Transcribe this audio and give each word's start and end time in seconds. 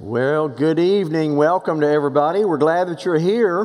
Well, 0.00 0.48
good 0.48 0.78
evening. 0.78 1.34
Welcome 1.34 1.80
to 1.80 1.88
everybody. 1.88 2.44
We're 2.44 2.56
glad 2.56 2.86
that 2.86 3.04
you're 3.04 3.18
here. 3.18 3.64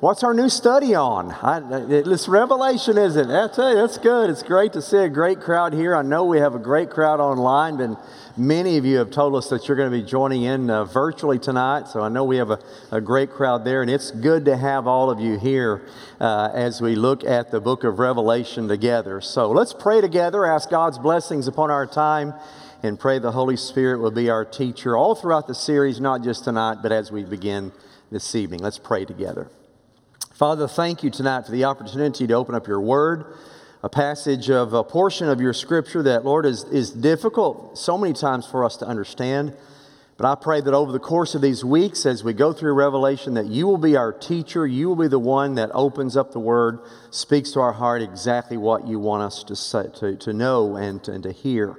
What's 0.00 0.24
our 0.24 0.32
new 0.32 0.48
study 0.48 0.94
on? 0.94 1.30
I, 1.30 1.60
it's 1.90 2.26
Revelation, 2.26 2.96
isn't 2.96 3.30
it? 3.30 3.58
You, 3.58 3.74
that's 3.74 3.98
good. 3.98 4.30
It's 4.30 4.42
great 4.42 4.72
to 4.72 4.80
see 4.80 4.96
a 4.96 5.10
great 5.10 5.42
crowd 5.42 5.74
here. 5.74 5.94
I 5.94 6.00
know 6.00 6.24
we 6.24 6.38
have 6.38 6.54
a 6.54 6.58
great 6.58 6.88
crowd 6.88 7.20
online, 7.20 7.82
and 7.82 7.98
many 8.34 8.78
of 8.78 8.86
you 8.86 8.96
have 8.96 9.10
told 9.10 9.34
us 9.34 9.50
that 9.50 9.68
you're 9.68 9.76
going 9.76 9.90
to 9.92 9.94
be 9.94 10.02
joining 10.02 10.44
in 10.44 10.70
uh, 10.70 10.86
virtually 10.86 11.38
tonight. 11.38 11.86
So 11.88 12.00
I 12.00 12.08
know 12.08 12.24
we 12.24 12.38
have 12.38 12.50
a, 12.50 12.60
a, 12.90 13.02
great 13.02 13.30
crowd 13.30 13.66
there, 13.66 13.82
and 13.82 13.90
it's 13.90 14.10
good 14.10 14.46
to 14.46 14.56
have 14.56 14.86
all 14.86 15.10
of 15.10 15.20
you 15.20 15.38
here 15.38 15.82
uh, 16.18 16.48
as 16.54 16.80
we 16.80 16.94
look 16.94 17.24
at 17.24 17.50
the 17.50 17.60
book 17.60 17.84
of 17.84 17.98
Revelation 17.98 18.68
together. 18.68 19.20
So 19.20 19.50
let's 19.50 19.74
pray 19.74 20.00
together, 20.00 20.46
ask 20.46 20.70
God's 20.70 20.98
blessings 20.98 21.46
upon 21.46 21.70
our 21.70 21.86
time 21.86 22.32
and 22.84 23.00
pray 23.00 23.18
the 23.18 23.32
Holy 23.32 23.56
Spirit 23.56 23.98
will 23.98 24.10
be 24.10 24.28
our 24.28 24.44
teacher 24.44 24.94
all 24.94 25.14
throughout 25.14 25.46
the 25.46 25.54
series, 25.54 26.00
not 26.00 26.22
just 26.22 26.44
tonight, 26.44 26.78
but 26.82 26.92
as 26.92 27.10
we 27.10 27.24
begin 27.24 27.72
this 28.12 28.34
evening. 28.34 28.60
Let's 28.60 28.78
pray 28.78 29.06
together. 29.06 29.48
Father, 30.34 30.68
thank 30.68 31.02
you 31.02 31.08
tonight 31.08 31.46
for 31.46 31.52
the 31.52 31.64
opportunity 31.64 32.26
to 32.26 32.34
open 32.34 32.54
up 32.54 32.66
your 32.66 32.82
word, 32.82 33.24
a 33.82 33.88
passage 33.88 34.50
of 34.50 34.74
a 34.74 34.84
portion 34.84 35.30
of 35.30 35.40
your 35.40 35.54
scripture 35.54 36.02
that, 36.02 36.26
Lord, 36.26 36.44
is, 36.44 36.64
is 36.64 36.90
difficult 36.90 37.78
so 37.78 37.96
many 37.96 38.12
times 38.12 38.44
for 38.44 38.66
us 38.66 38.76
to 38.76 38.86
understand. 38.86 39.56
But 40.18 40.26
I 40.26 40.34
pray 40.34 40.60
that 40.60 40.74
over 40.74 40.92
the 40.92 41.00
course 41.00 41.34
of 41.34 41.40
these 41.40 41.64
weeks, 41.64 42.04
as 42.04 42.22
we 42.22 42.34
go 42.34 42.52
through 42.52 42.74
Revelation, 42.74 43.32
that 43.34 43.46
you 43.46 43.66
will 43.66 43.78
be 43.78 43.96
our 43.96 44.12
teacher. 44.12 44.66
You 44.66 44.88
will 44.88 44.96
be 44.96 45.08
the 45.08 45.18
one 45.18 45.54
that 45.54 45.70
opens 45.72 46.18
up 46.18 46.32
the 46.32 46.38
Word, 46.38 46.80
speaks 47.10 47.52
to 47.52 47.60
our 47.60 47.72
heart 47.72 48.02
exactly 48.02 48.58
what 48.58 48.86
you 48.86 48.98
want 48.98 49.22
us 49.22 49.42
to, 49.44 49.56
say, 49.56 49.86
to, 50.00 50.16
to 50.16 50.34
know 50.34 50.76
and 50.76 51.08
and 51.08 51.22
to 51.22 51.32
hear. 51.32 51.78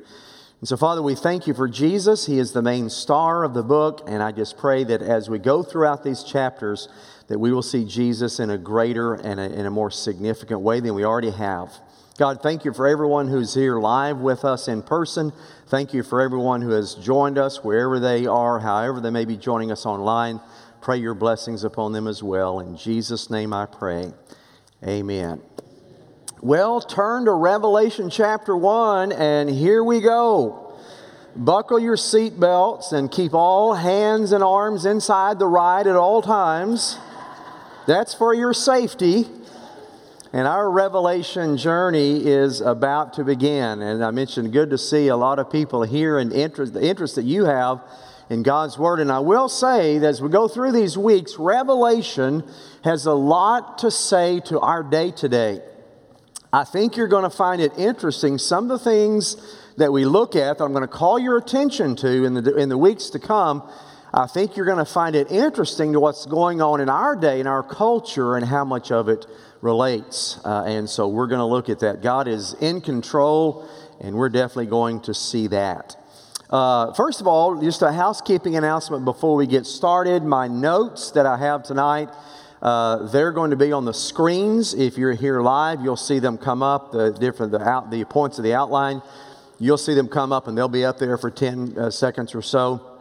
And 0.60 0.68
so, 0.70 0.78
Father, 0.78 1.02
we 1.02 1.16
thank 1.16 1.48
you 1.48 1.54
for 1.54 1.68
Jesus. 1.68 2.26
He 2.26 2.40
is 2.40 2.54
the 2.54 2.62
main 2.62 2.90
star 2.90 3.44
of 3.44 3.54
the 3.54 3.64
book. 3.64 4.02
And 4.08 4.24
I 4.24 4.32
just 4.32 4.58
pray 4.58 4.84
that 4.86 5.02
as 5.02 5.30
we 5.30 5.38
go 5.38 5.64
throughout 5.64 6.04
these 6.04 6.24
chapters, 6.24 6.88
that 7.28 7.40
we 7.40 7.52
will 7.52 7.62
see 7.62 7.86
Jesus 7.86 8.40
in 8.40 8.50
a 8.50 8.58
greater 8.58 9.14
and 9.14 9.40
a, 9.40 9.52
in 9.52 9.66
a 9.66 9.72
more 9.72 9.92
significant 9.92 10.62
way 10.62 10.80
than 10.80 10.96
we 10.96 11.04
already 11.04 11.32
have. 11.32 11.72
God, 12.18 12.42
thank 12.42 12.64
you 12.64 12.72
for 12.72 12.88
everyone 12.88 13.28
who's 13.28 13.54
here 13.54 13.78
live 13.78 14.20
with 14.20 14.46
us 14.46 14.70
in 14.70 14.82
person. 14.82 15.34
Thank 15.68 15.94
you 15.94 16.02
for 16.02 16.22
everyone 16.22 16.62
who 16.62 16.70
has 16.70 16.96
joined 16.96 17.38
us 17.38 17.62
wherever 17.62 18.00
they 18.00 18.26
are, 18.26 18.60
however 18.60 19.02
they 19.02 19.10
may 19.10 19.26
be 19.26 19.36
joining 19.36 19.70
us 19.70 19.86
online. 19.86 20.40
Pray 20.82 20.98
your 20.98 21.14
blessings 21.14 21.66
upon 21.66 21.92
them 21.92 22.08
as 22.08 22.24
well. 22.24 22.62
In 22.62 22.78
Jesus' 22.78 23.30
name 23.30 23.52
I 23.52 23.66
pray. 23.66 24.14
Amen. 24.82 25.42
Well, 26.42 26.82
turn 26.82 27.26
to 27.26 27.32
Revelation 27.32 28.10
chapter 28.10 28.58
1, 28.58 29.14
and 29.14 29.50
here 29.50 29.82
we 29.82 30.02
go. 30.02 30.74
Buckle 31.34 31.80
your 31.80 31.96
seatbelts 31.96 32.92
and 32.92 33.10
keep 33.10 33.34
all 33.34 33.74
hands 33.74 34.34
and 34.34 34.44
arms 34.44 34.86
inside 34.86 35.40
the 35.40 35.48
ride 35.48 35.88
at 35.88 35.96
all 35.96 36.22
times. 36.22 36.98
That's 37.88 38.14
for 38.14 38.34
your 38.34 38.54
safety. 38.54 39.28
And 40.34 40.46
our 40.46 40.70
Revelation 40.70 41.56
journey 41.56 42.28
is 42.28 42.60
about 42.60 43.14
to 43.14 43.24
begin. 43.24 43.82
And 43.82 44.04
I 44.04 44.12
mentioned, 44.12 44.52
good 44.52 44.72
to 44.72 44.78
see 44.78 45.08
a 45.08 45.16
lot 45.16 45.40
of 45.40 45.50
people 45.50 45.84
here 45.84 46.20
and 46.20 46.34
interest, 46.34 46.74
the 46.74 46.86
interest 46.86 47.16
that 47.16 47.24
you 47.24 47.46
have 47.46 47.82
in 48.30 48.44
God's 48.44 48.78
Word. 48.78 49.00
And 49.00 49.10
I 49.10 49.20
will 49.20 49.48
say 49.48 50.00
that 50.00 50.08
as 50.08 50.22
we 50.22 50.28
go 50.28 50.50
through 50.50 50.74
these 50.74 50.98
weeks, 50.98 51.38
Revelation 51.40 52.44
has 52.84 53.06
a 53.06 53.14
lot 53.14 53.78
to 53.80 53.90
say 53.90 54.42
to 54.42 54.60
our 54.60 54.84
day 54.84 55.12
today. 55.12 55.62
I 56.56 56.64
think 56.64 56.96
you're 56.96 57.10
going 57.10 57.30
to 57.30 57.30
find 57.30 57.62
it 57.62 57.78
interesting. 57.78 58.38
Some 58.38 58.72
of 58.72 58.80
the 58.80 58.80
things 58.80 59.36
that 59.76 59.92
we 59.92 60.06
look 60.06 60.38
at 60.38 60.58
that 60.58 60.64
I'm 60.64 60.72
going 60.72 60.84
to 60.84 60.88
call 60.88 61.20
your 61.20 61.36
attention 61.36 61.98
to 61.98 62.24
in 62.24 62.34
the, 62.34 62.56
in 62.56 62.70
the 62.70 62.78
weeks 62.78 63.10
to 63.10 63.20
come, 63.20 63.70
I 64.14 64.26
think 64.26 64.56
you're 64.56 64.66
going 64.66 64.78
to 64.78 64.90
find 64.90 65.18
it 65.18 65.30
interesting 65.30 65.92
to 65.92 66.00
what's 66.00 66.26
going 66.26 66.62
on 66.62 66.80
in 66.80 66.88
our 66.88 67.14
day, 67.18 67.42
in 67.42 67.48
our 67.48 67.62
culture, 67.62 68.38
and 68.38 68.46
how 68.46 68.64
much 68.64 68.90
of 68.90 69.10
it 69.10 69.26
relates. 69.60 70.40
Uh, 70.46 70.64
and 70.66 70.90
so 70.90 71.10
we're 71.10 71.28
going 71.28 71.40
to 71.40 71.46
look 71.46 71.68
at 71.68 71.80
that. 71.80 72.02
God 72.02 72.30
is 72.30 72.54
in 72.62 72.80
control, 72.80 73.68
and 74.00 74.16
we're 74.16 74.30
definitely 74.30 74.68
going 74.68 75.02
to 75.02 75.14
see 75.14 75.48
that. 75.48 75.98
Uh, 76.50 76.94
first 76.94 77.20
of 77.20 77.28
all, 77.28 77.60
just 77.60 77.82
a 77.82 77.92
housekeeping 77.92 78.56
announcement 78.56 79.04
before 79.04 79.36
we 79.36 79.46
get 79.46 79.66
started. 79.66 80.24
My 80.24 80.48
notes 80.48 81.12
that 81.12 81.26
I 81.26 81.36
have 81.36 81.64
tonight 81.64 82.08
uh, 82.66 83.06
they're 83.10 83.32
going 83.32 83.52
to 83.52 83.56
be 83.56 83.72
on 83.72 83.86
the 83.86 83.94
screens. 83.94 84.74
If 84.74 84.98
you're 84.98 85.14
here 85.14 85.40
live, 85.40 85.82
you'll 85.84 85.96
see 85.96 86.18
them 86.18 86.36
come 86.36 86.64
up, 86.64 86.92
the 86.92 87.12
different 87.12 87.52
the, 87.52 87.62
out, 87.62 87.92
the 87.92 88.04
points 88.06 88.40
of 88.40 88.44
the 88.44 88.56
outline. 88.56 89.04
You'll 89.60 89.78
see 89.78 89.94
them 89.94 90.08
come 90.08 90.34
up, 90.34 90.48
and 90.48 90.58
they'll 90.58 90.68
be 90.68 90.84
up 90.84 90.98
there 90.98 91.16
for 91.20 91.30
10 91.30 91.78
uh, 91.78 91.92
seconds 91.92 92.34
or 92.34 92.42
so. 92.42 92.98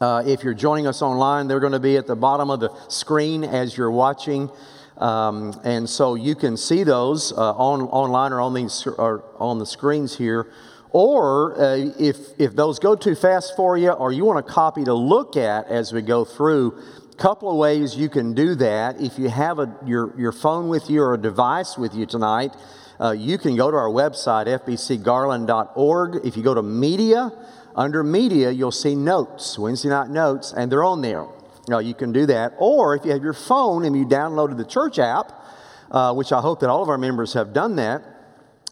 Uh, 0.00 0.22
if 0.24 0.44
you're 0.44 0.54
joining 0.54 0.86
us 0.86 1.02
online, 1.02 1.48
they're 1.48 1.58
going 1.58 1.72
to 1.72 1.80
be 1.80 1.96
at 1.96 2.06
the 2.06 2.14
bottom 2.14 2.48
of 2.48 2.60
the 2.60 2.70
screen 2.88 3.42
as 3.42 3.76
you're 3.76 3.90
watching. 3.90 4.48
Um, 4.98 5.60
and 5.64 5.90
so 5.90 6.14
you 6.14 6.36
can 6.36 6.56
see 6.56 6.84
those 6.84 7.32
uh, 7.32 7.54
on, 7.54 7.82
online 7.82 8.32
or 8.32 8.40
on, 8.40 8.54
these, 8.54 8.86
or 8.86 9.24
on 9.40 9.58
the 9.58 9.66
screens 9.66 10.16
here. 10.16 10.46
Or 10.90 11.60
uh, 11.60 11.90
if, 11.98 12.18
if 12.38 12.54
those 12.54 12.78
go 12.78 12.94
too 12.94 13.16
fast 13.16 13.56
for 13.56 13.76
you, 13.76 13.90
or 13.90 14.12
you 14.12 14.24
want 14.26 14.38
a 14.38 14.48
copy 14.48 14.84
to 14.84 14.94
look 14.94 15.36
at 15.36 15.66
as 15.66 15.92
we 15.92 16.02
go 16.02 16.24
through, 16.24 16.80
couple 17.22 17.48
of 17.48 17.56
ways 17.56 17.94
you 17.94 18.08
can 18.08 18.34
do 18.34 18.56
that. 18.56 19.00
If 19.00 19.16
you 19.16 19.28
have 19.28 19.60
a, 19.60 19.72
your, 19.86 20.12
your 20.18 20.32
phone 20.32 20.68
with 20.68 20.90
you 20.90 21.02
or 21.02 21.14
a 21.14 21.18
device 21.18 21.78
with 21.78 21.94
you 21.94 22.04
tonight, 22.04 22.52
uh, 22.98 23.12
you 23.12 23.38
can 23.38 23.54
go 23.54 23.70
to 23.70 23.76
our 23.76 23.88
website, 23.88 24.48
fbcgarland.org. 24.48 26.26
If 26.26 26.36
you 26.36 26.42
go 26.42 26.52
to 26.52 26.62
media, 26.62 27.30
under 27.76 28.02
media, 28.02 28.50
you'll 28.50 28.72
see 28.72 28.96
notes, 28.96 29.56
Wednesday 29.56 29.90
night 29.90 30.10
notes, 30.10 30.52
and 30.52 30.72
they're 30.72 30.82
on 30.82 31.00
there. 31.00 31.28
Now, 31.68 31.78
you 31.78 31.94
can 31.94 32.10
do 32.10 32.26
that. 32.26 32.54
Or 32.58 32.96
if 32.96 33.04
you 33.04 33.12
have 33.12 33.22
your 33.22 33.34
phone 33.34 33.84
and 33.84 33.96
you 33.96 34.04
downloaded 34.04 34.56
the 34.56 34.64
church 34.64 34.98
app, 34.98 35.30
uh, 35.92 36.12
which 36.14 36.32
I 36.32 36.40
hope 36.40 36.58
that 36.58 36.70
all 36.70 36.82
of 36.82 36.88
our 36.88 36.98
members 36.98 37.34
have 37.34 37.52
done 37.52 37.76
that, 37.76 38.02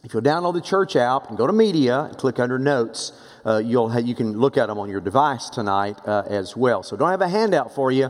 if 0.03 0.13
you'll 0.13 0.23
download 0.23 0.55
the 0.55 0.61
church 0.61 0.95
app 0.97 1.29
and 1.29 1.37
go 1.37 1.47
to 1.47 1.53
media 1.53 2.01
and 2.01 2.17
click 2.17 2.37
under 2.37 2.59
notes, 2.59 3.13
uh, 3.45 3.61
you'll 3.63 3.89
have, 3.89 4.05
you 4.05 4.15
can 4.15 4.33
look 4.33 4.57
at 4.57 4.67
them 4.67 4.79
on 4.79 4.89
your 4.89 5.01
device 5.01 5.49
tonight 5.49 5.97
uh, 6.05 6.23
as 6.27 6.57
well. 6.57 6.83
So 6.83 6.97
don't 6.97 7.11
have 7.11 7.21
a 7.21 7.29
handout 7.29 7.73
for 7.73 7.91
you, 7.91 8.09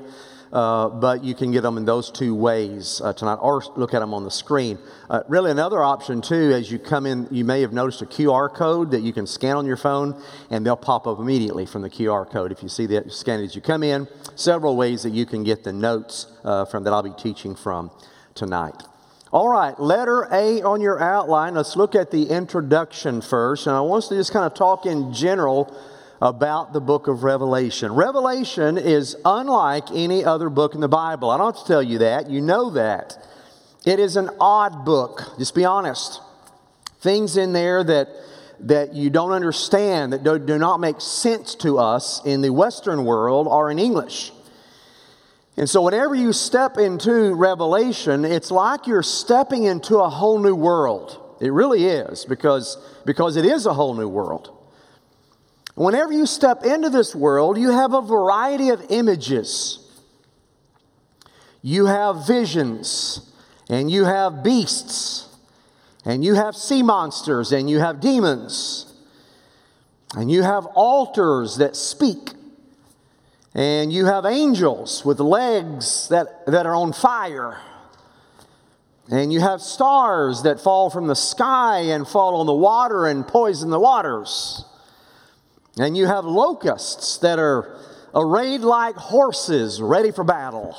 uh, 0.51 0.89
but 0.89 1.23
you 1.23 1.33
can 1.33 1.51
get 1.51 1.61
them 1.61 1.77
in 1.77 1.85
those 1.85 2.11
two 2.11 2.35
ways 2.35 3.01
uh, 3.03 3.13
tonight, 3.13 3.35
or 3.35 3.63
look 3.75 3.93
at 3.93 3.99
them 3.99 4.13
on 4.13 4.23
the 4.23 4.31
screen. 4.31 4.77
Uh, 5.09 5.21
really, 5.27 5.51
another 5.51 5.81
option 5.81 6.21
too, 6.21 6.51
as 6.53 6.71
you 6.71 6.77
come 6.77 7.05
in, 7.05 7.27
you 7.31 7.45
may 7.45 7.61
have 7.61 7.73
noticed 7.73 8.01
a 8.01 8.05
QR 8.05 8.53
code 8.53 8.91
that 8.91 9.01
you 9.01 9.13
can 9.13 9.25
scan 9.25 9.55
on 9.55 9.65
your 9.65 9.77
phone, 9.77 10.21
and 10.49 10.65
they'll 10.65 10.75
pop 10.75 11.07
up 11.07 11.19
immediately 11.19 11.65
from 11.65 11.81
the 11.81 11.89
QR 11.89 12.29
code. 12.29 12.51
If 12.51 12.61
you 12.63 12.69
see 12.69 12.85
that, 12.87 13.11
scan 13.11 13.41
as 13.41 13.55
you 13.55 13.61
come 13.61 13.83
in. 13.83 14.07
Several 14.35 14.75
ways 14.75 15.03
that 15.03 15.11
you 15.11 15.25
can 15.25 15.43
get 15.43 15.63
the 15.63 15.73
notes 15.73 16.27
uh, 16.43 16.65
from 16.65 16.83
that 16.83 16.93
I'll 16.93 17.03
be 17.03 17.11
teaching 17.11 17.55
from 17.55 17.91
tonight. 18.35 18.83
All 19.31 19.47
right, 19.47 19.79
letter 19.79 20.27
A 20.29 20.61
on 20.61 20.81
your 20.81 21.01
outline. 21.01 21.53
Let's 21.53 21.77
look 21.77 21.95
at 21.95 22.11
the 22.11 22.23
introduction 22.23 23.21
first. 23.21 23.65
And 23.65 23.73
I 23.73 23.79
want 23.79 24.03
us 24.03 24.09
to 24.09 24.15
just 24.15 24.33
kind 24.33 24.45
of 24.45 24.53
talk 24.53 24.85
in 24.85 25.13
general 25.13 25.73
about 26.21 26.71
the 26.71 26.79
book 26.79 27.07
of 27.07 27.23
Revelation. 27.23 27.93
Revelation 27.93 28.77
is 28.77 29.17
unlike 29.25 29.89
any 29.91 30.23
other 30.23 30.49
book 30.49 30.75
in 30.75 30.81
the 30.81 30.87
Bible. 30.87 31.31
I 31.31 31.37
don't 31.37 31.55
have 31.55 31.65
to 31.65 31.67
tell 31.67 31.81
you 31.81 31.97
that. 31.99 32.29
You 32.29 32.41
know 32.41 32.69
that. 32.71 33.17
It 33.85 33.99
is 33.99 34.15
an 34.15 34.29
odd 34.39 34.85
book, 34.85 35.23
just 35.39 35.55
be 35.55 35.65
honest. 35.65 36.21
Things 36.99 37.37
in 37.37 37.53
there 37.53 37.83
that, 37.83 38.09
that 38.59 38.93
you 38.93 39.09
don't 39.09 39.31
understand, 39.31 40.13
that 40.13 40.23
do, 40.23 40.37
do 40.37 40.59
not 40.59 40.79
make 40.79 41.01
sense 41.01 41.55
to 41.55 41.79
us 41.79 42.21
in 42.23 42.41
the 42.41 42.51
Western 42.51 43.03
world 43.03 43.47
are 43.49 43.71
in 43.71 43.79
English. 43.79 44.31
And 45.57 45.67
so, 45.67 45.81
whenever 45.81 46.13
you 46.13 46.31
step 46.31 46.77
into 46.77 47.33
Revelation, 47.33 48.23
it's 48.23 48.51
like 48.51 48.85
you're 48.85 49.03
stepping 49.03 49.63
into 49.63 49.97
a 49.97 50.09
whole 50.09 50.39
new 50.39 50.55
world. 50.55 51.17
It 51.41 51.51
really 51.51 51.85
is, 51.85 52.23
because, 52.25 52.77
because 53.05 53.35
it 53.35 53.45
is 53.45 53.65
a 53.65 53.73
whole 53.73 53.95
new 53.95 54.07
world. 54.07 54.55
Whenever 55.75 56.11
you 56.11 56.25
step 56.25 56.63
into 56.63 56.89
this 56.89 57.15
world, 57.15 57.57
you 57.57 57.71
have 57.71 57.93
a 57.93 58.01
variety 58.01 58.69
of 58.69 58.85
images. 58.89 59.79
You 61.61 61.85
have 61.85 62.27
visions, 62.27 63.31
and 63.69 63.89
you 63.89 64.05
have 64.05 64.43
beasts, 64.43 65.27
and 66.03 66.25
you 66.25 66.33
have 66.33 66.55
sea 66.55 66.83
monsters, 66.83 67.51
and 67.51 67.69
you 67.69 67.79
have 67.79 67.99
demons, 67.99 68.93
and 70.15 70.29
you 70.29 70.43
have 70.43 70.65
altars 70.67 71.57
that 71.57 71.75
speak. 71.75 72.31
And 73.53 73.91
you 73.91 74.05
have 74.05 74.25
angels 74.25 75.03
with 75.03 75.19
legs 75.19 76.07
that, 76.07 76.45
that 76.45 76.65
are 76.65 76.75
on 76.75 76.93
fire. 76.93 77.59
And 79.09 79.33
you 79.33 79.41
have 79.41 79.61
stars 79.61 80.43
that 80.43 80.61
fall 80.61 80.89
from 80.89 81.07
the 81.07 81.15
sky 81.15 81.79
and 81.79 82.07
fall 82.07 82.39
on 82.39 82.45
the 82.45 82.53
water 82.53 83.07
and 83.07 83.27
poison 83.27 83.69
the 83.69 83.79
waters. 83.79 84.63
And 85.77 85.95
you 85.95 86.05
have 86.05 86.25
locusts 86.25 87.17
that 87.19 87.39
are 87.39 87.77
arrayed 88.13 88.61
like 88.61 88.95
horses 88.95 89.81
ready 89.81 90.11
for 90.11 90.23
battle. 90.23 90.75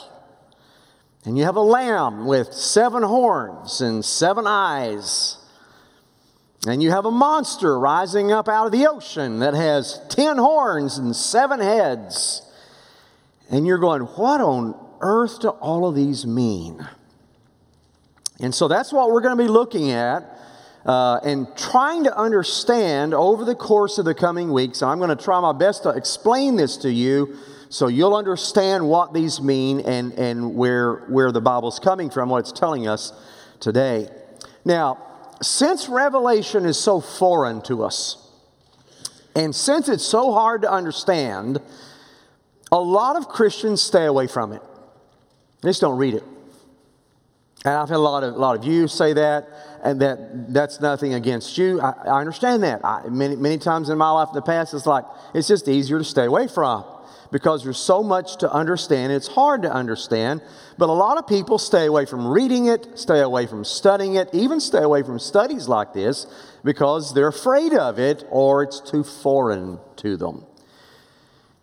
And 1.25 1.39
you 1.39 1.45
have 1.45 1.57
a 1.57 1.61
lamb 1.61 2.27
with 2.27 2.53
seven 2.53 3.03
horns 3.03 3.81
and 3.81 4.05
seven 4.05 4.47
eyes. 4.47 5.39
And 6.67 6.83
you 6.83 6.91
have 6.91 7.07
a 7.07 7.11
monster 7.11 7.79
rising 7.79 8.33
up 8.33 8.49
out 8.49 8.67
of 8.67 8.73
the 8.73 8.87
ocean 8.87 9.39
that 9.39 9.55
has 9.55 10.01
ten 10.09 10.37
horns 10.37 10.99
and 10.99 11.15
seven 11.15 11.61
heads. 11.61 12.43
And 13.51 13.67
you're 13.67 13.79
going, 13.79 14.03
what 14.03 14.41
on 14.41 14.75
earth 15.01 15.41
do 15.41 15.49
all 15.49 15.89
of 15.89 15.95
these 15.95 16.27
mean? 16.27 16.87
And 18.41 18.55
so 18.55 18.69
that's 18.69 18.93
what 18.93 19.11
we're 19.11 19.21
going 19.21 19.37
to 19.37 19.43
be 19.43 19.49
looking 19.49 19.91
at 19.91 20.39
uh, 20.85 21.21
and 21.25 21.47
trying 21.57 22.05
to 22.05 22.17
understand 22.17 23.15
over 23.15 23.45
the 23.45 23.55
course 23.55 23.99
of 23.99 24.05
the 24.05 24.15
coming 24.15 24.53
weeks. 24.53 24.83
I'm 24.83 24.99
going 24.99 25.17
to 25.17 25.23
try 25.23 25.41
my 25.41 25.53
best 25.53 25.85
to 25.85 25.91
explain 25.91 26.57
this 26.57 26.77
to 26.79 26.91
you 26.91 27.37
so 27.69 27.89
you'll 27.89 28.17
understand 28.17 28.87
what 28.87 29.15
these 29.15 29.41
mean 29.41 29.81
and, 29.81 30.13
and 30.15 30.55
where, 30.55 30.97
where 31.09 31.33
the 31.33 31.41
Bible's 31.41 31.79
coming 31.79 32.11
from, 32.11 32.29
what 32.29 32.41
it's 32.41 32.53
telling 32.53 32.87
us 32.87 33.13
today. 33.61 34.09
Now, 34.65 34.99
since 35.41 35.89
Revelation 35.89 36.67
is 36.67 36.79
so 36.79 37.01
foreign 37.01 37.63
to 37.63 37.83
us, 37.83 38.19
and 39.35 39.55
since 39.55 39.89
it's 39.89 40.05
so 40.05 40.33
hard 40.33 40.63
to 40.63 40.71
understand, 40.71 41.61
a 42.71 42.79
lot 42.79 43.17
of 43.17 43.29
Christians 43.29 43.81
stay 43.81 44.05
away 44.05 44.27
from 44.27 44.53
it. 44.53 44.63
They 45.63 45.71
just 45.71 45.81
don't 45.81 45.97
read 45.97 46.15
it. 46.15 46.25
And 47.65 47.75
I've 47.75 47.89
had 47.89 47.97
a 47.97 47.99
lot 47.99 48.25
of, 48.25 48.35
a 48.35 48.39
lot 48.39 48.59
of 48.59 48.65
you 48.65 48.89
say 48.89 49.13
that, 49.13 49.49
and 49.83 50.01
that 50.01 50.53
that's 50.53 50.81
nothing 50.81 51.15
against 51.15 51.59
you. 51.59 51.81
I, 51.81 51.91
I 52.05 52.21
understand 52.21 52.63
that. 52.63 52.85
I, 52.85 53.09
many, 53.09 53.37
many 53.37 53.59
times 53.59 53.89
in 53.89 53.99
my 53.99 54.11
life 54.11 54.29
in 54.29 54.35
the 54.35 54.43
past, 54.43 54.75
it's 54.75 54.87
like, 54.87 55.05
it's 55.35 55.49
just 55.49 55.69
easier 55.69 55.99
to 55.99 56.05
stay 56.05 56.25
away 56.25 56.49
from 56.49 56.85
because 57.33 57.65
there's 57.65 57.79
so 57.79 58.03
much 58.03 58.37
to 58.37 58.53
understand. 58.53 59.13
It's 59.13 59.27
hard 59.27 59.63
to 59.63 59.73
understand, 59.73 60.43
but 60.79 60.89
a 60.89 60.93
lot 60.93 61.19
of 61.19 61.27
people 61.27 61.59
stay 61.59 61.87
away 61.87 62.05
from 62.05 62.27
reading 62.27 62.67
it, 62.67 62.87
stay 62.99 63.21
away 63.21 63.47
from 63.47 63.65
studying 63.65 64.15
it, 64.15 64.29
even 64.33 64.61
stay 64.61 64.83
away 64.83 65.03
from 65.03 65.19
studies 65.19 65.67
like 65.67 65.95
this 65.95 66.27
because 66.63 67.15
they're 67.15 67.29
afraid 67.29 67.73
of 67.73 67.99
it 67.99 68.25
or 68.31 68.63
it's 68.63 68.81
too 68.81 69.03
foreign 69.03 69.81
to 69.97 70.17
them. 70.17 70.47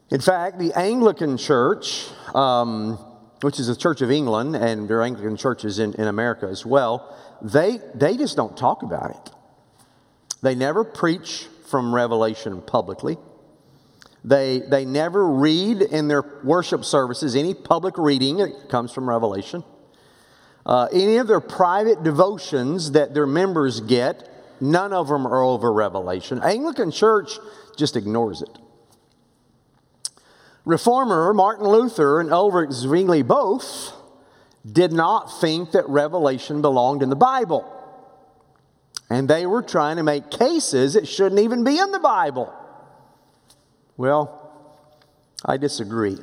In 0.09 0.19
fact, 0.19 0.57
the 0.57 0.73
Anglican 0.73 1.37
Church, 1.37 2.07
um, 2.33 2.97
which 3.41 3.59
is 3.59 3.67
the 3.67 3.75
Church 3.75 4.01
of 4.01 4.11
England, 4.11 4.55
and 4.55 4.89
there 4.89 4.99
are 4.99 5.03
Anglican 5.03 5.37
churches 5.37 5.79
in, 5.79 5.93
in 5.93 6.07
America 6.07 6.47
as 6.47 6.65
well, 6.65 7.15
they, 7.41 7.79
they 7.95 8.17
just 8.17 8.35
don't 8.35 8.57
talk 8.57 8.83
about 8.83 9.11
it. 9.11 9.31
They 10.41 10.55
never 10.55 10.83
preach 10.83 11.47
from 11.69 11.93
Revelation 11.93 12.61
publicly. 12.61 13.17
They, 14.23 14.59
they 14.59 14.83
never 14.83 15.25
read 15.25 15.81
in 15.81 16.07
their 16.07 16.23
worship 16.43 16.83
services 16.83 17.35
any 17.35 17.53
public 17.53 17.97
reading 17.97 18.37
that 18.37 18.69
comes 18.69 18.91
from 18.91 19.07
Revelation. 19.07 19.63
Uh, 20.65 20.87
any 20.91 21.17
of 21.17 21.27
their 21.27 21.39
private 21.39 22.03
devotions 22.03 22.91
that 22.91 23.13
their 23.13 23.25
members 23.25 23.79
get, 23.79 24.29
none 24.59 24.91
of 24.91 25.07
them 25.07 25.25
are 25.25 25.41
over 25.41 25.71
Revelation. 25.71 26.41
Anglican 26.43 26.91
Church 26.91 27.39
just 27.77 27.95
ignores 27.95 28.41
it. 28.41 28.57
Reformer 30.65 31.33
Martin 31.33 31.67
Luther 31.67 32.19
and 32.19 32.31
Ulrich 32.31 32.71
Zwingli 32.71 33.21
both 33.21 33.93
did 34.69 34.91
not 34.91 35.39
think 35.39 35.71
that 35.71 35.87
Revelation 35.87 36.61
belonged 36.61 37.01
in 37.01 37.09
the 37.09 37.15
Bible. 37.15 37.75
And 39.09 39.27
they 39.27 39.45
were 39.45 39.63
trying 39.63 39.97
to 39.97 40.03
make 40.03 40.29
cases 40.29 40.95
it 40.95 41.07
shouldn't 41.07 41.41
even 41.41 41.63
be 41.63 41.79
in 41.79 41.91
the 41.91 41.99
Bible. 41.99 42.53
Well, 43.97 44.35
I 45.43 45.57
disagree. 45.57 46.17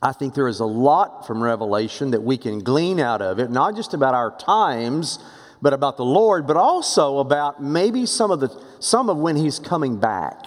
I 0.00 0.12
think 0.12 0.34
there 0.34 0.46
is 0.46 0.60
a 0.60 0.66
lot 0.66 1.26
from 1.26 1.42
Revelation 1.42 2.10
that 2.12 2.22
we 2.22 2.38
can 2.38 2.60
glean 2.60 3.00
out 3.00 3.22
of 3.22 3.38
it, 3.38 3.50
not 3.50 3.74
just 3.74 3.94
about 3.94 4.14
our 4.14 4.36
times, 4.36 5.18
but 5.62 5.72
about 5.72 5.96
the 5.96 6.04
Lord, 6.04 6.46
but 6.46 6.56
also 6.56 7.18
about 7.18 7.62
maybe 7.62 8.06
some 8.06 8.30
of 8.30 8.40
the 8.40 8.48
some 8.78 9.08
of 9.08 9.16
when 9.16 9.36
he's 9.36 9.58
coming 9.58 9.98
back. 9.98 10.46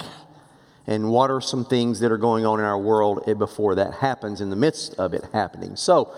And 0.89 1.11
what 1.11 1.29
are 1.29 1.39
some 1.39 1.65
things 1.65 1.99
that 1.99 2.11
are 2.11 2.17
going 2.17 2.47
on 2.47 2.59
in 2.59 2.65
our 2.65 2.79
world 2.79 3.23
eh, 3.27 3.35
before 3.35 3.75
that 3.75 3.93
happens 3.93 4.41
in 4.41 4.49
the 4.49 4.55
midst 4.55 4.95
of 4.95 5.13
it 5.13 5.23
happening. 5.31 5.75
So, 5.75 6.11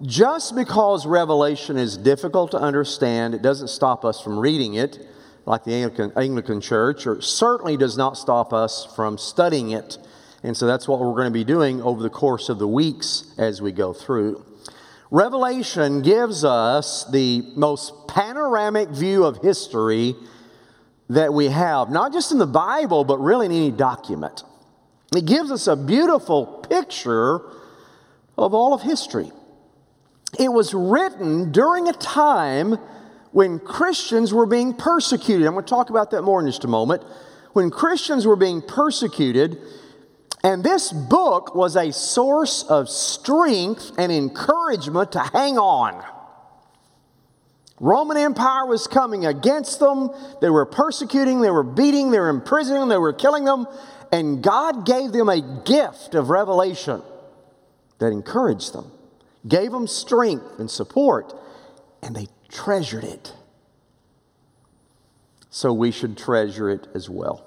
just 0.00 0.56
because 0.56 1.04
Revelation 1.04 1.76
is 1.76 1.98
difficult 1.98 2.50
to 2.52 2.56
understand, 2.56 3.34
it 3.34 3.42
doesn't 3.42 3.68
stop 3.68 4.02
us 4.02 4.22
from 4.22 4.38
reading 4.38 4.74
it 4.74 4.98
like 5.44 5.64
the 5.64 5.74
Anglican, 5.74 6.10
Anglican 6.16 6.62
Church, 6.62 7.06
or 7.06 7.20
certainly 7.20 7.76
does 7.76 7.98
not 7.98 8.16
stop 8.16 8.54
us 8.54 8.88
from 8.96 9.18
studying 9.18 9.72
it. 9.72 9.98
And 10.42 10.56
so 10.56 10.66
that's 10.66 10.88
what 10.88 11.00
we're 11.00 11.12
going 11.12 11.26
to 11.26 11.30
be 11.30 11.44
doing 11.44 11.82
over 11.82 12.02
the 12.02 12.08
course 12.08 12.48
of 12.48 12.58
the 12.58 12.66
weeks 12.66 13.34
as 13.36 13.60
we 13.60 13.72
go 13.72 13.92
through. 13.92 14.42
Revelation 15.10 16.00
gives 16.00 16.44
us 16.44 17.04
the 17.10 17.44
most 17.56 18.08
panoramic 18.08 18.88
view 18.88 19.24
of 19.24 19.42
history 19.42 20.16
that 21.08 21.32
we 21.32 21.48
have, 21.48 21.90
not 21.90 22.12
just 22.12 22.32
in 22.32 22.38
the 22.38 22.46
Bible, 22.46 23.04
but 23.04 23.18
really 23.18 23.46
in 23.46 23.52
any 23.52 23.70
document. 23.70 24.42
It 25.14 25.26
gives 25.26 25.50
us 25.50 25.66
a 25.66 25.76
beautiful 25.76 26.46
picture 26.68 27.40
of 28.36 28.54
all 28.54 28.74
of 28.74 28.82
history. 28.82 29.30
It 30.38 30.52
was 30.52 30.74
written 30.74 31.52
during 31.52 31.88
a 31.88 31.92
time 31.92 32.78
when 33.32 33.58
Christians 33.58 34.32
were 34.32 34.46
being 34.46 34.74
persecuted. 34.74 35.46
I'm 35.46 35.52
going 35.54 35.64
to 35.64 35.70
talk 35.70 35.90
about 35.90 36.10
that 36.12 36.22
more 36.22 36.40
in 36.40 36.46
just 36.46 36.64
a 36.64 36.68
moment. 36.68 37.02
When 37.52 37.70
Christians 37.70 38.26
were 38.26 38.36
being 38.36 38.62
persecuted, 38.62 39.58
and 40.42 40.64
this 40.64 40.92
book 40.92 41.54
was 41.54 41.76
a 41.76 41.92
source 41.92 42.64
of 42.64 42.88
strength 42.88 43.92
and 43.96 44.10
encouragement 44.10 45.12
to 45.12 45.20
hang 45.20 45.58
on. 45.58 46.04
Roman 47.80 48.16
Empire 48.16 48.66
was 48.66 48.86
coming 48.86 49.26
against 49.26 49.80
them. 49.80 50.10
They 50.40 50.50
were 50.50 50.66
persecuting, 50.66 51.40
they 51.40 51.50
were 51.50 51.64
beating, 51.64 52.10
they 52.10 52.18
were 52.20 52.28
imprisoning, 52.28 52.88
they 52.88 52.98
were 52.98 53.12
killing 53.12 53.44
them. 53.44 53.66
And 54.12 54.42
God 54.42 54.86
gave 54.86 55.12
them 55.12 55.28
a 55.28 55.40
gift 55.64 56.14
of 56.14 56.30
revelation 56.30 57.02
that 57.98 58.12
encouraged 58.12 58.72
them, 58.72 58.92
gave 59.46 59.72
them 59.72 59.86
strength 59.86 60.58
and 60.58 60.70
support, 60.70 61.34
and 62.02 62.14
they 62.14 62.28
treasured 62.48 63.04
it. 63.04 63.32
So 65.50 65.72
we 65.72 65.90
should 65.90 66.16
treasure 66.16 66.70
it 66.70 66.86
as 66.94 67.08
well. 67.08 67.44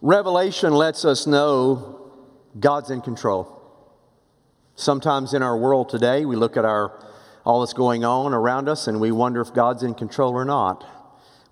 Revelation 0.00 0.72
lets 0.72 1.04
us 1.04 1.26
know 1.26 2.12
God's 2.58 2.90
in 2.90 3.00
control. 3.00 3.50
Sometimes 4.76 5.34
in 5.34 5.42
our 5.42 5.56
world 5.56 5.88
today, 5.88 6.24
we 6.24 6.36
look 6.36 6.56
at 6.56 6.64
our, 6.64 6.92
all 7.44 7.60
that's 7.60 7.74
going 7.74 8.04
on 8.04 8.32
around 8.32 8.68
us 8.68 8.86
and 8.86 9.00
we 9.00 9.12
wonder 9.12 9.40
if 9.40 9.52
God's 9.52 9.82
in 9.82 9.94
control 9.94 10.32
or 10.32 10.44
not. 10.44 10.84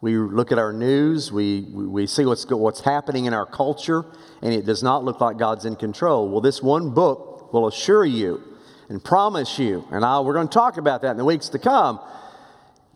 We 0.00 0.16
look 0.16 0.50
at 0.50 0.58
our 0.58 0.72
news, 0.72 1.30
we, 1.30 1.60
we 1.60 2.08
see 2.08 2.24
what's, 2.24 2.44
what's 2.46 2.80
happening 2.80 3.26
in 3.26 3.34
our 3.34 3.46
culture, 3.46 4.04
and 4.42 4.52
it 4.52 4.66
does 4.66 4.82
not 4.82 5.04
look 5.04 5.20
like 5.20 5.36
God's 5.36 5.64
in 5.64 5.76
control. 5.76 6.28
Well, 6.28 6.40
this 6.40 6.60
one 6.60 6.90
book 6.90 7.52
will 7.52 7.68
assure 7.68 8.04
you 8.04 8.42
and 8.88 9.02
promise 9.02 9.60
you, 9.60 9.86
and 9.92 10.04
I, 10.04 10.18
we're 10.20 10.34
going 10.34 10.48
to 10.48 10.52
talk 10.52 10.76
about 10.76 11.02
that 11.02 11.12
in 11.12 11.18
the 11.18 11.24
weeks 11.24 11.50
to 11.50 11.58
come, 11.60 12.00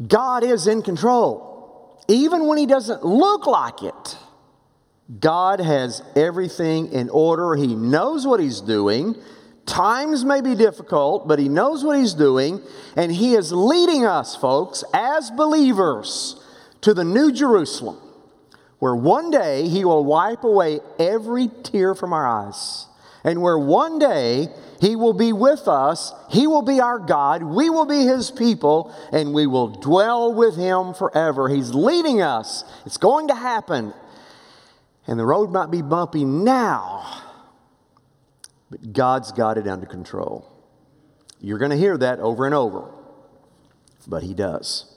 God 0.05 0.43
is 0.43 0.67
in 0.67 0.83
control. 0.83 2.03
Even 2.09 2.49
when 2.49 2.59
He 2.59 2.67
doesn't 2.67 3.05
look 3.05 3.47
like 3.47 3.85
it, 3.85 4.19
God 5.21 5.61
has 5.61 6.03
everything 6.17 6.93
in 6.93 7.09
order. 7.11 7.55
He 7.55 7.77
knows 7.77 8.27
what 8.27 8.41
He's 8.41 8.61
doing. 8.61 9.15
Times 9.67 10.25
may 10.25 10.41
be 10.41 10.55
difficult, 10.55 11.29
but 11.29 11.39
He 11.39 11.49
knows 11.49 11.85
what 11.85 11.99
He's 11.99 12.15
doing, 12.15 12.63
and 12.97 13.13
He 13.13 13.35
is 13.35 13.53
leading 13.53 14.05
us, 14.05 14.37
folks, 14.37 14.85
as 14.95 15.31
believers, 15.31 16.43
to 16.81 16.95
the 16.95 17.05
New 17.05 17.33
Jerusalem, 17.33 17.99
where 18.79 18.95
one 18.95 19.31
day 19.31 19.69
He 19.69 19.85
will 19.85 20.05
wipe 20.05 20.45
away 20.45 20.81
every 20.99 21.49
tear 21.63 21.95
from 21.95 22.13
our 22.13 22.27
eyes, 22.27 22.87
and 23.25 23.43
where 23.43 23.59
one 23.59 23.99
day 23.99 24.49
he 24.81 24.95
will 24.95 25.15
be 25.15 25.33
with 25.33 25.69
us. 25.69 26.13
He 26.31 26.47
will 26.47 26.63
be 26.63 26.81
our 26.81 26.99
God. 26.99 27.43
We 27.43 27.71
will 27.71 27.87
be 27.87 28.05
His 28.05 28.31
people, 28.31 28.95
and 29.13 29.33
we 29.33 29.47
will 29.47 29.69
dwell 29.69 30.35
with 30.35 30.57
Him 30.57 30.95
forever. 30.95 31.49
He's 31.49 31.73
leading 31.73 32.21
us. 32.21 32.65
It's 32.85 32.99
going 32.99 33.29
to 33.29 33.35
happen. 33.35 33.95
And 35.07 35.19
the 35.19 35.25
road 35.25 35.51
might 35.51 35.71
be 35.71 35.83
bumpy 35.83 36.25
now, 36.25 37.23
but 38.71 38.93
God's 38.93 39.33
got 39.33 39.59
it 39.59 39.67
under 39.67 39.87
control. 39.87 40.51
You're 41.41 41.59
going 41.59 41.71
to 41.71 41.77
hear 41.77 41.97
that 41.99 42.19
over 42.21 42.47
and 42.47 42.55
over, 42.55 42.91
but 44.07 44.23
He 44.23 44.35
does. 44.35 44.93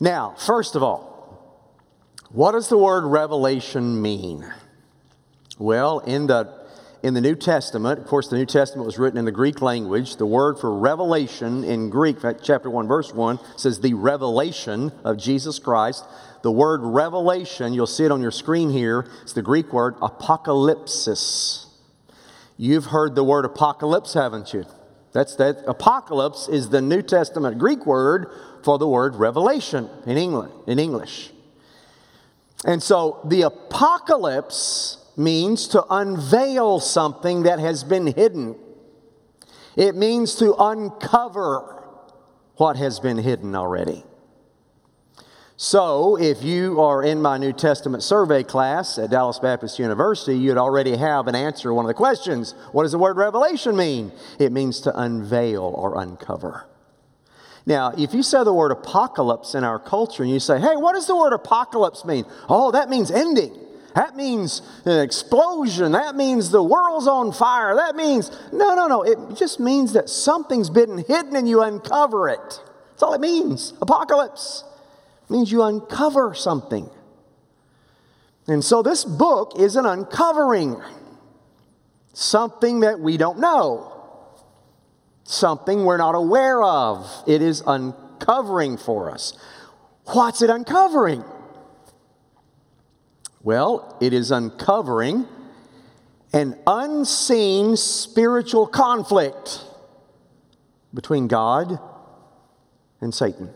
Now, 0.00 0.34
first 0.36 0.74
of 0.74 0.82
all, 0.82 1.12
what 2.30 2.52
does 2.52 2.68
the 2.68 2.78
word 2.78 3.04
revelation 3.04 4.00
mean? 4.00 4.50
Well, 5.58 6.00
in 6.00 6.26
the 6.26 6.62
in 7.02 7.14
the 7.14 7.20
New 7.20 7.34
Testament, 7.34 7.98
of 7.98 8.06
course, 8.06 8.28
the 8.28 8.36
New 8.36 8.46
Testament 8.46 8.86
was 8.86 8.96
written 8.96 9.18
in 9.18 9.24
the 9.24 9.32
Greek 9.32 9.60
language. 9.60 10.16
The 10.16 10.26
word 10.26 10.58
for 10.58 10.72
revelation 10.72 11.64
in 11.64 11.90
Greek, 11.90 12.18
chapter 12.42 12.70
1, 12.70 12.86
verse 12.86 13.12
1, 13.12 13.40
says 13.56 13.80
the 13.80 13.94
revelation 13.94 14.92
of 15.02 15.16
Jesus 15.16 15.58
Christ. 15.58 16.04
The 16.42 16.52
word 16.52 16.80
revelation, 16.82 17.74
you'll 17.74 17.88
see 17.88 18.04
it 18.04 18.12
on 18.12 18.22
your 18.22 18.30
screen 18.30 18.70
here, 18.70 19.06
it's 19.22 19.32
the 19.32 19.42
Greek 19.42 19.72
word 19.72 19.96
apocalypsis. 19.96 21.66
You've 22.62 22.84
heard 22.84 23.16
the 23.16 23.24
word 23.24 23.44
apocalypse, 23.44 24.14
haven't 24.14 24.54
you? 24.54 24.64
That's 25.10 25.34
that 25.34 25.64
apocalypse 25.66 26.48
is 26.48 26.68
the 26.68 26.80
New 26.80 27.02
Testament 27.02 27.58
Greek 27.58 27.84
word 27.86 28.30
for 28.62 28.78
the 28.78 28.86
word 28.86 29.16
revelation 29.16 29.90
in 30.06 30.16
England, 30.16 30.52
in 30.68 30.78
English. 30.78 31.32
And 32.64 32.80
so 32.80 33.18
the 33.24 33.42
apocalypse 33.42 35.04
means 35.16 35.66
to 35.68 35.84
unveil 35.90 36.78
something 36.78 37.42
that 37.42 37.58
has 37.58 37.82
been 37.82 38.06
hidden. 38.06 38.54
It 39.74 39.96
means 39.96 40.36
to 40.36 40.54
uncover 40.54 41.82
what 42.58 42.76
has 42.76 43.00
been 43.00 43.18
hidden 43.18 43.56
already. 43.56 44.04
So, 45.64 46.16
if 46.16 46.42
you 46.42 46.80
are 46.80 47.04
in 47.04 47.22
my 47.22 47.38
New 47.38 47.52
Testament 47.52 48.02
survey 48.02 48.42
class 48.42 48.98
at 48.98 49.10
Dallas 49.10 49.38
Baptist 49.38 49.78
University, 49.78 50.36
you'd 50.36 50.58
already 50.58 50.96
have 50.96 51.28
an 51.28 51.36
answer 51.36 51.68
to 51.68 51.74
one 51.74 51.84
of 51.84 51.86
the 51.86 51.94
questions. 51.94 52.56
What 52.72 52.82
does 52.82 52.90
the 52.90 52.98
word 52.98 53.16
revelation 53.16 53.76
mean? 53.76 54.10
It 54.40 54.50
means 54.50 54.80
to 54.80 55.00
unveil 55.00 55.62
or 55.62 56.02
uncover. 56.02 56.66
Now, 57.64 57.92
if 57.96 58.12
you 58.12 58.24
say 58.24 58.42
the 58.42 58.52
word 58.52 58.72
apocalypse 58.72 59.54
in 59.54 59.62
our 59.62 59.78
culture 59.78 60.24
and 60.24 60.32
you 60.32 60.40
say, 60.40 60.58
hey, 60.58 60.74
what 60.74 60.94
does 60.94 61.06
the 61.06 61.14
word 61.14 61.32
apocalypse 61.32 62.04
mean? 62.04 62.24
Oh, 62.48 62.72
that 62.72 62.90
means 62.90 63.12
ending. 63.12 63.56
That 63.94 64.16
means 64.16 64.62
an 64.84 64.98
explosion. 64.98 65.92
That 65.92 66.16
means 66.16 66.50
the 66.50 66.60
world's 66.60 67.06
on 67.06 67.30
fire. 67.30 67.76
That 67.76 67.94
means, 67.94 68.32
no, 68.52 68.74
no, 68.74 68.88
no. 68.88 69.02
It 69.02 69.36
just 69.36 69.60
means 69.60 69.92
that 69.92 70.08
something's 70.08 70.70
been 70.70 70.98
hidden 70.98 71.36
and 71.36 71.48
you 71.48 71.62
uncover 71.62 72.28
it. 72.28 72.60
That's 72.90 73.02
all 73.04 73.14
it 73.14 73.20
means. 73.20 73.74
Apocalypse 73.80 74.64
means 75.32 75.50
you 75.50 75.62
uncover 75.62 76.34
something. 76.34 76.88
And 78.46 78.64
so 78.64 78.82
this 78.82 79.04
book 79.04 79.54
is 79.58 79.74
an 79.76 79.86
uncovering. 79.86 80.80
Something 82.12 82.80
that 82.80 83.00
we 83.00 83.16
don't 83.16 83.38
know 83.38 83.92
something 85.24 85.84
we're 85.84 85.96
not 85.96 86.14
aware 86.14 86.62
of. 86.62 87.08
It 87.26 87.42
is 87.42 87.62
uncovering 87.66 88.76
for 88.76 89.10
us. 89.10 89.36
What's 90.06 90.42
it 90.42 90.50
uncovering? 90.50 91.24
Well, 93.42 93.96
it 94.00 94.12
is 94.12 94.30
uncovering 94.30 95.26
an 96.32 96.58
unseen 96.66 97.76
spiritual 97.76 98.66
conflict 98.66 99.64
between 100.94 101.28
God 101.28 101.78
and 103.00 103.12
Satan. 103.14 103.50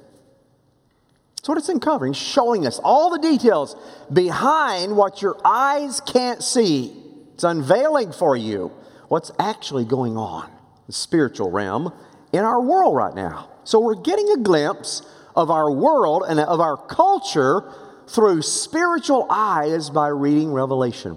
That's 1.46 1.50
what 1.50 1.58
it's 1.58 1.68
uncovering, 1.68 2.12
showing 2.12 2.66
us 2.66 2.80
all 2.82 3.08
the 3.08 3.20
details 3.20 3.76
behind 4.12 4.96
what 4.96 5.22
your 5.22 5.36
eyes 5.44 6.00
can't 6.00 6.42
see. 6.42 6.92
It's 7.34 7.44
unveiling 7.44 8.10
for 8.10 8.36
you 8.36 8.72
what's 9.06 9.30
actually 9.38 9.84
going 9.84 10.16
on 10.16 10.50
the 10.88 10.92
spiritual 10.92 11.52
realm 11.52 11.92
in 12.32 12.40
our 12.40 12.60
world 12.60 12.96
right 12.96 13.14
now. 13.14 13.48
So 13.62 13.78
we're 13.78 13.94
getting 13.94 14.28
a 14.30 14.38
glimpse 14.38 15.08
of 15.36 15.48
our 15.52 15.70
world 15.70 16.24
and 16.28 16.40
of 16.40 16.58
our 16.58 16.76
culture 16.76 17.72
through 18.08 18.42
spiritual 18.42 19.28
eyes 19.30 19.88
by 19.88 20.08
reading 20.08 20.52
Revelation. 20.52 21.16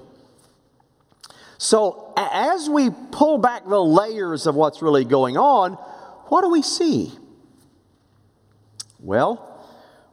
So 1.57 2.13
as 2.15 2.69
we 2.69 2.91
pull 3.09 3.39
back 3.39 3.67
the 3.67 3.81
layers 3.81 4.45
of 4.45 4.53
what's 4.53 4.83
really 4.83 5.05
going 5.05 5.37
on, 5.37 5.73
what 6.27 6.43
do 6.43 6.51
we 6.51 6.61
see? 6.61 7.13
Well, 8.99 9.48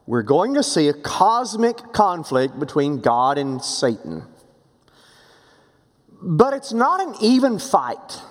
we're 0.07 0.23
going 0.23 0.53
to 0.53 0.63
see 0.63 0.87
a 0.87 0.93
cosmic 0.93 1.91
conflict 1.91 2.57
between 2.57 3.01
God 3.01 3.37
and 3.37 3.61
Satan. 3.61 4.23
But 6.21 6.53
it's 6.53 6.71
not 6.71 7.05
an 7.05 7.15
even 7.21 7.59
fight. 7.59 8.21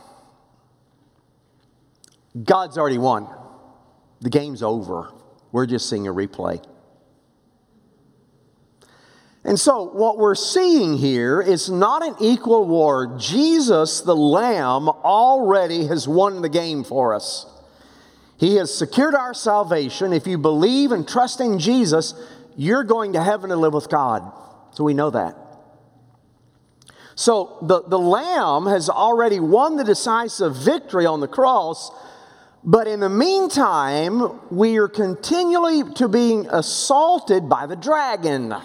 God's 2.42 2.78
already 2.78 2.98
won. 2.98 3.28
The 4.22 4.30
game's 4.30 4.62
over. 4.62 5.12
We're 5.52 5.66
just 5.66 5.88
seeing 5.88 6.08
a 6.08 6.12
replay. 6.12 6.64
And 9.44 9.60
so, 9.60 9.84
what 9.84 10.18
we're 10.18 10.34
seeing 10.34 10.96
here 10.96 11.40
is 11.40 11.70
not 11.70 12.04
an 12.04 12.16
equal 12.20 12.66
war. 12.66 13.16
Jesus, 13.16 14.00
the 14.00 14.16
Lamb, 14.16 14.88
already 14.88 15.86
has 15.86 16.08
won 16.08 16.42
the 16.42 16.48
game 16.48 16.82
for 16.82 17.14
us. 17.14 17.46
He 18.38 18.56
has 18.56 18.76
secured 18.76 19.14
our 19.14 19.34
salvation. 19.34 20.12
If 20.12 20.26
you 20.26 20.38
believe 20.38 20.92
and 20.92 21.06
trust 21.08 21.40
in 21.40 21.58
Jesus, 21.58 22.14
you're 22.56 22.84
going 22.84 23.14
to 23.14 23.22
heaven 23.22 23.50
to 23.50 23.56
live 23.56 23.72
with 23.72 23.88
God. 23.88 24.30
So, 24.72 24.84
we 24.84 24.94
know 24.94 25.10
that. 25.10 25.36
So, 27.14 27.58
the, 27.62 27.82
the 27.82 27.98
Lamb 27.98 28.66
has 28.66 28.90
already 28.90 29.40
won 29.40 29.76
the 29.76 29.84
decisive 29.84 30.56
victory 30.56 31.06
on 31.06 31.20
the 31.20 31.28
cross 31.28 31.90
but 32.66 32.88
in 32.88 32.98
the 32.98 33.08
meantime, 33.08 34.40
we 34.50 34.76
are 34.78 34.88
continually 34.88 35.84
to 35.94 36.08
being 36.08 36.48
assaulted 36.48 37.48
by 37.48 37.66
the 37.66 37.76
dragon. 37.76 38.56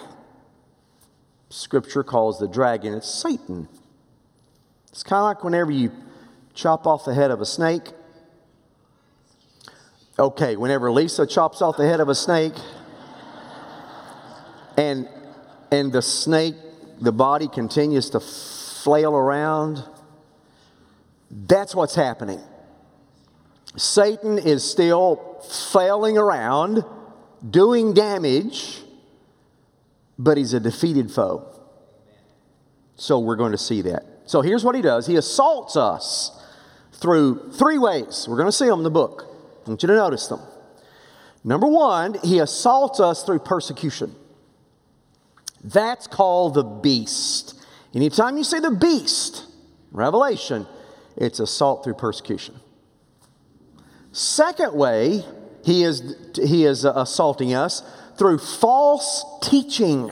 Scripture 1.50 2.02
calls 2.02 2.40
the 2.40 2.48
dragon 2.48 2.94
it's 2.94 3.08
Satan. 3.08 3.68
It's 4.88 5.04
kind 5.04 5.20
of 5.20 5.24
like 5.24 5.44
whenever 5.44 5.70
you 5.70 5.92
chop 6.52 6.84
off 6.84 7.04
the 7.04 7.14
head 7.14 7.30
of 7.30 7.40
a 7.40 7.46
snake. 7.46 7.92
Okay, 10.18 10.56
whenever 10.56 10.92
Lisa 10.92 11.26
chops 11.26 11.62
off 11.62 11.76
the 11.78 11.86
head 11.86 12.00
of 12.00 12.08
a 12.08 12.14
snake, 12.14 12.54
and 14.76 15.08
and 15.70 15.90
the 15.90 16.02
snake, 16.02 16.54
the 17.00 17.12
body 17.12 17.48
continues 17.48 18.10
to 18.10 18.20
flail 18.20 19.14
around. 19.14 19.82
That's 21.30 21.74
what's 21.74 21.94
happening. 21.94 22.40
Satan 23.76 24.36
is 24.36 24.68
still 24.70 25.40
flailing 25.48 26.18
around, 26.18 26.84
doing 27.48 27.94
damage, 27.94 28.82
but 30.18 30.36
he's 30.36 30.52
a 30.52 30.60
defeated 30.60 31.10
foe. 31.10 31.48
So 32.96 33.18
we're 33.18 33.36
going 33.36 33.52
to 33.52 33.58
see 33.58 33.80
that. 33.82 34.04
So 34.26 34.42
here's 34.42 34.62
what 34.62 34.74
he 34.74 34.82
does 34.82 35.06
he 35.06 35.16
assaults 35.16 35.74
us 35.74 36.38
through 36.92 37.52
three 37.52 37.78
ways. 37.78 38.26
We're 38.28 38.36
going 38.36 38.48
to 38.48 38.52
see 38.52 38.66
them 38.66 38.80
in 38.80 38.84
the 38.84 38.90
book. 38.90 39.31
I 39.64 39.68
want 39.70 39.82
you 39.82 39.88
to 39.88 39.94
notice 39.94 40.26
them. 40.26 40.40
Number 41.44 41.66
one, 41.66 42.14
he 42.22 42.38
assaults 42.38 43.00
us 43.00 43.24
through 43.24 43.40
persecution. 43.40 44.14
That's 45.64 46.06
called 46.06 46.54
the 46.54 46.64
beast. 46.64 47.54
Anytime 47.94 48.36
you 48.36 48.44
see 48.44 48.58
the 48.58 48.70
beast, 48.70 49.46
Revelation, 49.90 50.66
it's 51.16 51.40
assault 51.40 51.84
through 51.84 51.94
persecution. 51.94 52.60
Second 54.12 54.74
way, 54.74 55.24
he 55.64 55.84
is, 55.84 56.16
he 56.34 56.64
is 56.64 56.84
assaulting 56.84 57.54
us 57.54 57.82
through 58.18 58.38
false 58.38 59.24
teaching. 59.42 60.10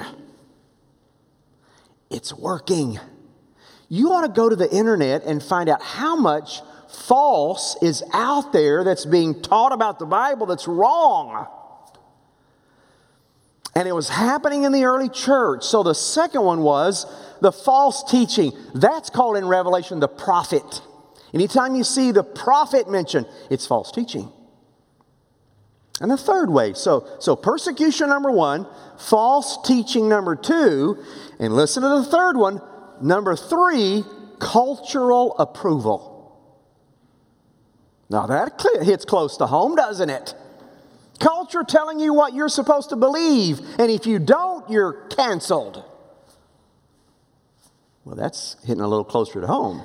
It's 2.11 2.33
working. 2.35 2.99
You 3.89 4.13
ought 4.13 4.27
to 4.27 4.33
go 4.33 4.49
to 4.49 4.57
the 4.57 4.71
internet 4.71 5.25
and 5.25 5.43
find 5.43 5.69
out 5.69 5.83
how 5.83 6.17
much 6.17 6.61
false 6.93 7.77
is 7.83 8.03
out 8.13 8.53
there 8.53 8.85
that's 8.85 9.05
being 9.05 9.41
taught 9.41 9.73
about 9.73 9.99
the 9.99 10.07
Bible 10.07 10.47
that's 10.47 10.69
wrong. 10.69 11.47
And 13.75 13.87
it 13.87 13.93
was 13.93 14.09
happening 14.09 14.65
in 14.65 14.73
the 14.73 14.85
early 14.85 15.09
church. 15.09 15.65
So 15.65 15.83
the 15.83 15.95
second 15.95 16.43
one 16.43 16.63
was 16.63 17.07
the 17.41 17.53
false 17.53 18.03
teaching. 18.11 18.53
That's 18.75 19.11
called 19.11 19.37
in 19.37 19.47
Revelation 19.47 20.01
the 20.01 20.09
prophet. 20.09 20.83
Anytime 21.33 21.77
you 21.77 21.85
see 21.85 22.11
the 22.11 22.25
prophet 22.25 22.91
mentioned, 22.91 23.27
it's 23.49 23.67
false 23.67 23.93
teaching. 23.93 24.33
And 26.01 26.11
the 26.11 26.17
third 26.17 26.51
way, 26.51 26.73
so, 26.73 27.07
so 27.21 27.37
persecution 27.37 28.09
number 28.09 28.31
one, 28.31 28.67
false 28.99 29.59
teaching 29.67 30.09
number 30.09 30.35
two, 30.35 31.03
and 31.39 31.55
listen 31.55 31.83
to 31.83 31.89
the 31.89 32.05
third 32.05 32.37
one, 32.37 32.61
number 33.03 33.37
three, 33.37 34.03
cultural 34.39 35.37
approval. 35.39 36.10
Now 38.11 38.27
that 38.27 38.61
hits 38.83 39.05
close 39.05 39.37
to 39.39 39.47
home, 39.47 39.77
doesn't 39.77 40.11
it? 40.11 40.35
Culture 41.21 41.65
telling 41.67 42.01
you 42.01 42.13
what 42.13 42.35
you're 42.35 42.49
supposed 42.49 42.91
to 42.91 42.97
believe, 42.97 43.61
and 43.79 43.91
if 43.91 44.07
you 44.07 44.19
don't, 44.19 44.69
you're 44.69 44.93
canceled. 45.09 45.85
Well, 48.05 48.17
that's 48.17 48.57
hitting 48.65 48.83
a 48.83 48.89
little 48.89 49.05
closer 49.05 49.41
to 49.41 49.47
home 49.47 49.85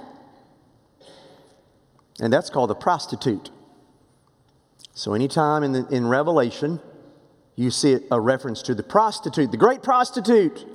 and 2.19 2.31
that's 2.31 2.49
called 2.49 2.69
the 2.69 2.75
prostitute. 2.75 3.49
So, 4.93 5.13
anytime 5.13 5.63
in, 5.63 5.73
the, 5.73 5.87
in 5.89 6.07
Revelation 6.07 6.79
you 7.57 7.71
see 7.71 7.99
a 8.11 8.19
reference 8.19 8.61
to 8.63 8.75
the 8.75 8.83
prostitute, 8.83 9.51
the 9.51 9.57
great 9.57 9.81
prostitute, 9.81 10.65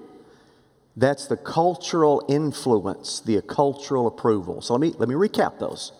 that's 0.97 1.27
the 1.27 1.37
cultural 1.37 2.25
influence, 2.29 3.21
the 3.21 3.41
cultural 3.43 4.07
approval. 4.07 4.61
So, 4.61 4.75
let 4.75 4.81
me, 4.81 4.95
let 4.99 5.09
me 5.09 5.15
recap 5.15 5.59
those. 5.59 5.93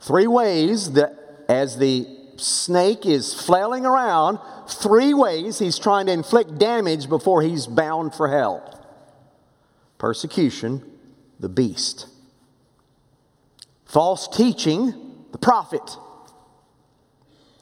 Three 0.00 0.26
ways 0.26 0.92
that 0.92 1.44
as 1.48 1.78
the 1.78 2.06
snake 2.36 3.06
is 3.06 3.34
flailing 3.34 3.86
around, 3.86 4.38
three 4.68 5.14
ways 5.14 5.58
he's 5.58 5.78
trying 5.78 6.06
to 6.06 6.12
inflict 6.12 6.58
damage 6.58 7.08
before 7.08 7.42
he's 7.42 7.66
bound 7.66 8.14
for 8.14 8.28
hell. 8.28 8.72
Persecution, 9.98 10.82
the 11.40 11.48
beast. 11.48 12.08
False 13.84 14.28
teaching, 14.28 15.24
the 15.32 15.38
prophet, 15.38 15.96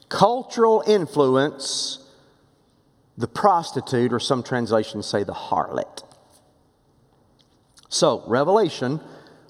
cultural 0.09 0.83
influence, 0.85 1.99
the 3.17 3.27
prostitute, 3.27 4.11
or 4.11 4.19
some 4.19 4.43
translations 4.43 5.05
say 5.05 5.23
the 5.23 5.33
harlot. 5.33 6.03
So, 7.87 8.23
Revelation 8.27 8.99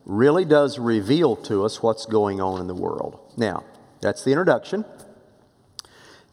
really 0.06 0.46
does 0.46 0.78
reveal 0.78 1.36
to 1.36 1.66
us 1.66 1.82
what's 1.82 2.06
going 2.06 2.40
on 2.40 2.62
in 2.62 2.68
the 2.68 2.76
world. 2.76 3.20
Now, 3.38 3.64
that's 4.02 4.24
the 4.24 4.32
introduction. 4.32 4.86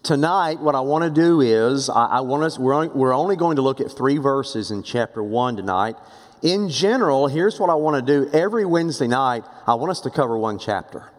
Tonight, 0.03 0.61
what 0.61 0.75
I 0.75 0.81
want 0.81 1.05
to 1.05 1.11
do 1.11 1.41
is, 1.41 1.89
I, 1.89 2.07
I 2.07 2.21
want 2.23 2.43
us, 2.43 2.59
we're 2.59 2.75
only, 2.75 2.89
we're 2.89 3.15
only 3.15 3.37
going 3.37 3.57
to 3.57 3.63
look 3.63 3.81
at 3.81 3.91
three 3.91 4.19
verses 4.19 4.71
in 4.71 4.83
chapter 4.83 5.23
1 5.23 5.57
tonight. 5.57 5.97
In 6.43 6.69
general, 6.69 7.29
here's 7.29 7.61
what 7.61 7.71
I 7.71 7.75
want 7.75 8.05
to 8.05 8.25
do. 8.25 8.29
Every 8.33 8.65
Wednesday 8.65 9.07
night, 9.07 9.45
I 9.67 9.75
want 9.75 9.93
us 9.93 10.01
to 10.01 10.11
cover 10.11 10.37
one 10.37 10.59
chapter. 10.59 11.13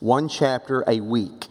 One 0.00 0.28
chapter 0.28 0.82
a 0.88 1.00
week 1.00 1.46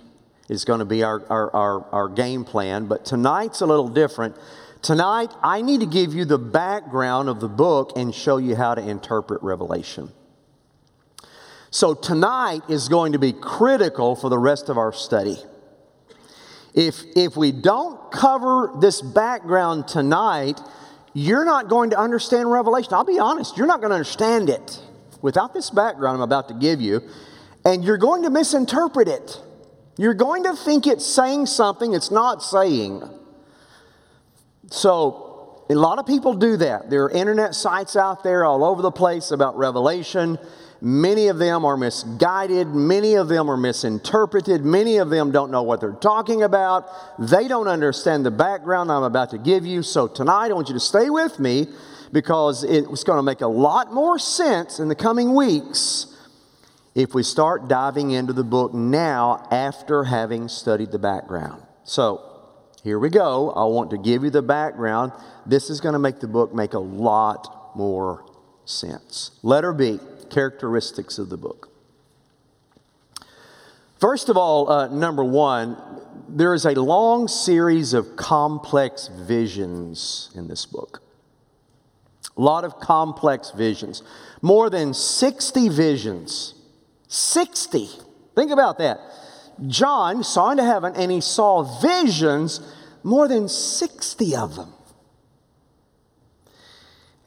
is 0.50 0.66
going 0.66 0.80
to 0.80 0.86
be 0.86 1.04
our, 1.04 1.24
our, 1.30 1.56
our, 1.56 1.86
our 1.92 2.10
game 2.10 2.44
plan, 2.44 2.88
but 2.88 3.06
tonight's 3.06 3.62
a 3.62 3.66
little 3.66 3.88
different. 3.88 4.36
Tonight, 4.82 5.32
I 5.42 5.62
need 5.62 5.80
to 5.80 5.86
give 5.86 6.14
you 6.14 6.26
the 6.26 6.38
background 6.38 7.30
of 7.30 7.40
the 7.40 7.48
book 7.48 7.94
and 7.96 8.14
show 8.14 8.36
you 8.36 8.58
how 8.58 8.76
to 8.76 8.82
interpret 8.82 9.42
Revelation. 9.42 10.12
So, 11.74 11.96
tonight 11.96 12.62
is 12.70 12.88
going 12.88 13.14
to 13.14 13.18
be 13.18 13.34
critical 13.34 14.16
for 14.16 14.30
the 14.30 14.38
rest 14.38 14.70
of 14.70 14.78
our 14.78 14.94
study. 14.94 15.38
If, 16.76 17.02
if 17.16 17.36
we 17.36 17.52
don't 17.52 18.12
cover 18.12 18.70
this 18.80 19.02
background 19.02 19.88
tonight, 19.88 20.62
you're 21.14 21.46
not 21.46 21.70
going 21.70 21.90
to 21.90 21.98
understand 21.98 22.52
Revelation. 22.52 22.94
I'll 22.94 23.04
be 23.04 23.18
honest, 23.18 23.58
you're 23.58 23.66
not 23.66 23.80
going 23.80 23.90
to 23.90 23.96
understand 23.96 24.52
it 24.52 24.84
without 25.24 25.56
this 25.56 25.72
background 25.72 26.18
I'm 26.18 26.22
about 26.22 26.48
to 26.50 26.54
give 26.54 26.80
you, 26.80 27.02
and 27.66 27.84
you're 27.84 27.98
going 27.98 28.22
to 28.22 28.30
misinterpret 28.30 29.08
it. 29.08 29.42
You're 29.98 30.14
going 30.14 30.44
to 30.44 30.56
think 30.56 30.86
it's 30.86 31.08
saying 31.08 31.48
something 31.48 31.96
it's 31.96 32.12
not 32.12 32.44
saying. 32.44 33.02
So, 34.70 35.66
a 35.72 35.74
lot 35.74 35.98
of 35.98 36.06
people 36.06 36.36
do 36.36 36.56
that. 36.58 36.92
There 36.92 37.06
are 37.06 37.10
internet 37.10 37.56
sites 37.56 37.96
out 37.96 38.24
there 38.24 38.46
all 38.46 38.64
over 38.64 38.84
the 38.84 38.92
place 38.92 39.32
about 39.32 39.58
Revelation. 39.58 40.38
Many 40.86 41.30
of 41.30 41.38
them 41.38 41.64
are 41.64 41.78
misguided. 41.78 42.68
Many 42.68 43.14
of 43.14 43.30
them 43.30 43.50
are 43.50 43.56
misinterpreted. 43.56 44.66
Many 44.66 44.98
of 44.98 45.10
them 45.10 45.32
don't 45.32 45.50
know 45.50 45.64
what 45.64 45.80
they're 45.80 45.94
talking 45.94 46.44
about. 46.44 46.90
They 47.18 47.48
don't 47.48 47.70
understand 47.70 48.26
the 48.26 48.32
background 48.32 48.92
I'm 48.92 49.04
about 49.04 49.30
to 49.30 49.38
give 49.38 49.66
you. 49.66 49.82
So 49.82 50.10
tonight, 50.10 50.52
I 50.52 50.54
want 50.54 50.68
you 50.68 50.74
to 50.74 50.82
stay 50.82 51.10
with 51.10 51.40
me 51.40 51.68
because 52.12 52.66
it's 52.66 53.06
going 53.06 53.16
to 53.16 53.24
make 53.24 53.40
a 53.40 53.48
lot 53.48 53.94
more 53.94 54.20
sense 54.20 54.78
in 54.82 54.90
the 54.90 54.96
coming 54.96 55.34
weeks 55.34 56.08
if 56.96 57.16
we 57.16 57.24
start 57.24 57.70
diving 57.70 58.12
into 58.12 58.34
the 58.34 58.44
book 58.44 58.74
now 58.74 59.48
after 59.52 60.04
having 60.04 60.50
studied 60.50 60.92
the 60.92 61.00
background. 61.00 61.64
So, 61.86 62.30
here 62.84 63.00
we 63.00 63.10
go. 63.10 63.52
I 63.52 63.64
want 63.64 63.92
to 63.92 63.98
give 63.98 64.26
you 64.26 64.30
the 64.32 64.42
background. 64.42 65.14
This 65.46 65.70
is 65.70 65.80
going 65.80 65.94
to 65.94 66.00
make 66.00 66.20
the 66.20 66.28
book 66.28 66.54
make 66.54 66.74
a 66.74 66.80
lot 66.80 67.72
more 67.74 68.26
sense. 68.66 69.32
Letter 69.44 69.72
B 69.72 70.02
characteristics 70.34 71.18
of 71.18 71.30
the 71.30 71.38
book. 71.38 71.70
First 74.00 74.28
of 74.28 74.36
all, 74.36 74.70
uh, 74.70 74.88
number 74.88 75.24
one, 75.24 75.78
there 76.28 76.54
is 76.54 76.66
a 76.66 76.74
long 76.74 77.28
series 77.28 77.94
of 77.94 78.16
complex 78.16 79.08
visions 79.08 80.30
in 80.36 80.48
this 80.48 80.66
book. 80.66 81.02
A 82.36 82.42
lot 82.42 82.64
of 82.64 82.80
complex 82.80 83.52
visions. 83.52 84.02
More 84.42 84.70
than 84.70 84.94
60 84.94 85.70
visions. 85.70 86.56
60. 87.08 87.88
Think 88.36 88.52
about 88.52 88.80
that. 88.80 89.00
John 89.68 90.24
saw 90.24 90.52
into 90.52 90.64
heaven 90.64 90.94
and 90.96 91.12
he 91.12 91.22
saw 91.22 91.64
visions, 91.80 92.60
more 93.04 93.28
than 93.28 93.48
60 93.48 94.36
of 94.36 94.56
them. 94.56 94.73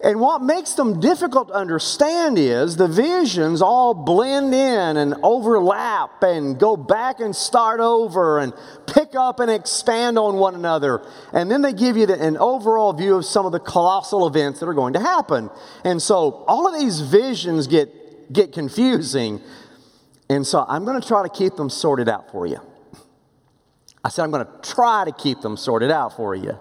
And 0.01 0.21
what 0.21 0.43
makes 0.43 0.75
them 0.75 1.01
difficult 1.01 1.49
to 1.49 1.55
understand 1.55 2.39
is 2.39 2.77
the 2.77 2.87
visions 2.87 3.63
all 3.63 3.95
blend 3.95 4.53
in 4.53 4.97
and 4.99 5.15
overlap 5.23 6.23
and 6.23 6.59
go 6.59 6.77
back 6.77 7.19
and 7.19 7.35
start 7.35 7.81
over 7.81 8.39
and 8.39 8.53
pick 8.87 9.15
up 9.15 9.41
and 9.41 9.51
expand 9.51 10.19
on 10.19 10.37
one 10.37 10.55
another. 10.55 11.03
And 11.33 11.51
then 11.51 11.63
they 11.63 11.73
give 11.73 11.97
you 11.97 12.05
the, 12.05 12.23
an 12.23 12.37
overall 12.37 12.93
view 12.93 13.17
of 13.17 13.25
some 13.25 13.47
of 13.47 13.53
the 13.53 13.59
colossal 13.59 14.27
events 14.27 14.61
that 14.61 14.67
are 14.67 14.75
going 14.75 14.93
to 14.93 15.01
happen. 15.01 15.49
And 15.83 16.01
so 16.03 16.45
all 16.47 16.69
of 16.69 16.79
these 16.79 17.01
visions 17.01 17.67
get, 17.67 18.31
get 18.31 18.53
confusing. 18.53 19.41
And 20.29 20.47
so 20.47 20.67
I'm 20.69 20.85
going 20.85 21.01
to 21.01 21.09
try 21.09 21.23
to 21.23 21.31
keep 21.31 21.57
them 21.57 21.71
sorted 21.71 22.11
out 22.11 22.31
for 22.31 22.47
you. 22.47 22.61
I 24.05 24.11
said 24.11 24.25
I'm 24.25 24.31
going 24.31 24.47
to 24.47 24.71
try 24.75 25.07
to 25.07 25.13
keep 25.13 25.41
them 25.41 25.57
sorted 25.57 25.91
out 25.91 26.17
for 26.17 26.35
you. 26.35 26.59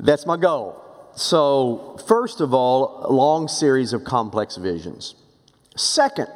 That's 0.00 0.26
my 0.26 0.36
goal. 0.36 0.82
So, 1.16 1.98
first 2.06 2.40
of 2.42 2.52
all, 2.52 3.06
a 3.06 3.12
long 3.12 3.48
series 3.48 3.94
of 3.94 4.04
complex 4.04 4.56
visions. 4.56 5.14
Second, 5.74 6.28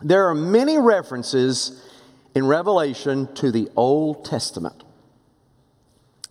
there 0.00 0.28
are 0.28 0.36
many 0.36 0.78
references 0.78 1.84
in 2.34 2.46
Revelation 2.46 3.34
to 3.34 3.50
the 3.50 3.68
Old 3.74 4.24
Testament. 4.24 4.84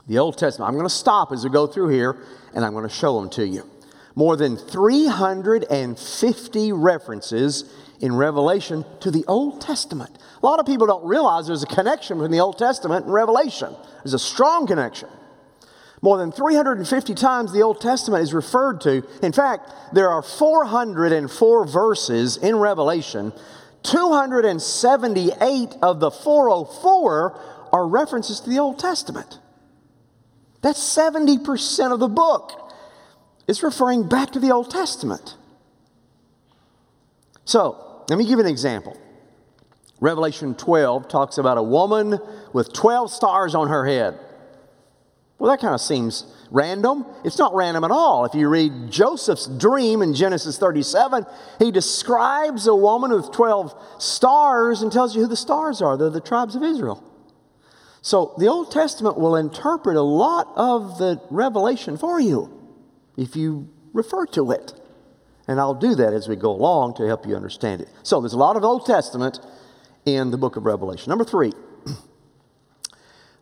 The 0.08 0.18
Old 0.18 0.38
Testament. 0.38 0.70
I'm 0.70 0.76
going 0.76 0.88
to 0.88 0.90
stop 0.90 1.34
as 1.34 1.44
we 1.44 1.50
go 1.50 1.68
through 1.68 1.90
here 1.90 2.24
and 2.56 2.64
I'm 2.64 2.72
going 2.72 2.88
to 2.88 2.94
show 2.94 3.20
them 3.20 3.30
to 3.32 3.46
you. 3.46 3.70
More 4.16 4.38
than 4.38 4.56
350 4.56 6.72
references 6.72 7.74
in 8.00 8.16
Revelation 8.16 8.86
to 9.02 9.12
the 9.12 9.26
Old 9.28 9.60
Testament. 9.60 10.18
A 10.42 10.46
lot 10.46 10.62
of 10.62 10.66
people 10.66 10.88
don't 10.88 11.06
realize 11.06 11.48
there's 11.48 11.64
a 11.64 11.68
connection 11.68 12.18
between 12.18 12.32
the 12.32 12.40
Old 12.40 12.58
Testament 12.58 13.04
and 13.06 13.14
Revelation. 13.14 13.76
There's 14.04 14.14
a 14.14 14.20
strong 14.20 14.68
connection. 14.68 15.10
More 16.02 16.18
than 16.18 16.32
350 16.32 17.14
times 17.14 17.54
the 17.54 17.62
Old 17.62 17.80
Testament 17.80 18.24
is 18.24 18.34
referred 18.34 18.82
to. 18.82 19.04
In 19.22 19.32
fact, 19.32 19.72
there 19.94 20.10
are 20.10 20.24
404 20.24 21.68
verses 21.68 22.38
in 22.38 22.56
Revelation. 22.56 23.34
278 23.84 25.76
of 25.82 26.00
the 26.00 26.10
404 26.10 27.40
are 27.72 27.88
references 27.88 28.40
to 28.40 28.50
the 28.50 28.60
Old 28.60 28.80
Testament. 28.80 29.40
That's 30.62 30.80
70% 30.80 31.92
of 31.92 32.00
the 32.00 32.08
book. 32.08 32.74
It's 33.48 33.64
referring 33.64 34.08
back 34.08 34.32
to 34.32 34.40
the 34.40 34.52
Old 34.52 34.72
Testament. 34.72 35.36
So, 37.46 38.04
let 38.10 38.18
me 38.18 38.26
give 38.26 38.40
you 38.40 38.46
an 38.46 38.52
example. 38.52 38.98
Revelation 40.00 40.56
12 40.56 41.08
talks 41.08 41.38
about 41.38 41.58
a 41.58 41.64
woman 41.64 42.20
with 42.54 42.74
12 42.74 43.12
stars 43.12 43.54
on 43.54 43.68
her 43.68 43.86
head. 43.86 44.18
Well, 45.42 45.50
that 45.50 45.60
kind 45.60 45.74
of 45.74 45.82
seems 45.82 46.26
random. 46.52 47.04
It's 47.26 47.40
not 47.40 47.56
random 47.56 47.84
at 47.84 47.90
all. 47.90 48.26
If 48.26 48.36
you 48.36 48.48
read 48.48 48.92
Joseph's 48.92 49.48
dream 49.48 50.04
in 50.04 50.14
Genesis 50.14 50.60
37, 50.60 51.26
he 51.58 51.72
describes 51.72 52.68
a 52.68 52.76
woman 52.76 53.12
with 53.12 53.32
12 53.32 53.74
stars 53.98 54.84
and 54.84 54.92
tells 54.92 55.16
you 55.16 55.24
who 55.24 55.28
the 55.28 55.36
stars 55.36 55.82
are. 55.82 55.98
They're 55.98 56.12
the 56.12 56.22
tribes 56.22 56.56
of 56.56 56.62
Israel. 56.62 57.04
So 58.04 58.36
the 58.38 58.46
Old 58.46 58.72
Testament 58.72 59.18
will 59.18 59.36
interpret 59.36 59.98
a 59.98 60.04
lot 60.04 60.48
of 60.56 61.00
the 61.00 61.20
revelation 61.32 61.98
for 61.98 62.20
you 62.20 62.56
if 63.18 63.36
you 63.36 63.68
refer 63.94 64.28
to 64.28 64.52
it. 64.52 64.74
And 65.48 65.60
I'll 65.60 65.74
do 65.74 65.96
that 65.96 66.14
as 66.14 66.28
we 66.28 66.36
go 66.36 66.52
along 66.52 66.98
to 66.98 67.08
help 67.08 67.26
you 67.26 67.36
understand 67.36 67.82
it. 67.82 67.90
So 68.04 68.22
there's 68.22 68.34
a 68.34 68.38
lot 68.38 68.58
of 68.58 68.64
Old 68.64 68.86
Testament 68.86 69.40
in 70.06 70.30
the 70.30 70.38
book 70.38 70.56
of 70.56 70.68
Revelation. 70.68 71.10
Number 71.10 71.26
three, 71.26 71.52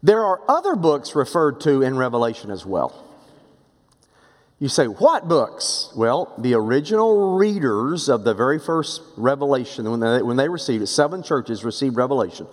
there 0.01 0.23
are 0.23 0.41
other 0.47 0.75
books 0.75 1.15
referred 1.15 1.61
to 1.61 1.81
in 1.81 1.97
Revelation 1.97 2.51
as 2.51 2.65
well. 2.65 3.05
You 4.59 4.67
say, 4.67 4.87
what 4.87 5.27
books? 5.27 5.91
Well, 5.95 6.33
the 6.37 6.53
original 6.53 7.37
readers 7.37 8.09
of 8.09 8.25
the 8.25 8.33
very 8.33 8.59
first 8.59 9.01
Revelation, 9.15 9.89
when 9.89 10.01
they, 10.01 10.21
when 10.21 10.35
they 10.35 10.49
received 10.49 10.83
it, 10.83 10.87
seven 10.87 11.23
churches 11.23 11.63
received 11.63 11.95
Revelation. 11.95 12.45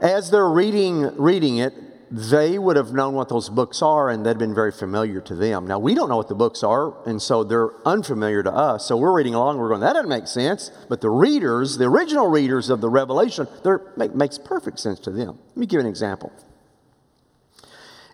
As 0.00 0.30
they're 0.30 0.50
reading, 0.50 1.16
reading 1.16 1.58
it, 1.58 1.72
they 2.14 2.58
would 2.58 2.76
have 2.76 2.92
known 2.92 3.14
what 3.14 3.30
those 3.30 3.48
books 3.48 3.80
are 3.80 4.10
and 4.10 4.26
they'd 4.26 4.36
been 4.36 4.54
very 4.54 4.70
familiar 4.70 5.18
to 5.22 5.34
them. 5.34 5.66
Now, 5.66 5.78
we 5.78 5.94
don't 5.94 6.10
know 6.10 6.18
what 6.18 6.28
the 6.28 6.34
books 6.34 6.62
are, 6.62 6.94
and 7.08 7.22
so 7.22 7.42
they're 7.42 7.70
unfamiliar 7.86 8.42
to 8.42 8.52
us. 8.52 8.86
So 8.86 8.98
we're 8.98 9.16
reading 9.16 9.34
along, 9.34 9.56
we're 9.56 9.70
going, 9.70 9.80
that 9.80 9.94
doesn't 9.94 10.10
make 10.10 10.26
sense. 10.26 10.70
But 10.90 11.00
the 11.00 11.08
readers, 11.08 11.78
the 11.78 11.86
original 11.86 12.26
readers 12.26 12.68
of 12.68 12.82
the 12.82 12.90
Revelation, 12.90 13.46
it 13.64 14.14
makes 14.14 14.36
perfect 14.36 14.78
sense 14.78 15.00
to 15.00 15.10
them. 15.10 15.38
Let 15.48 15.56
me 15.56 15.64
give 15.64 15.78
you 15.78 15.80
an 15.80 15.86
example. 15.86 16.30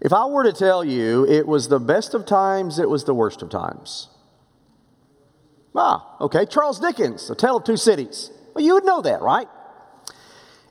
If 0.01 0.13
I 0.13 0.27
were 0.27 0.45
to 0.45 0.53
tell 0.53 0.85
you 0.85 1.27
it 1.27 1.49
was 1.49 1.67
the 1.67 1.81
best 1.81 2.15
of 2.15 2.25
times, 2.25 2.79
it 2.79 2.89
was 2.89 3.03
the 3.03 3.15
worst 3.15 3.43
of 3.43 3.51
times. 3.51 4.11
Ah, 5.75 6.17
okay, 6.21 6.47
Charles 6.47 6.79
Dickens, 6.79 7.29
A 7.31 7.35
Tale 7.35 7.57
of 7.57 7.65
Two 7.65 7.77
Cities. 7.77 8.31
Well, 8.55 8.65
you 8.65 8.75
would 8.75 8.85
know 8.85 9.01
that, 9.03 9.23
right? 9.23 9.49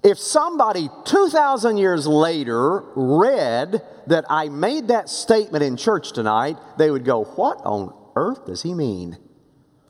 If 0.08 0.20
somebody 0.20 0.90
2,000 1.04 1.76
years 1.76 2.08
later 2.08 2.82
read 2.96 3.82
that 4.08 4.24
I 4.30 4.48
made 4.48 4.88
that 4.88 5.10
statement 5.10 5.66
in 5.66 5.76
church 5.76 6.14
tonight, 6.14 6.56
they 6.78 6.90
would 6.90 7.04
go, 7.04 7.26
What 7.26 7.58
on 7.66 7.94
earth 8.16 8.46
does 8.46 8.64
he 8.64 8.74
mean? 8.74 9.18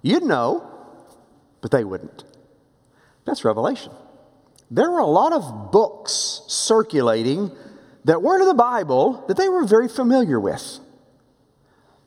You'd 0.01 0.23
know, 0.23 0.67
but 1.61 1.69
they 1.69 1.83
wouldn't. 1.83 2.23
That's 3.25 3.45
Revelation. 3.45 3.91
There 4.71 4.89
were 4.89 5.01
a 5.01 5.05
lot 5.05 5.33
of 5.33 5.71
books 5.71 6.41
circulating 6.47 7.51
that 8.05 8.23
weren't 8.23 8.41
in 8.41 8.47
the 8.47 8.55
Bible 8.55 9.23
that 9.27 9.37
they 9.37 9.49
were 9.49 9.65
very 9.65 9.87
familiar 9.87 10.39
with. 10.39 10.79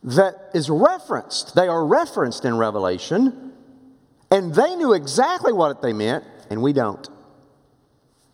that 0.03 0.51
is 0.53 0.68
referenced. 0.68 1.55
They 1.55 1.68
are 1.68 1.87
referenced 1.87 2.44
in 2.44 2.59
Revelation, 2.59 3.53
and 4.33 4.53
they 4.53 4.75
knew 4.75 4.94
exactly 4.94 5.53
what 5.53 5.81
they 5.81 5.92
meant, 5.92 6.25
and 6.51 6.61
we 6.61 6.73
don't. 6.73 7.09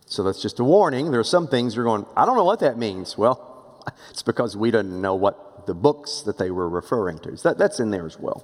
So 0.07 0.23
that's 0.23 0.41
just 0.41 0.59
a 0.59 0.63
warning. 0.63 1.11
There 1.11 1.19
are 1.19 1.25
some 1.25 1.47
things 1.47 1.75
you're 1.75 1.85
going, 1.85 2.05
I 2.15 2.25
don't 2.25 2.37
know 2.37 2.45
what 2.45 2.61
that 2.61 2.77
means. 2.77 3.17
Well, 3.17 3.83
it's 4.09 4.23
because 4.23 4.55
we 4.55 4.71
didn't 4.71 4.99
know 4.99 5.15
what 5.15 5.67
the 5.67 5.75
books 5.75 6.21
that 6.21 6.37
they 6.37 6.49
were 6.49 6.67
referring 6.67 7.19
to. 7.19 7.37
So 7.37 7.49
that, 7.49 7.57
that's 7.57 7.79
in 7.79 7.91
there 7.91 8.05
as 8.05 8.17
well. 8.17 8.43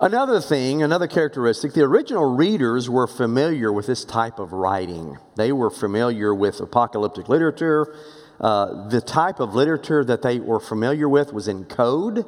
Another 0.00 0.40
thing, 0.40 0.80
another 0.84 1.08
characteristic, 1.08 1.72
the 1.72 1.82
original 1.82 2.36
readers 2.36 2.88
were 2.88 3.08
familiar 3.08 3.72
with 3.72 3.88
this 3.88 4.04
type 4.04 4.38
of 4.38 4.52
writing. 4.52 5.18
They 5.36 5.50
were 5.50 5.70
familiar 5.70 6.32
with 6.32 6.60
apocalyptic 6.60 7.28
literature. 7.28 7.96
Uh, 8.40 8.88
the 8.88 9.00
type 9.00 9.40
of 9.40 9.56
literature 9.56 10.04
that 10.04 10.22
they 10.22 10.38
were 10.38 10.60
familiar 10.60 11.08
with 11.08 11.32
was 11.32 11.48
in 11.48 11.64
code. 11.64 12.24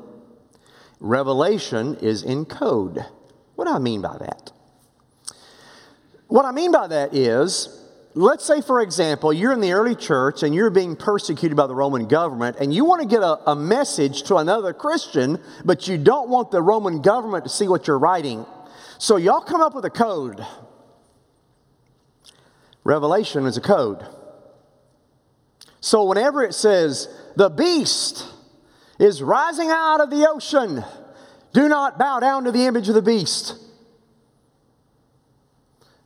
Revelation 0.99 1.97
is 2.03 2.25
in 2.25 2.45
code. 2.45 3.07
What 3.55 3.67
do 3.67 3.71
I 3.71 3.79
mean 3.79 4.03
by 4.03 4.19
that? 4.19 4.51
What 6.31 6.45
I 6.45 6.53
mean 6.53 6.71
by 6.71 6.87
that 6.87 7.13
is, 7.13 7.85
let's 8.15 8.45
say, 8.45 8.61
for 8.61 8.81
example, 8.81 9.33
you're 9.33 9.53
in 9.53 9.61
the 9.61 9.73
early 9.73 9.97
church 9.97 10.45
and 10.45 10.55
you're 10.55 10.71
being 10.71 10.95
persecuted 10.95 11.57
by 11.57 11.67
the 11.67 11.75
Roman 11.75 12.07
government, 12.07 12.59
and 12.61 12.73
you 12.73 12.85
want 12.85 13.03
to 13.03 13.09
get 13.09 13.21
a, 13.25 13.51
a, 13.51 13.57
message 13.57 14.23
to 14.25 14.37
another 14.37 14.73
Christian, 14.73 15.41
but 15.65 15.89
you 15.89 15.99
don't 15.99 16.29
want 16.29 16.53
the 16.53 16.63
Roman 16.63 17.03
government 17.03 17.43
to 17.47 17.51
see 17.51 17.67
what 17.67 17.89
you're 17.89 17.99
writing. 17.99 18.47
So 18.99 19.17
y'all 19.17 19.41
come 19.41 19.61
up 19.61 19.75
with 19.75 19.85
a 19.85 19.91
code. 19.91 20.47
Revelation 22.85 23.45
is 23.45 23.57
a 23.57 23.61
code. 23.61 24.07
So 25.81 26.05
whenever 26.05 26.45
it 26.45 26.55
says, 26.55 27.09
the 27.35 27.51
beast 27.51 28.25
is 29.01 29.21
rising 29.21 29.69
out 29.69 30.01
of 30.01 30.11
the 30.11 30.29
ocean, 30.31 30.85
do 31.53 31.69
not 31.69 31.99
bow 31.99 32.21
down 32.21 32.45
to 32.45 32.53
the 32.53 32.67
image 32.67 32.89
of 32.89 32.95
the 32.95 33.03
beast. 33.03 33.57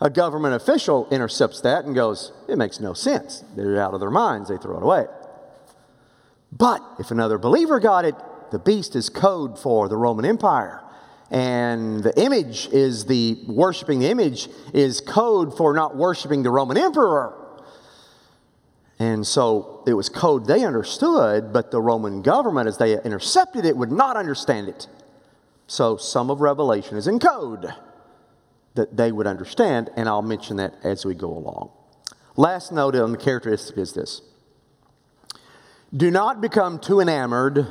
A 0.05 0.11
government 0.11 0.55
official 0.55 1.09
intercepts 1.11 1.63
that 1.63 1.87
and 1.87 1.95
goes, 1.95 2.31
It 2.47 2.59
makes 2.59 2.79
no 2.79 2.93
sense. 2.93 3.43
They're 3.57 3.81
out 3.81 3.95
of 3.95 4.01
their 4.01 4.11
minds, 4.11 4.51
they 4.51 4.59
throw 4.59 4.77
it 4.77 4.83
away. 4.83 5.07
But 6.53 6.83
if 6.99 7.11
another 7.11 7.39
believer 7.39 7.81
got 7.81 8.05
it, 8.05 8.15
the 8.51 8.59
beast 8.59 8.95
is 8.97 9.09
code 9.09 9.59
for 9.59 9.89
the 9.89 9.97
Roman 9.97 10.27
Empire. 10.27 10.83
And 11.31 12.05
the 12.05 12.13
image 12.21 12.69
is 12.69 13.07
the 13.07 13.43
worshiping 13.49 14.01
the 14.01 14.11
image 14.11 14.49
is 14.75 15.01
code 15.01 15.57
for 15.57 15.73
not 15.73 15.97
worshiping 15.97 16.43
the 16.43 16.51
Roman 16.51 16.77
emperor. 16.77 17.35
And 18.99 19.27
so 19.27 19.83
it 19.87 19.95
was 19.95 20.11
code 20.11 20.47
they 20.47 20.65
understood, 20.65 21.51
but 21.51 21.71
the 21.71 21.81
Roman 21.81 22.21
government, 22.21 22.69
as 22.69 22.77
they 22.77 23.03
intercepted 23.03 23.65
it, 23.65 23.75
would 23.75 23.91
not 23.91 24.19
understand 24.19 24.69
it. 24.69 24.87
So 25.67 25.97
some 25.97 26.31
of 26.31 26.43
Revelation 26.43 26.99
is 26.99 27.09
in 27.09 27.19
code 27.19 27.73
that 28.75 28.97
they 28.97 29.13
would 29.13 29.27
understand, 29.27 29.91
and 29.97 30.09
I'll 30.09 30.23
mention 30.23 30.57
that 30.57 30.75
as 30.83 31.05
we 31.05 31.15
go 31.15 31.29
along. 31.29 31.71
Last 32.37 32.73
note 32.73 32.97
on 32.97 33.13
the 33.13 33.19
characteristic 33.19 33.79
is 33.79 33.93
this 33.93 34.23
do 35.97 36.11
not 36.11 36.41
become 36.41 36.81
too 36.81 37.01
enamored 37.01 37.69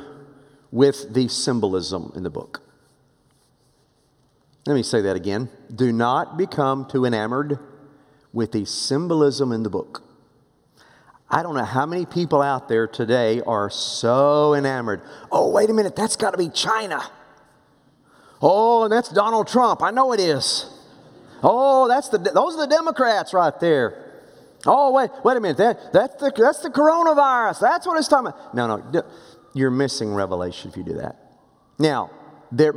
with 0.70 1.12
the 1.12 1.28
symbolism 1.28 2.12
in 2.16 2.22
the 2.22 2.30
book. 2.30 2.62
Let 4.66 4.74
me 4.74 4.82
say 4.82 5.02
that 5.02 5.14
again. 5.14 5.50
Do 5.74 5.92
not 5.92 6.38
become 6.38 6.86
too 6.88 7.04
enamored 7.04 7.58
with 8.32 8.52
the 8.52 8.64
symbolism 8.64 9.52
in 9.52 9.62
the 9.62 9.68
book. 9.68 10.02
I 11.30 11.42
don't 11.42 11.54
know 11.54 11.64
how 11.64 11.84
many 11.84 12.06
people 12.06 12.40
out 12.40 12.68
there 12.68 12.86
today 12.86 13.42
are 13.46 13.68
so 13.68 14.54
enamored. 14.54 15.02
Oh, 15.30 15.50
wait 15.50 15.68
a 15.68 15.74
minute, 15.74 15.94
that's 15.94 16.16
got 16.16 16.30
to 16.30 16.38
be 16.38 16.48
China. 16.48 17.02
Oh, 18.40 18.84
and 18.84 18.92
that's 18.92 19.10
Donald 19.10 19.48
Trump. 19.48 19.82
I 19.82 19.90
know 19.90 20.12
it 20.12 20.20
is. 20.20 20.73
Oh, 21.46 21.86
that's 21.88 22.08
the, 22.08 22.16
those 22.16 22.56
are 22.56 22.66
the 22.66 22.74
Democrats 22.74 23.34
right 23.34 23.52
there. 23.60 24.00
Oh, 24.66 24.92
wait, 24.92 25.10
wait 25.22 25.36
a 25.36 25.40
minute. 25.40 25.58
That, 25.58 25.92
that's, 25.92 26.16
the, 26.16 26.32
that's 26.34 26.60
the 26.60 26.70
coronavirus. 26.70 27.60
That's 27.60 27.86
what 27.86 27.98
it's 27.98 28.08
talking 28.08 28.28
about. 28.28 28.54
No, 28.54 28.66
no. 28.66 29.02
You're 29.52 29.70
missing 29.70 30.14
revelation 30.14 30.70
if 30.70 30.76
you 30.78 30.82
do 30.82 30.94
that. 30.94 31.16
Now, 31.78 32.10
there, 32.50 32.72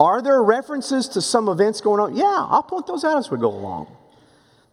are 0.00 0.22
there 0.22 0.42
references 0.42 1.06
to 1.08 1.20
some 1.20 1.48
events 1.48 1.82
going 1.82 2.00
on? 2.00 2.16
Yeah, 2.16 2.24
I'll 2.24 2.62
point 2.62 2.86
those 2.86 3.04
out 3.04 3.18
as 3.18 3.30
we 3.30 3.36
go 3.36 3.50
along. 3.50 3.94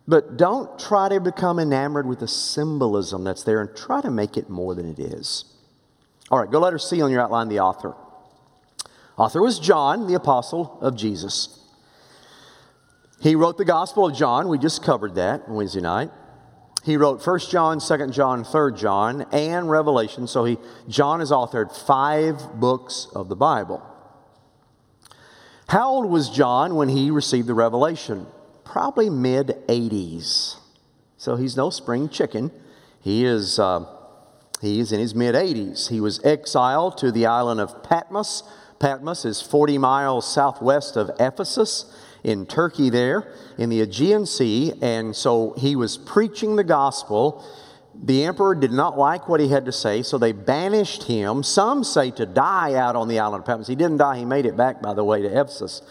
But 0.08 0.38
don't 0.38 0.80
try 0.80 1.10
to 1.10 1.20
become 1.20 1.60
enamored 1.60 2.08
with 2.08 2.20
the 2.20 2.28
symbolism 2.28 3.26
that's 3.26 3.44
there 3.44 3.60
and 3.60 3.76
try 3.76 4.02
to 4.02 4.10
make 4.10 4.38
it 4.38 4.50
more 4.50 4.74
than 4.76 4.90
it 4.90 4.98
is. 4.98 5.44
All 6.30 6.40
right, 6.40 6.50
go 6.50 6.60
letter 6.60 6.80
C 6.80 7.02
on 7.02 7.12
your 7.12 7.22
outline, 7.22 7.50
the 7.50 7.60
author. 7.60 7.96
Author 9.18 9.42
was 9.42 9.60
John, 9.60 10.08
the 10.08 10.14
apostle 10.14 10.80
of 10.82 10.96
Jesus. 10.96 11.61
He 13.22 13.36
wrote 13.36 13.58
the 13.58 13.66
Gospel 13.66 14.08
of 14.08 14.16
John. 14.16 14.48
We 14.50 14.58
just 14.58 14.84
covered 14.84 15.16
that 15.16 15.48
Wednesday 15.48 15.80
night. 15.80 16.10
He 16.84 16.98
wrote 16.98 17.26
1 17.26 17.40
John, 17.52 17.80
2 17.80 18.08
John, 18.08 18.44
3 18.44 18.74
John, 18.74 19.28
and 19.32 19.70
Revelation. 19.70 20.26
So 20.26 20.44
he, 20.44 20.58
John 20.88 21.20
has 21.20 21.30
authored 21.30 21.72
five 21.86 22.60
books 22.60 23.08
of 23.14 23.30
the 23.30 23.36
Bible. 23.36 23.86
How 25.68 25.88
old 25.88 26.10
was 26.10 26.32
John 26.32 26.74
when 26.74 26.90
he 26.90 27.12
received 27.12 27.48
the 27.48 27.54
revelation? 27.54 28.26
Probably 28.64 29.12
mid 29.12 29.50
80s. 29.68 30.58
So 31.18 31.36
he's 31.36 31.56
no 31.56 31.70
spring 31.70 32.10
chicken. 32.10 32.50
He 33.02 33.24
is, 33.24 33.60
uh, 33.60 33.86
he 34.62 34.80
is 34.80 34.92
in 34.92 35.00
his 35.00 35.14
mid 35.14 35.36
80s. 35.36 35.90
He 35.90 36.02
was 36.02 36.20
exiled 36.26 36.98
to 36.98 37.12
the 37.12 37.28
island 37.28 37.60
of 37.62 37.84
Patmos. 37.84 38.42
Patmos 38.80 39.26
is 39.26 39.44
40 39.44 39.78
miles 39.78 40.34
southwest 40.34 40.98
of 40.98 41.12
Ephesus 41.20 41.86
in 42.24 42.46
Turkey 42.46 42.90
there 42.90 43.34
in 43.58 43.70
the 43.70 43.82
Aegean 43.82 44.26
Sea. 44.26 44.74
And 44.82 45.16
so 45.16 45.54
he 45.58 45.76
was 45.76 45.98
preaching 45.98 46.56
the 46.56 46.64
gospel. 46.64 47.46
The 48.04 48.24
emperor 48.26 48.56
did 48.56 48.72
not 48.72 48.98
like 48.98 49.28
what 49.28 49.40
he 49.40 49.50
had 49.50 49.66
to 49.66 49.72
say, 49.72 50.02
so 50.02 50.18
they 50.18 50.32
banished 50.32 51.04
him. 51.04 51.44
Some 51.44 51.84
say 51.84 52.12
to 52.12 52.26
die 52.26 52.74
out 52.76 52.96
on 52.96 53.08
the 53.08 53.20
island 53.20 53.42
of 53.42 53.46
Patmos. 53.46 53.68
He 53.68 53.76
didn't 53.76 53.98
die, 53.98 54.18
he 54.18 54.26
made 54.26 54.46
it 54.46 54.56
back, 54.56 54.82
by 54.82 54.94
the 54.94 55.04
way, 55.04 55.22
to 55.22 55.28
Ephesus. 55.28 55.82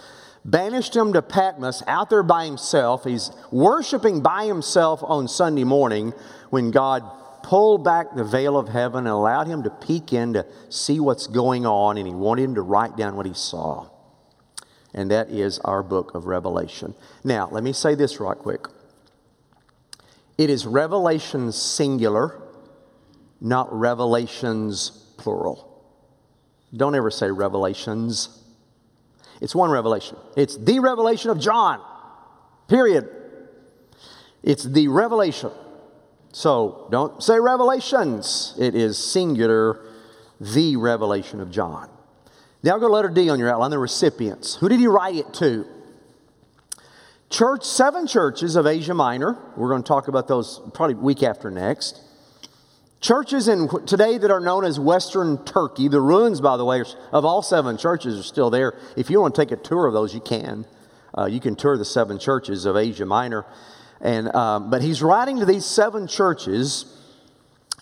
Banished 0.44 0.96
him 0.96 1.12
to 1.12 1.20
Patmos 1.20 1.82
out 1.86 2.08
there 2.08 2.22
by 2.22 2.46
himself. 2.46 3.04
He's 3.04 3.30
worshiping 3.52 4.22
by 4.22 4.46
himself 4.46 5.00
on 5.02 5.28
Sunday 5.28 5.64
morning 5.64 6.14
when 6.48 6.70
God 6.70 7.04
pulled 7.42 7.84
back 7.84 8.14
the 8.14 8.24
veil 8.24 8.56
of 8.56 8.68
heaven 8.68 9.00
and 9.00 9.08
allowed 9.08 9.46
him 9.46 9.62
to 9.64 9.70
peek 9.70 10.12
in 10.12 10.32
to 10.32 10.46
see 10.70 10.98
what's 10.98 11.26
going 11.26 11.66
on, 11.66 11.98
and 11.98 12.06
he 12.06 12.14
wanted 12.14 12.44
him 12.44 12.54
to 12.54 12.62
write 12.62 12.96
down 12.96 13.16
what 13.16 13.26
he 13.26 13.34
saw 13.34 13.88
and 14.94 15.10
that 15.10 15.30
is 15.30 15.58
our 15.60 15.82
book 15.82 16.14
of 16.14 16.26
Revelation. 16.26 16.94
Now, 17.24 17.48
let 17.50 17.62
me 17.62 17.72
say 17.72 17.94
this 17.94 18.20
right 18.20 18.36
quick. 18.36 18.66
It 20.38 20.50
is 20.50 20.66
Revelation 20.66 21.52
singular, 21.52 22.40
not 23.40 23.72
Revelations 23.72 24.90
plural. 25.16 25.66
Don't 26.74 26.94
ever 26.94 27.10
say 27.10 27.30
Revelations. 27.30 28.40
It's 29.40 29.54
one 29.54 29.70
revelation. 29.70 30.16
It's 30.36 30.56
the 30.56 30.80
revelation 30.80 31.30
of 31.30 31.40
John, 31.40 31.80
period. 32.68 33.08
It's 34.42 34.64
the 34.64 34.88
revelation. 34.88 35.50
So 36.32 36.86
don't 36.90 37.22
say 37.22 37.40
revelations. 37.40 38.54
It 38.58 38.74
is 38.74 38.98
singular, 38.98 39.80
the 40.40 40.76
revelation 40.76 41.40
of 41.40 41.50
John. 41.50 41.88
Now 42.62 42.76
go 42.78 42.88
to 42.88 42.92
letter 42.92 43.08
D 43.08 43.30
on 43.30 43.38
your 43.38 43.50
outline, 43.50 43.70
the 43.70 43.78
recipients. 43.78 44.56
Who 44.56 44.68
did 44.68 44.80
he 44.80 44.86
write 44.86 45.14
it 45.14 45.32
to? 45.34 45.66
Church, 47.30 47.64
seven 47.64 48.06
churches 48.06 48.56
of 48.56 48.66
Asia 48.66 48.92
Minor. 48.92 49.38
We're 49.56 49.68
going 49.68 49.82
to 49.82 49.88
talk 49.88 50.08
about 50.08 50.28
those 50.28 50.60
probably 50.74 50.96
week 50.96 51.22
after 51.22 51.50
next. 51.50 52.00
Churches 53.00 53.48
in 53.48 53.68
today 53.86 54.18
that 54.18 54.30
are 54.30 54.40
known 54.40 54.64
as 54.64 54.78
Western 54.78 55.42
Turkey. 55.44 55.88
The 55.88 56.00
ruins, 56.00 56.40
by 56.40 56.58
the 56.58 56.64
way, 56.64 56.82
of 57.12 57.24
all 57.24 57.40
seven 57.40 57.78
churches 57.78 58.18
are 58.18 58.22
still 58.22 58.50
there. 58.50 58.78
If 58.96 59.08
you 59.08 59.20
want 59.20 59.34
to 59.34 59.40
take 59.40 59.52
a 59.52 59.56
tour 59.56 59.86
of 59.86 59.94
those, 59.94 60.12
you 60.12 60.20
can. 60.20 60.66
Uh, 61.16 61.26
you 61.26 61.40
can 61.40 61.56
tour 61.56 61.78
the 61.78 61.84
seven 61.84 62.18
churches 62.18 62.66
of 62.66 62.76
Asia 62.76 63.06
Minor. 63.06 63.46
And, 64.02 64.34
um, 64.34 64.68
but 64.68 64.82
he's 64.82 65.02
writing 65.02 65.38
to 65.38 65.46
these 65.46 65.64
seven 65.64 66.08
churches, 66.08 66.84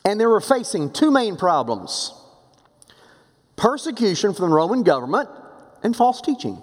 and 0.04 0.20
they 0.20 0.26
were 0.26 0.40
facing 0.40 0.92
two 0.92 1.10
main 1.10 1.36
problems 1.36 2.12
persecution 3.58 4.32
from 4.32 4.48
the 4.48 4.56
Roman 4.56 4.82
government, 4.82 5.28
and 5.82 5.94
false 5.94 6.22
teaching. 6.22 6.62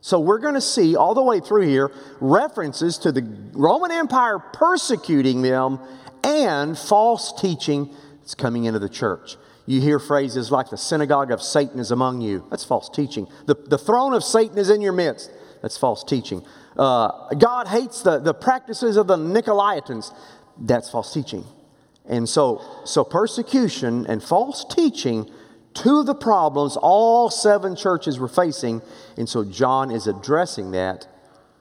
So 0.00 0.18
we're 0.18 0.38
going 0.38 0.54
to 0.54 0.60
see 0.62 0.96
all 0.96 1.14
the 1.14 1.22
way 1.22 1.40
through 1.40 1.68
here 1.68 1.92
references 2.20 2.96
to 2.98 3.12
the 3.12 3.22
Roman 3.52 3.90
Empire 3.90 4.38
persecuting 4.38 5.42
them 5.42 5.78
and 6.24 6.78
false 6.78 7.38
teaching 7.38 7.94
that's 8.20 8.34
coming 8.34 8.64
into 8.64 8.78
the 8.78 8.88
church. 8.88 9.36
You 9.66 9.80
hear 9.80 9.98
phrases 9.98 10.50
like 10.50 10.70
the 10.70 10.78
synagogue 10.78 11.30
of 11.30 11.42
Satan 11.42 11.78
is 11.78 11.90
among 11.90 12.22
you. 12.22 12.46
That's 12.50 12.64
false 12.64 12.88
teaching. 12.88 13.26
The, 13.46 13.54
the 13.54 13.78
throne 13.78 14.14
of 14.14 14.24
Satan 14.24 14.56
is 14.58 14.70
in 14.70 14.80
your 14.80 14.92
midst. 14.92 15.30
That's 15.62 15.76
false 15.76 16.02
teaching. 16.02 16.44
Uh, 16.76 17.34
God 17.34 17.68
hates 17.68 18.02
the, 18.02 18.18
the 18.18 18.32
practices 18.32 18.96
of 18.96 19.06
the 19.06 19.16
Nicolaitans. 19.16 20.14
That's 20.58 20.90
false 20.90 21.12
teaching. 21.12 21.44
And 22.08 22.28
so, 22.28 22.62
so 22.84 23.04
persecution 23.04 24.06
and 24.06 24.22
false 24.22 24.64
teaching 24.64 25.30
to 25.74 26.02
the 26.02 26.14
problems 26.14 26.76
all 26.76 27.30
seven 27.30 27.76
churches 27.76 28.18
were 28.18 28.28
facing. 28.28 28.82
And 29.16 29.28
so 29.28 29.44
John 29.44 29.90
is 29.90 30.06
addressing 30.06 30.72
that 30.72 31.06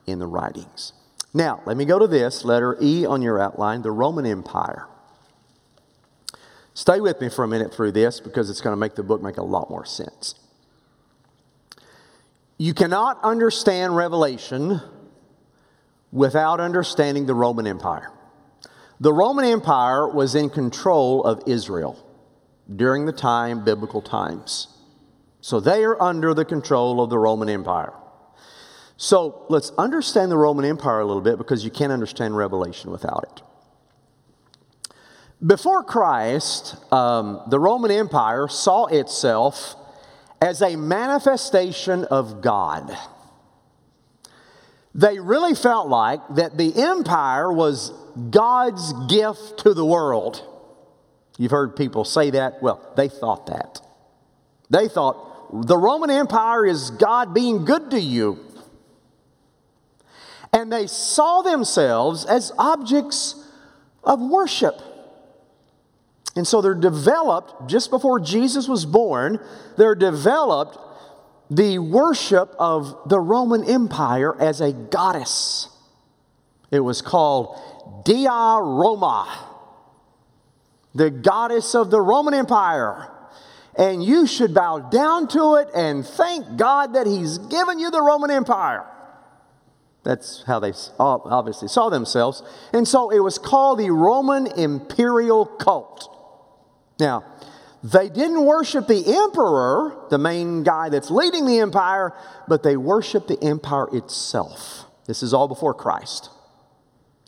in 0.06 0.20
the 0.20 0.28
writings. 0.28 0.94
Now, 1.34 1.62
let 1.66 1.78
me 1.78 1.86
go 1.86 2.00
to 2.00 2.08
this 2.08 2.44
letter 2.44 2.76
E 2.82 3.06
on 3.06 3.22
your 3.22 3.40
outline 3.40 3.82
the 3.84 3.92
Roman 3.92 4.26
Empire. 4.26 4.88
Stay 6.74 7.00
with 7.00 7.22
me 7.22 7.30
for 7.30 7.44
a 7.44 7.48
minute 7.48 7.74
through 7.74 7.92
this 7.92 8.20
because 8.20 8.50
it's 8.50 8.62
going 8.62 8.72
to 8.72 8.78
make 8.80 8.96
the 8.96 9.04
book 9.04 9.22
make 9.22 9.38
a 9.38 9.44
lot 9.44 9.70
more 9.70 9.86
sense. 9.86 10.36
You 12.58 12.74
cannot 12.74 13.20
understand 13.24 13.96
Revelation 13.96 14.82
without 16.12 16.60
understanding 16.60 17.26
the 17.26 17.36
Roman 17.36 17.68
Empire. 17.68 18.12
The 19.00 19.14
Roman 19.14 19.46
Empire 19.46 20.08
was 20.08 20.36
in 20.36 20.50
control 20.50 21.24
of 21.24 21.44
Israel 21.48 22.04
during 22.76 23.06
the 23.06 23.12
time, 23.12 23.64
biblical 23.64 24.02
times. 24.02 24.68
So 25.42 25.60
they 25.60 25.84
are 25.84 26.02
under 26.02 26.34
the 26.34 26.46
control 26.46 27.02
of 27.02 27.10
the 27.10 27.18
Roman 27.18 27.50
Empire. 27.50 27.94
So 28.98 29.46
let's 29.50 29.72
understand 29.78 30.32
the 30.32 30.38
Roman 30.38 30.66
Empire 30.66 31.00
a 31.00 31.06
little 31.06 31.22
bit 31.22 31.38
because 31.38 31.64
you 31.64 31.72
can't 31.72 31.92
understand 31.92 32.36
Revelation 32.36 32.92
without 32.92 33.26
it. 33.32 33.42
Before 35.46 35.84
Christ, 35.84 36.76
um, 36.92 37.42
the 37.48 37.60
Roman 37.60 37.92
Empire 37.92 38.50
saw 38.50 38.88
itself 38.88 39.76
as 40.42 40.62
a 40.62 40.76
manifestation 40.76 42.04
of 42.06 42.42
God. 42.42 42.92
They 44.94 45.20
really 45.20 45.56
felt 45.56 45.88
like 45.88 46.20
that 46.36 46.58
the 46.58 46.76
empire 46.76 47.54
was 47.54 47.94
God's 48.32 48.92
gift 49.08 49.60
to 49.60 49.74
the 49.74 49.86
world. 49.86 50.44
You've 51.40 51.52
heard 51.52 51.78
people 51.78 52.04
say 52.04 52.32
that. 52.32 52.62
Well, 52.62 52.82
they 52.98 53.08
thought 53.08 53.48
that. 53.48 53.80
They 54.70 54.90
thought 54.90 55.66
the 55.66 55.78
Roman 55.78 56.10
Empire 56.10 56.66
is 56.66 56.92
God 56.92 57.34
being 57.34 57.64
good 57.64 57.92
to 57.92 58.00
you. 58.00 58.46
And 60.52 60.72
they 60.72 60.86
saw 60.86 61.42
themselves 61.42 62.26
as 62.26 62.52
objects 62.60 63.42
of 64.04 64.20
worship. 64.20 64.82
And 66.36 66.46
so 66.46 66.62
they're 66.62 66.76
developed, 66.76 67.70
just 67.70 67.90
before 67.90 68.20
Jesus 68.20 68.68
was 68.68 68.86
born, 68.86 69.40
they're 69.78 69.96
developed 69.96 70.78
the 71.50 71.80
worship 71.80 72.54
of 72.60 72.98
the 73.08 73.20
Roman 73.20 73.64
Empire 73.64 74.40
as 74.42 74.60
a 74.60 74.74
goddess. 74.74 75.70
It 76.70 76.82
was 76.82 77.02
called 77.02 78.04
Dea 78.04 78.28
Roma 78.28 79.49
the 80.94 81.10
goddess 81.10 81.76
of 81.76 81.92
the 81.92 82.02
Roman 82.02 82.34
Empire. 82.34 83.12
And 83.78 84.04
you 84.04 84.28
should 84.28 84.54
bow 84.54 84.80
down 84.80 85.28
to 85.30 85.56
it 85.56 85.70
and 85.74 86.06
thank 86.06 86.58
God 86.58 86.94
that 86.96 87.08
He's 87.08 87.38
given 87.38 87.80
you 87.80 87.92
the 87.92 88.02
Roman 88.02 88.32
Empire. 88.32 88.86
That's 90.04 90.44
how 90.48 90.60
they 90.60 90.74
obviously 91.00 91.68
saw 91.68 91.90
themselves. 91.90 92.42
And 92.74 92.88
so 92.88 93.10
it 93.10 93.20
was 93.20 93.38
called 93.38 93.80
the 93.80 93.92
Roman 93.92 94.48
imperial 94.48 95.46
cult. 95.46 96.16
Now, 97.00 97.24
they 97.84 98.10
didn't 98.10 98.44
worship 98.46 98.88
the 98.88 99.04
emperor, 99.06 100.08
the 100.10 100.18
main 100.18 100.64
guy 100.64 100.90
that's 100.90 101.10
leading 101.10 101.46
the 101.46 101.60
empire, 101.60 102.14
but 102.48 102.64
they 102.64 102.76
worshiped 102.76 103.28
the 103.28 103.42
empire 103.42 103.88
itself. 103.96 104.86
This 105.06 105.24
is 105.24 105.34
all 105.34 105.48
before 105.48 105.74
Christ. 105.74 106.30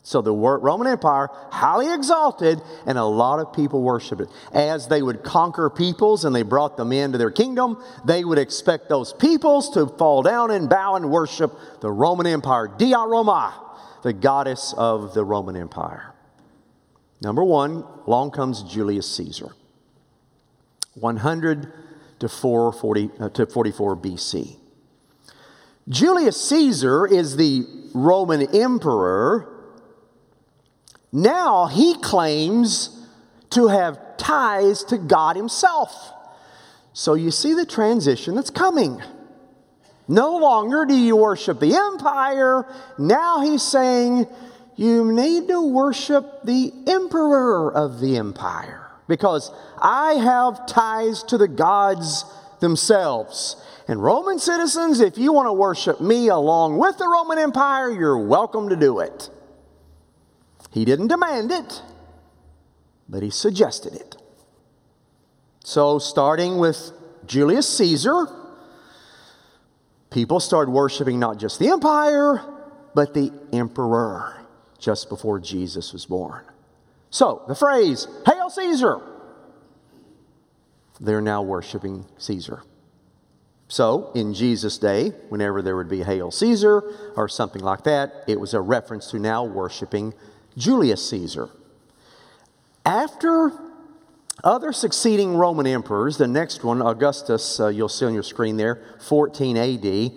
So 0.04 0.20
the 0.20 0.32
Roman 0.32 0.88
Empire, 0.88 1.28
highly 1.52 1.92
exalted, 1.94 2.60
and 2.86 2.98
a 2.98 3.04
lot 3.04 3.38
of 3.38 3.52
people 3.52 3.82
worshiped 3.82 4.20
it. 4.20 4.28
As 4.52 4.88
they 4.88 5.00
would 5.00 5.22
conquer 5.22 5.70
peoples 5.70 6.24
and 6.24 6.34
they 6.34 6.42
brought 6.42 6.76
them 6.76 6.90
into 6.90 7.18
their 7.18 7.30
kingdom, 7.30 7.80
they 8.04 8.24
would 8.24 8.38
expect 8.38 8.88
those 8.88 9.12
peoples 9.12 9.70
to 9.70 9.86
fall 9.86 10.22
down 10.22 10.50
and 10.50 10.68
bow 10.68 10.96
and 10.96 11.08
worship 11.08 11.52
the 11.80 11.90
Roman 11.90 12.26
Empire, 12.26 12.68
Dea 12.76 12.94
Roma, 12.94 13.54
the 14.02 14.12
goddess 14.12 14.74
of 14.76 15.14
the 15.14 15.24
Roman 15.24 15.54
Empire. 15.54 16.12
Number 17.20 17.44
one, 17.44 17.84
along 18.04 18.32
comes 18.32 18.64
Julius 18.64 19.08
Caesar. 19.14 19.50
100 20.94 21.72
to 22.18 22.28
440 22.28 23.10
uh, 23.20 23.28
to 23.30 23.46
44 23.46 23.96
BC. 23.96 24.56
Julius 25.88 26.40
Caesar 26.48 27.06
is 27.06 27.36
the 27.36 27.64
Roman 27.94 28.42
emperor 28.54 29.51
now 31.12 31.66
he 31.66 31.94
claims 31.98 33.06
to 33.50 33.68
have 33.68 34.16
ties 34.16 34.82
to 34.84 34.96
God 34.96 35.36
himself. 35.36 36.12
So 36.94 37.14
you 37.14 37.30
see 37.30 37.54
the 37.54 37.66
transition 37.66 38.34
that's 38.34 38.50
coming. 38.50 39.02
No 40.08 40.36
longer 40.38 40.84
do 40.84 40.94
you 40.94 41.16
worship 41.16 41.60
the 41.60 41.74
empire. 41.74 42.66
Now 42.98 43.40
he's 43.40 43.62
saying 43.62 44.26
you 44.76 45.12
need 45.12 45.48
to 45.48 45.60
worship 45.60 46.42
the 46.44 46.72
emperor 46.86 47.72
of 47.72 48.00
the 48.00 48.16
empire 48.16 48.90
because 49.06 49.52
I 49.78 50.14
have 50.14 50.66
ties 50.66 51.22
to 51.24 51.38
the 51.38 51.48
gods 51.48 52.24
themselves. 52.60 53.56
And 53.88 54.02
Roman 54.02 54.38
citizens, 54.38 55.00
if 55.00 55.18
you 55.18 55.32
want 55.32 55.48
to 55.48 55.52
worship 55.52 56.00
me 56.00 56.28
along 56.28 56.78
with 56.78 56.98
the 56.98 57.06
Roman 57.06 57.38
Empire, 57.38 57.90
you're 57.90 58.18
welcome 58.18 58.68
to 58.70 58.76
do 58.76 59.00
it. 59.00 59.28
He 60.72 60.84
didn't 60.84 61.08
demand 61.08 61.52
it, 61.52 61.82
but 63.08 63.22
he 63.22 63.30
suggested 63.30 63.94
it. 63.94 64.16
So, 65.64 65.98
starting 65.98 66.58
with 66.58 66.92
Julius 67.26 67.68
Caesar, 67.76 68.26
people 70.10 70.40
started 70.40 70.70
worshiping 70.70 71.20
not 71.20 71.38
just 71.38 71.58
the 71.58 71.68
empire, 71.68 72.42
but 72.94 73.14
the 73.14 73.32
emperor 73.52 74.44
just 74.78 75.08
before 75.08 75.38
Jesus 75.38 75.92
was 75.92 76.06
born. 76.06 76.44
So, 77.10 77.42
the 77.46 77.54
phrase, 77.54 78.08
Hail 78.26 78.50
Caesar! 78.50 79.00
They're 81.00 81.20
now 81.20 81.42
worshiping 81.42 82.06
Caesar. 82.18 82.62
So, 83.68 84.10
in 84.14 84.34
Jesus' 84.34 84.78
day, 84.78 85.10
whenever 85.28 85.62
there 85.62 85.76
would 85.76 85.88
be 85.88 86.02
Hail 86.02 86.30
Caesar 86.30 86.82
or 87.16 87.28
something 87.28 87.62
like 87.62 87.84
that, 87.84 88.24
it 88.26 88.40
was 88.40 88.54
a 88.54 88.60
reference 88.60 89.10
to 89.10 89.18
now 89.18 89.44
worshiping 89.44 90.14
Julius 90.56 91.08
Caesar. 91.10 91.48
After 92.84 93.52
other 94.42 94.72
succeeding 94.72 95.36
Roman 95.36 95.66
emperors, 95.66 96.18
the 96.18 96.26
next 96.26 96.64
one, 96.64 96.82
Augustus, 96.82 97.60
uh, 97.60 97.68
you'll 97.68 97.88
see 97.88 98.06
on 98.06 98.14
your 98.14 98.22
screen 98.22 98.56
there, 98.56 98.82
14 99.00 99.56
AD, 99.56 100.12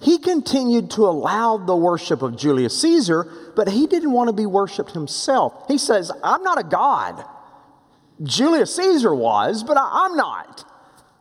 he 0.00 0.18
continued 0.18 0.90
to 0.92 1.02
allow 1.02 1.56
the 1.56 1.76
worship 1.76 2.22
of 2.22 2.36
Julius 2.36 2.80
Caesar, 2.80 3.30
but 3.56 3.68
he 3.68 3.86
didn't 3.86 4.12
want 4.12 4.28
to 4.28 4.32
be 4.32 4.46
worshiped 4.46 4.92
himself. 4.92 5.64
He 5.66 5.76
says, 5.76 6.12
I'm 6.22 6.42
not 6.42 6.58
a 6.58 6.62
god. 6.62 7.24
Julius 8.22 8.74
Caesar 8.76 9.14
was, 9.14 9.64
but 9.64 9.76
I, 9.76 10.06
I'm 10.06 10.16
not. 10.16 10.64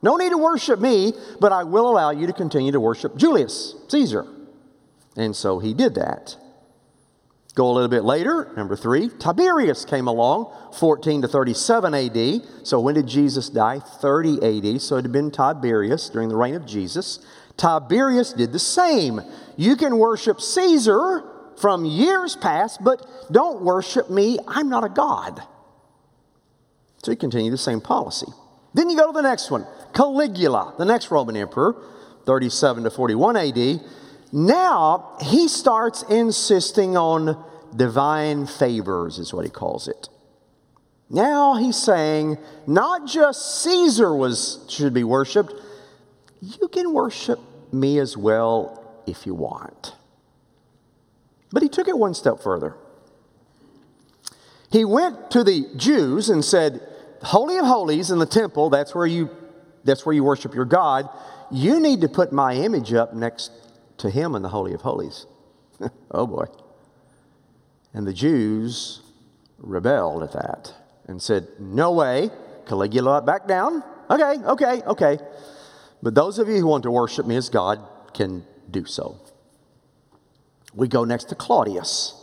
No 0.01 0.15
need 0.15 0.29
to 0.29 0.37
worship 0.37 0.79
me, 0.79 1.13
but 1.39 1.51
I 1.51 1.63
will 1.63 1.89
allow 1.89 2.11
you 2.11 2.27
to 2.27 2.33
continue 2.33 2.71
to 2.71 2.79
worship 2.79 3.17
Julius 3.17 3.75
Caesar. 3.87 4.25
And 5.15 5.35
so 5.35 5.57
he 5.57 5.73
did 5.73 5.95
that. 5.95 6.37
Go 7.57 7.71
a 7.71 7.73
little 7.73 7.89
bit 7.89 8.03
later, 8.03 8.53
number 8.55 8.75
three, 8.75 9.09
Tiberius 9.09 9.83
came 9.83 10.07
along, 10.07 10.53
14 10.77 11.23
to 11.23 11.27
37 11.27 11.91
AD. 11.91 12.41
So 12.61 12.79
when 12.79 12.93
did 12.93 13.07
Jesus 13.07 13.49
die? 13.49 13.79
30 13.79 14.75
AD. 14.75 14.79
So 14.79 14.97
it 14.97 15.01
had 15.01 15.11
been 15.11 15.31
Tiberius 15.31 16.07
during 16.11 16.29
the 16.29 16.35
reign 16.35 16.53
of 16.53 16.67
Jesus. 16.67 17.17
Tiberius 17.57 18.31
did 18.31 18.53
the 18.53 18.59
same. 18.59 19.21
You 19.55 19.75
can 19.75 19.97
worship 19.97 20.39
Caesar 20.39 21.23
from 21.59 21.83
years 21.83 22.35
past, 22.35 22.83
but 22.83 23.03
don't 23.31 23.63
worship 23.63 24.11
me. 24.11 24.37
I'm 24.47 24.69
not 24.69 24.83
a 24.83 24.89
god. 24.89 25.41
So 27.01 27.09
he 27.09 27.17
continued 27.17 27.53
the 27.53 27.57
same 27.57 27.81
policy. 27.81 28.27
Then 28.75 28.91
you 28.91 28.97
go 28.97 29.07
to 29.07 29.13
the 29.13 29.23
next 29.23 29.49
one 29.49 29.65
Caligula, 29.95 30.75
the 30.77 30.85
next 30.85 31.09
Roman 31.09 31.35
emperor, 31.35 31.75
37 32.27 32.83
to 32.83 32.91
41 32.91 33.35
AD. 33.35 33.81
Now 34.31 35.17
he 35.21 35.47
starts 35.47 36.03
insisting 36.03 36.95
on 36.95 37.45
divine 37.75 38.45
favors, 38.45 39.19
is 39.19 39.33
what 39.33 39.45
he 39.45 39.51
calls 39.51 39.87
it. 39.87 40.09
Now 41.09 41.55
he's 41.55 41.77
saying 41.77 42.37
not 42.65 43.07
just 43.07 43.63
Caesar 43.63 44.15
was 44.15 44.65
should 44.67 44.93
be 44.93 45.03
worshiped, 45.03 45.53
you 46.41 46.67
can 46.67 46.93
worship 46.93 47.39
me 47.71 47.99
as 47.99 48.17
well 48.17 49.01
if 49.05 49.25
you 49.25 49.33
want. 49.33 49.95
But 51.51 51.63
he 51.63 51.69
took 51.69 51.87
it 51.87 51.97
one 51.97 52.13
step 52.13 52.41
further. 52.41 52.75
He 54.69 54.83
went 54.83 55.31
to 55.31 55.43
the 55.43 55.65
Jews 55.77 56.29
and 56.29 56.43
said, 56.43 56.81
Holy 57.21 57.57
of 57.57 57.65
Holies 57.65 58.11
in 58.11 58.19
the 58.19 58.25
temple, 58.25 58.69
that's 58.69 58.93
where 58.93 59.05
you 59.05 59.29
that's 59.85 60.05
where 60.05 60.13
you 60.13 60.23
worship 60.23 60.53
your 60.53 60.65
God. 60.65 61.07
You 61.49 61.79
need 61.79 62.01
to 62.01 62.09
put 62.09 62.33
my 62.33 62.53
image 62.55 62.93
up 62.93 63.13
next 63.13 63.51
to 63.99 64.09
him 64.09 64.35
in 64.35 64.41
the 64.41 64.49
Holy 64.49 64.73
of 64.73 64.81
Holies. 64.81 65.25
oh 66.11 66.27
boy. 66.27 66.45
And 67.93 68.05
the 68.05 68.13
Jews 68.13 69.01
rebelled 69.57 70.23
at 70.23 70.33
that 70.33 70.73
and 71.07 71.21
said, 71.21 71.47
No 71.59 71.91
way. 71.91 72.29
Caligula, 72.65 73.21
back 73.21 73.47
down. 73.47 73.83
Okay, 74.09 74.35
okay, 74.43 74.81
okay. 74.85 75.19
But 76.03 76.15
those 76.15 76.37
of 76.37 76.47
you 76.47 76.57
who 76.57 76.67
want 76.67 76.83
to 76.83 76.91
worship 76.91 77.25
me 77.25 77.35
as 77.35 77.49
God 77.49 77.79
can 78.13 78.45
do 78.69 78.85
so. 78.85 79.19
We 80.73 80.87
go 80.87 81.05
next 81.05 81.25
to 81.29 81.35
Claudius, 81.35 82.13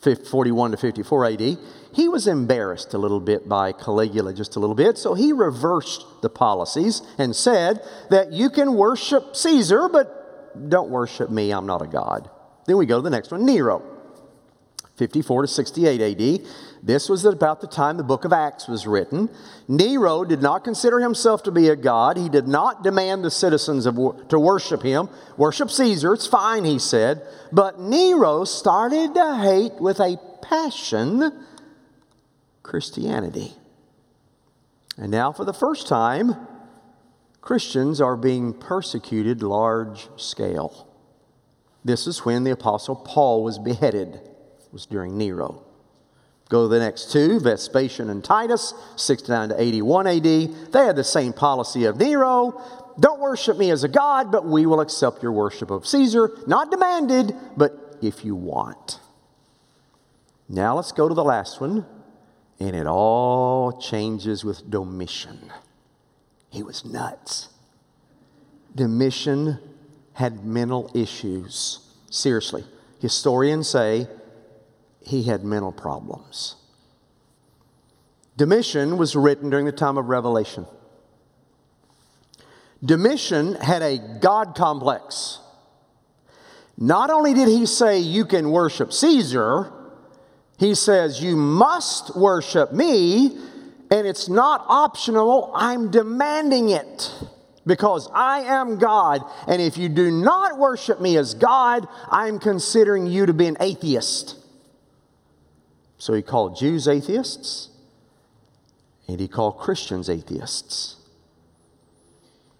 41 0.00 0.70
to 0.70 0.76
54 0.76 1.26
AD. 1.26 1.58
He 1.92 2.08
was 2.08 2.26
embarrassed 2.26 2.94
a 2.94 2.98
little 2.98 3.20
bit 3.20 3.48
by 3.48 3.72
Caligula, 3.72 4.32
just 4.32 4.56
a 4.56 4.60
little 4.60 4.74
bit, 4.74 4.96
so 4.96 5.14
he 5.14 5.32
reversed 5.32 6.04
the 6.22 6.30
policies 6.30 7.02
and 7.18 7.36
said 7.36 7.84
that 8.10 8.32
you 8.32 8.48
can 8.48 8.74
worship 8.74 9.36
Caesar, 9.36 9.88
but 9.88 10.70
don't 10.70 10.88
worship 10.88 11.30
me, 11.30 11.52
I'm 11.52 11.66
not 11.66 11.82
a 11.82 11.86
god. 11.86 12.30
Then 12.66 12.78
we 12.78 12.86
go 12.86 12.96
to 12.96 13.02
the 13.02 13.10
next 13.10 13.30
one 13.30 13.44
Nero. 13.44 13.91
54 14.96 15.42
to 15.42 15.48
68 15.48 16.00
AD. 16.00 16.46
This 16.82 17.08
was 17.08 17.24
about 17.24 17.60
the 17.60 17.66
time 17.66 17.96
the 17.96 18.02
book 18.02 18.24
of 18.24 18.32
Acts 18.32 18.68
was 18.68 18.86
written. 18.86 19.30
Nero 19.68 20.24
did 20.24 20.42
not 20.42 20.64
consider 20.64 21.00
himself 21.00 21.42
to 21.44 21.50
be 21.50 21.68
a 21.68 21.76
god. 21.76 22.16
He 22.16 22.28
did 22.28 22.46
not 22.46 22.82
demand 22.82 23.24
the 23.24 23.30
citizens 23.30 23.86
of, 23.86 23.96
to 24.28 24.38
worship 24.38 24.82
him. 24.82 25.08
Worship 25.36 25.70
Caesar, 25.70 26.12
it's 26.12 26.26
fine, 26.26 26.64
he 26.64 26.78
said. 26.78 27.22
But 27.52 27.80
Nero 27.80 28.44
started 28.44 29.14
to 29.14 29.36
hate 29.36 29.80
with 29.80 30.00
a 30.00 30.18
passion 30.42 31.46
Christianity. 32.62 33.52
And 34.98 35.10
now, 35.10 35.32
for 35.32 35.44
the 35.44 35.54
first 35.54 35.88
time, 35.88 36.36
Christians 37.40 38.00
are 38.00 38.16
being 38.16 38.52
persecuted 38.52 39.42
large 39.42 40.08
scale. 40.16 40.88
This 41.84 42.06
is 42.06 42.24
when 42.24 42.44
the 42.44 42.50
Apostle 42.50 42.96
Paul 42.96 43.42
was 43.42 43.58
beheaded 43.58 44.20
was 44.72 44.86
during 44.86 45.16
Nero. 45.18 45.62
Go 46.48 46.64
to 46.64 46.68
the 46.68 46.78
next 46.78 47.12
two 47.12 47.40
Vespasian 47.40 48.10
and 48.10 48.22
Titus, 48.22 48.74
69 48.96 49.50
to 49.50 49.60
81 49.60 50.06
AD. 50.06 50.22
They 50.22 50.84
had 50.84 50.96
the 50.96 51.04
same 51.04 51.32
policy 51.32 51.84
of 51.84 51.98
Nero. 51.98 52.60
Don't 53.00 53.20
worship 53.20 53.56
me 53.56 53.70
as 53.70 53.84
a 53.84 53.88
god, 53.88 54.30
but 54.30 54.44
we 54.44 54.66
will 54.66 54.80
accept 54.80 55.22
your 55.22 55.32
worship 55.32 55.70
of 55.70 55.86
Caesar. 55.86 56.30
Not 56.46 56.70
demanded, 56.70 57.34
but 57.56 57.96
if 58.02 58.24
you 58.24 58.34
want. 58.34 58.98
Now 60.48 60.76
let's 60.76 60.92
go 60.92 61.08
to 61.08 61.14
the 61.14 61.24
last 61.24 61.60
one. 61.60 61.86
And 62.60 62.76
it 62.76 62.86
all 62.86 63.72
changes 63.80 64.44
with 64.44 64.70
Domitian. 64.70 65.50
He 66.50 66.62
was 66.62 66.84
nuts. 66.84 67.48
Domitian 68.74 69.58
had 70.12 70.44
mental 70.44 70.90
issues. 70.94 71.80
Seriously. 72.10 72.64
Historians 73.00 73.68
say 73.68 74.06
he 75.04 75.24
had 75.24 75.44
mental 75.44 75.72
problems. 75.72 76.56
Domitian 78.36 78.96
was 78.96 79.14
written 79.14 79.50
during 79.50 79.66
the 79.66 79.72
time 79.72 79.98
of 79.98 80.06
Revelation. 80.06 80.66
Domitian 82.84 83.54
had 83.54 83.82
a 83.82 83.98
God 84.20 84.54
complex. 84.54 85.38
Not 86.76 87.10
only 87.10 87.34
did 87.34 87.48
he 87.48 87.66
say, 87.66 87.98
You 87.98 88.24
can 88.24 88.50
worship 88.50 88.92
Caesar, 88.92 89.72
he 90.58 90.74
says, 90.74 91.22
You 91.22 91.36
must 91.36 92.16
worship 92.16 92.72
me, 92.72 93.36
and 93.90 94.06
it's 94.06 94.28
not 94.28 94.64
optional, 94.68 95.52
I'm 95.54 95.90
demanding 95.90 96.70
it 96.70 97.12
because 97.66 98.08
I 98.12 98.40
am 98.40 98.78
God. 98.78 99.22
And 99.46 99.62
if 99.62 99.76
you 99.76 99.88
do 99.88 100.10
not 100.10 100.58
worship 100.58 101.00
me 101.00 101.16
as 101.16 101.34
God, 101.34 101.86
I'm 102.10 102.38
considering 102.38 103.06
you 103.06 103.26
to 103.26 103.32
be 103.32 103.46
an 103.46 103.56
atheist. 103.60 104.41
So 106.02 106.14
he 106.14 106.22
called 106.22 106.56
Jews 106.56 106.88
atheists 106.88 107.68
and 109.06 109.20
he 109.20 109.28
called 109.28 109.58
Christians 109.58 110.10
atheists. 110.10 110.96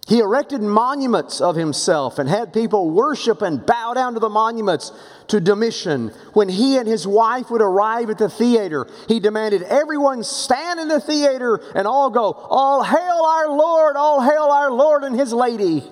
He 0.07 0.19
erected 0.19 0.61
monuments 0.61 1.41
of 1.41 1.57
himself 1.57 2.19
and 2.19 2.29
had 2.29 2.53
people 2.53 2.91
worship 2.91 3.41
and 3.41 3.65
bow 3.65 3.95
down 3.95 4.13
to 4.13 4.21
the 4.21 4.29
monuments 4.29 4.93
to 5.27 5.41
Domitian. 5.41 6.13
When 6.31 6.47
he 6.47 6.77
and 6.77 6.87
his 6.87 7.05
wife 7.05 7.51
would 7.51 7.61
arrive 7.61 8.09
at 8.09 8.17
the 8.17 8.29
theater, 8.29 8.87
he 9.09 9.19
demanded 9.19 9.63
everyone 9.63 10.23
stand 10.23 10.79
in 10.79 10.87
the 10.87 11.01
theater 11.01 11.59
and 11.75 11.85
all 11.85 12.11
go, 12.11 12.31
All 12.31 12.81
hail 12.81 13.25
our 13.25 13.49
Lord, 13.49 13.97
all 13.97 14.21
hail 14.21 14.51
our 14.53 14.71
Lord 14.71 15.03
and 15.03 15.19
his 15.19 15.33
lady. 15.33 15.83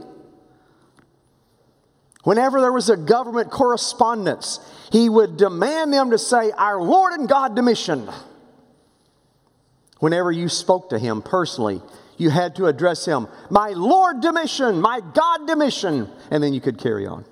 Whenever 2.23 2.62
there 2.62 2.71
was 2.71 2.89
a 2.89 2.97
government 2.97 3.49
correspondence, 3.49 4.60
he 4.91 5.10
would 5.10 5.38
demand 5.38 5.91
them 5.91 6.12
to 6.12 6.17
say, 6.17 6.51
Our 6.51 6.81
Lord 6.81 7.13
and 7.13 7.27
God 7.27 7.55
Domitian. 7.55 8.10
Whenever 9.99 10.31
you 10.31 10.49
spoke 10.49 10.89
to 10.89 10.99
him 10.99 11.21
personally, 11.21 11.81
you 12.17 12.29
had 12.29 12.55
to 12.57 12.67
address 12.67 13.05
him, 13.05 13.27
My 13.49 13.69
Lord 13.69 14.21
Domitian, 14.21 14.81
my 14.81 15.01
God 15.13 15.47
Domitian, 15.47 16.10
and 16.29 16.43
then 16.43 16.53
you 16.53 16.62
could 16.62 16.77
carry 16.77 17.07
on. 17.07 17.25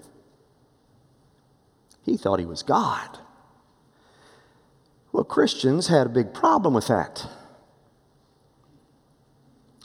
He 2.04 2.18
thought 2.18 2.40
he 2.40 2.46
was 2.46 2.64
God. 2.64 3.20
Well, 5.12 5.24
Christians 5.24 5.88
had 5.88 6.08
a 6.08 6.10
big 6.10 6.34
problem 6.34 6.74
with 6.74 6.88
that. 6.88 7.28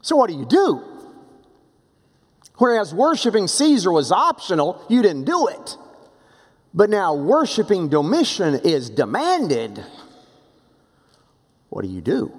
So, 0.01 0.17
what 0.17 0.29
do 0.29 0.37
you 0.37 0.45
do? 0.47 0.94
Whereas 2.57 2.95
worshiping 2.95 3.49
Caesar 3.49 3.91
was 3.91 4.13
optional, 4.13 4.85
you 4.89 5.03
didn't 5.03 5.25
do 5.25 5.49
it. 5.49 5.77
But 6.73 6.91
now 6.91 7.15
worshiping 7.15 7.89
Domitian 7.89 8.61
is 8.65 8.91
demanded. 8.91 9.85
What 11.69 11.83
do 11.83 11.89
you 11.89 12.01
do? 12.01 12.33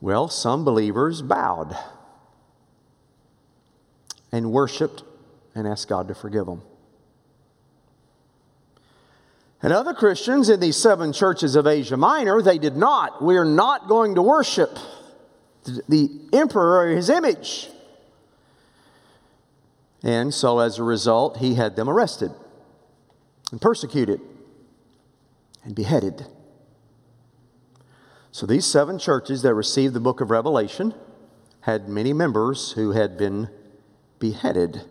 Well, 0.00 0.28
some 0.28 0.64
believers 0.64 1.22
bowed 1.22 1.76
and 4.30 4.52
worshiped 4.52 5.02
and 5.54 5.66
asked 5.66 5.88
God 5.88 6.08
to 6.08 6.14
forgive 6.14 6.46
them. 6.46 6.62
And 9.62 9.72
other 9.72 9.94
Christians 9.94 10.48
in 10.48 10.60
these 10.60 10.76
seven 10.76 11.12
churches 11.12 11.56
of 11.56 11.66
Asia 11.66 11.96
Minor, 11.96 12.42
they 12.42 12.58
did 12.58 12.76
not. 12.76 13.22
We 13.22 13.36
are 13.36 13.44
not 13.44 13.88
going 13.88 14.16
to 14.16 14.22
worship 14.22 14.78
the 15.88 16.10
emperor 16.32 16.86
or 16.86 16.88
his 16.88 17.10
image. 17.10 17.68
And 20.02 20.32
so, 20.32 20.60
as 20.60 20.78
a 20.78 20.82
result, 20.82 21.38
he 21.38 21.54
had 21.54 21.74
them 21.76 21.88
arrested 21.88 22.30
and 23.50 23.60
persecuted 23.60 24.20
and 25.64 25.74
beheaded. 25.74 26.26
So, 28.30 28.46
these 28.46 28.66
seven 28.66 28.98
churches 28.98 29.42
that 29.42 29.54
received 29.54 29.94
the 29.94 30.00
book 30.00 30.20
of 30.20 30.30
Revelation 30.30 30.94
had 31.62 31.88
many 31.88 32.12
members 32.12 32.72
who 32.72 32.92
had 32.92 33.16
been 33.16 33.48
beheaded. 34.18 34.82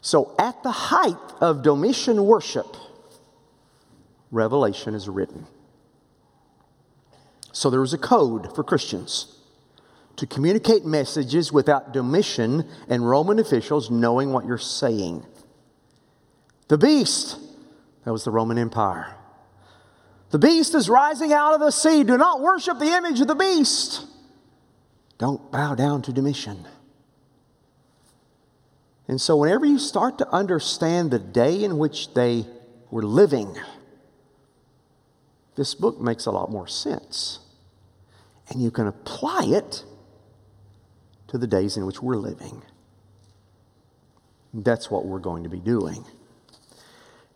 So, 0.00 0.34
at 0.38 0.62
the 0.62 0.70
height 0.70 1.16
of 1.40 1.62
Domitian 1.62 2.24
worship, 2.24 2.76
Revelation 4.30 4.94
is 4.94 5.08
written. 5.08 5.46
So, 7.52 7.68
there 7.68 7.80
was 7.80 7.92
a 7.92 7.98
code 7.98 8.54
for 8.54 8.64
Christians 8.64 9.39
to 10.16 10.26
communicate 10.26 10.84
messages 10.84 11.52
without 11.52 11.92
Domitian 11.92 12.68
and 12.88 13.08
Roman 13.08 13.38
officials 13.38 13.90
knowing 13.90 14.32
what 14.32 14.44
you're 14.44 14.58
saying. 14.58 15.24
The 16.68 16.78
beast, 16.78 17.38
that 18.04 18.12
was 18.12 18.24
the 18.24 18.30
Roman 18.30 18.58
Empire. 18.58 19.16
The 20.30 20.38
beast 20.38 20.74
is 20.74 20.88
rising 20.88 21.32
out 21.32 21.54
of 21.54 21.60
the 21.60 21.70
sea. 21.70 22.04
Do 22.04 22.16
not 22.16 22.40
worship 22.40 22.78
the 22.78 22.92
image 22.92 23.20
of 23.20 23.26
the 23.26 23.34
beast. 23.34 24.06
Don't 25.18 25.50
bow 25.50 25.74
down 25.74 26.02
to 26.02 26.12
Domitian. 26.12 26.66
And 29.08 29.20
so, 29.20 29.36
whenever 29.36 29.66
you 29.66 29.78
start 29.78 30.18
to 30.18 30.28
understand 30.28 31.10
the 31.10 31.18
day 31.18 31.64
in 31.64 31.78
which 31.78 32.14
they 32.14 32.46
were 32.92 33.02
living, 33.02 33.56
this 35.56 35.74
book 35.74 36.00
makes 36.00 36.26
a 36.26 36.30
lot 36.30 36.50
more 36.50 36.68
sense. 36.68 37.40
And 38.48 38.62
you 38.62 38.70
can 38.70 38.86
apply 38.86 39.46
it 39.46 39.84
to 41.30 41.38
the 41.38 41.46
days 41.46 41.76
in 41.76 41.86
which 41.86 42.02
we're 42.02 42.16
living. 42.16 42.62
That's 44.52 44.90
what 44.90 45.06
we're 45.06 45.20
going 45.20 45.44
to 45.44 45.48
be 45.48 45.60
doing. 45.60 46.04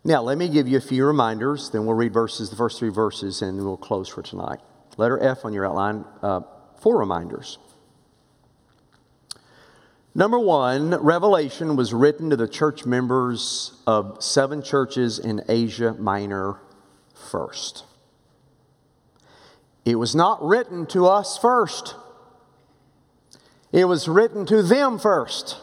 Now, 0.05 0.21
let 0.23 0.37
me 0.37 0.49
give 0.49 0.69
you 0.69 0.77
a 0.77 0.83
few 0.83 1.07
reminders, 1.07 1.71
then 1.71 1.87
we'll 1.87 1.97
read 1.97 2.13
verses, 2.13 2.51
the 2.51 2.57
first 2.57 2.79
three 2.79 2.91
verses, 2.91 3.41
and 3.41 3.57
we'll 3.65 3.77
close 3.77 4.09
for 4.09 4.23
tonight. 4.23 4.59
Letter 4.97 5.19
F 5.23 5.45
on 5.45 5.53
your 5.53 5.67
outline, 5.67 6.05
uh, 6.23 6.41
four 6.81 6.99
reminders. 6.99 7.59
Number 10.15 10.39
one, 10.39 10.91
Revelation 11.03 11.75
was 11.75 11.95
written 11.95 12.31
to 12.31 12.37
the 12.37 12.47
church 12.47 12.85
members 12.85 13.81
of 13.87 14.23
seven 14.23 14.63
churches 14.63 15.19
in 15.19 15.41
Asia 15.49 15.95
Minor 15.95 16.61
first. 17.15 17.85
It 19.85 19.97
was 19.97 20.15
not 20.15 20.43
written 20.43 20.87
to 20.87 21.07
us 21.07 21.39
first. 21.39 21.97
It 23.75 23.87
was 23.87 24.07
written 24.07 24.47
to 24.47 24.63
them 24.63 25.01
first. 25.01 25.59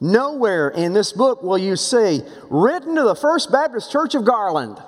Nowhere 0.00 0.70
in 0.70 0.94
this 0.94 1.12
book 1.12 1.42
will 1.42 1.58
you 1.58 1.76
see 1.76 2.22
written 2.48 2.96
to 2.96 3.02
the 3.02 3.14
First 3.14 3.52
Baptist 3.52 3.92
Church 3.92 4.14
of 4.14 4.24
Garland. 4.24 4.78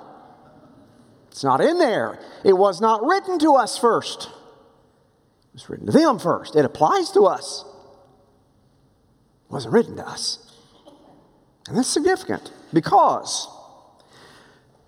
It's 1.27 1.43
not 1.43 1.61
in 1.61 1.77
there. 1.77 2.17
It 2.43 2.53
was 2.53 2.81
not 2.81 3.03
written 3.03 3.37
to 3.39 3.53
us 3.53 3.77
first. 3.77 4.23
It 4.23 5.53
was 5.53 5.69
written 5.69 5.85
to 5.85 5.91
them 5.91 6.17
first. 6.17 6.55
It 6.55 6.65
applies 6.65 7.11
to 7.11 7.27
us. 7.27 7.63
It 9.45 9.53
wasn't 9.53 9.75
written 9.75 9.95
to 9.97 10.07
us. 10.07 10.39
And 11.67 11.77
that's 11.77 11.87
significant 11.87 12.51
because 12.73 13.47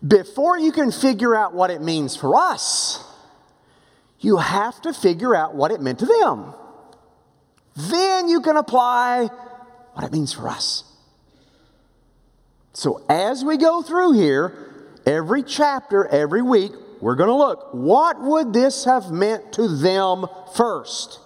before 0.06 0.58
you 0.58 0.72
can 0.72 0.92
figure 0.92 1.36
out 1.36 1.54
what 1.54 1.70
it 1.70 1.84
means 1.84 2.16
for 2.16 2.36
us, 2.36 3.04
you 4.20 4.38
have 4.38 4.82
to 4.82 4.92
figure 4.92 5.36
out 5.36 5.54
what 5.54 5.70
it 5.70 5.82
meant 5.82 6.00
to 6.00 6.08
them. 6.08 6.56
Then 7.80 8.28
you 8.28 8.42
can 8.42 8.58
apply 8.58 9.30
what 9.94 10.04
it 10.04 10.12
means 10.12 10.34
for 10.34 10.50
us. 10.50 10.84
So 12.74 13.06
as 13.10 13.44
we 13.44 13.58
go 13.58 13.82
through 13.82 14.14
here, 14.14 14.98
every 15.06 15.44
chapter, 15.44 16.06
every 16.08 16.42
week, 16.42 16.72
we're 17.00 17.16
going 17.16 17.30
to 17.30 17.36
look. 17.36 17.70
What 17.72 18.22
would 18.22 18.52
this 18.52 18.84
have 18.84 19.12
meant 19.12 19.54
to 19.54 19.68
them 19.68 20.26
first? 20.56 21.20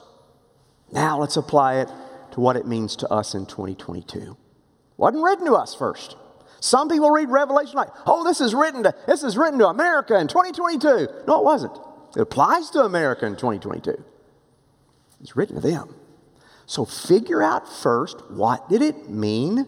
Now 0.91 1.19
let's 1.19 1.37
apply 1.37 1.77
it 1.77 1.89
to 2.33 2.39
what 2.39 2.55
it 2.55 2.67
means 2.67 2.95
to 2.97 3.09
us 3.11 3.33
in 3.33 3.47
2022. 3.47 4.37
Wasn't 4.97 5.23
written 5.23 5.45
to 5.47 5.53
us 5.53 5.73
first. 5.73 6.15
Some 6.59 6.87
people 6.87 7.09
read 7.09 7.29
Revelation 7.29 7.75
like, 7.75 7.89
"Oh, 8.05 8.23
this 8.23 8.39
is 8.39 8.53
written 8.53 8.83
to 8.83 8.93
this 9.07 9.23
is 9.23 9.37
written 9.37 9.59
to 9.59 9.67
America 9.67 10.17
in 10.17 10.27
2022." 10.27 11.07
No, 11.27 11.39
it 11.39 11.43
wasn't. 11.43 11.77
It 12.15 12.21
applies 12.21 12.69
to 12.71 12.83
America 12.83 13.25
in 13.25 13.35
2022. 13.35 14.03
It's 15.19 15.35
written 15.35 15.55
to 15.55 15.61
them. 15.61 15.95
So 16.65 16.85
figure 16.85 17.41
out 17.41 17.67
first 17.67 18.29
what 18.31 18.69
did 18.69 18.81
it 18.81 19.09
mean 19.09 19.67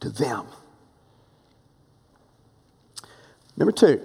to 0.00 0.10
them. 0.10 0.46
Number 3.56 3.72
2. 3.72 4.00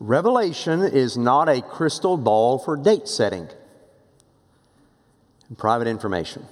Revelation 0.00 0.82
is 0.82 1.16
not 1.16 1.48
a 1.48 1.62
crystal 1.62 2.16
ball 2.16 2.58
for 2.58 2.76
date 2.76 3.08
setting 3.08 3.48
and 5.48 5.56
private 5.56 5.86
information. 5.86 6.44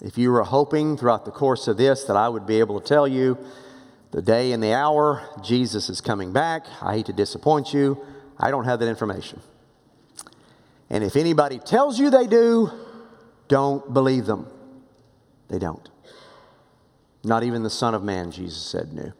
If 0.00 0.16
you 0.16 0.30
were 0.30 0.42
hoping 0.42 0.96
throughout 0.96 1.24
the 1.24 1.30
course 1.30 1.68
of 1.68 1.76
this 1.76 2.04
that 2.04 2.16
I 2.16 2.28
would 2.28 2.46
be 2.46 2.60
able 2.60 2.80
to 2.80 2.86
tell 2.86 3.08
you 3.08 3.38
the 4.10 4.22
day 4.22 4.52
and 4.52 4.62
the 4.62 4.72
hour 4.72 5.28
Jesus 5.42 5.88
is 5.88 6.00
coming 6.00 6.32
back, 6.32 6.66
I 6.80 6.94
hate 6.94 7.06
to 7.06 7.12
disappoint 7.12 7.74
you. 7.74 8.00
I 8.38 8.50
don't 8.50 8.64
have 8.64 8.78
that 8.80 8.88
information. 8.88 9.40
And 10.88 11.02
if 11.02 11.16
anybody 11.16 11.58
tells 11.58 11.98
you 11.98 12.10
they 12.10 12.26
do, 12.26 12.70
don't 13.48 13.92
believe 13.92 14.26
them. 14.26 14.46
They 15.48 15.58
don't. 15.58 15.88
Not 17.24 17.42
even 17.42 17.62
the 17.62 17.70
Son 17.70 17.94
of 17.94 18.02
Man, 18.02 18.30
Jesus 18.30 18.62
said, 18.62 18.92
knew. 18.92 19.12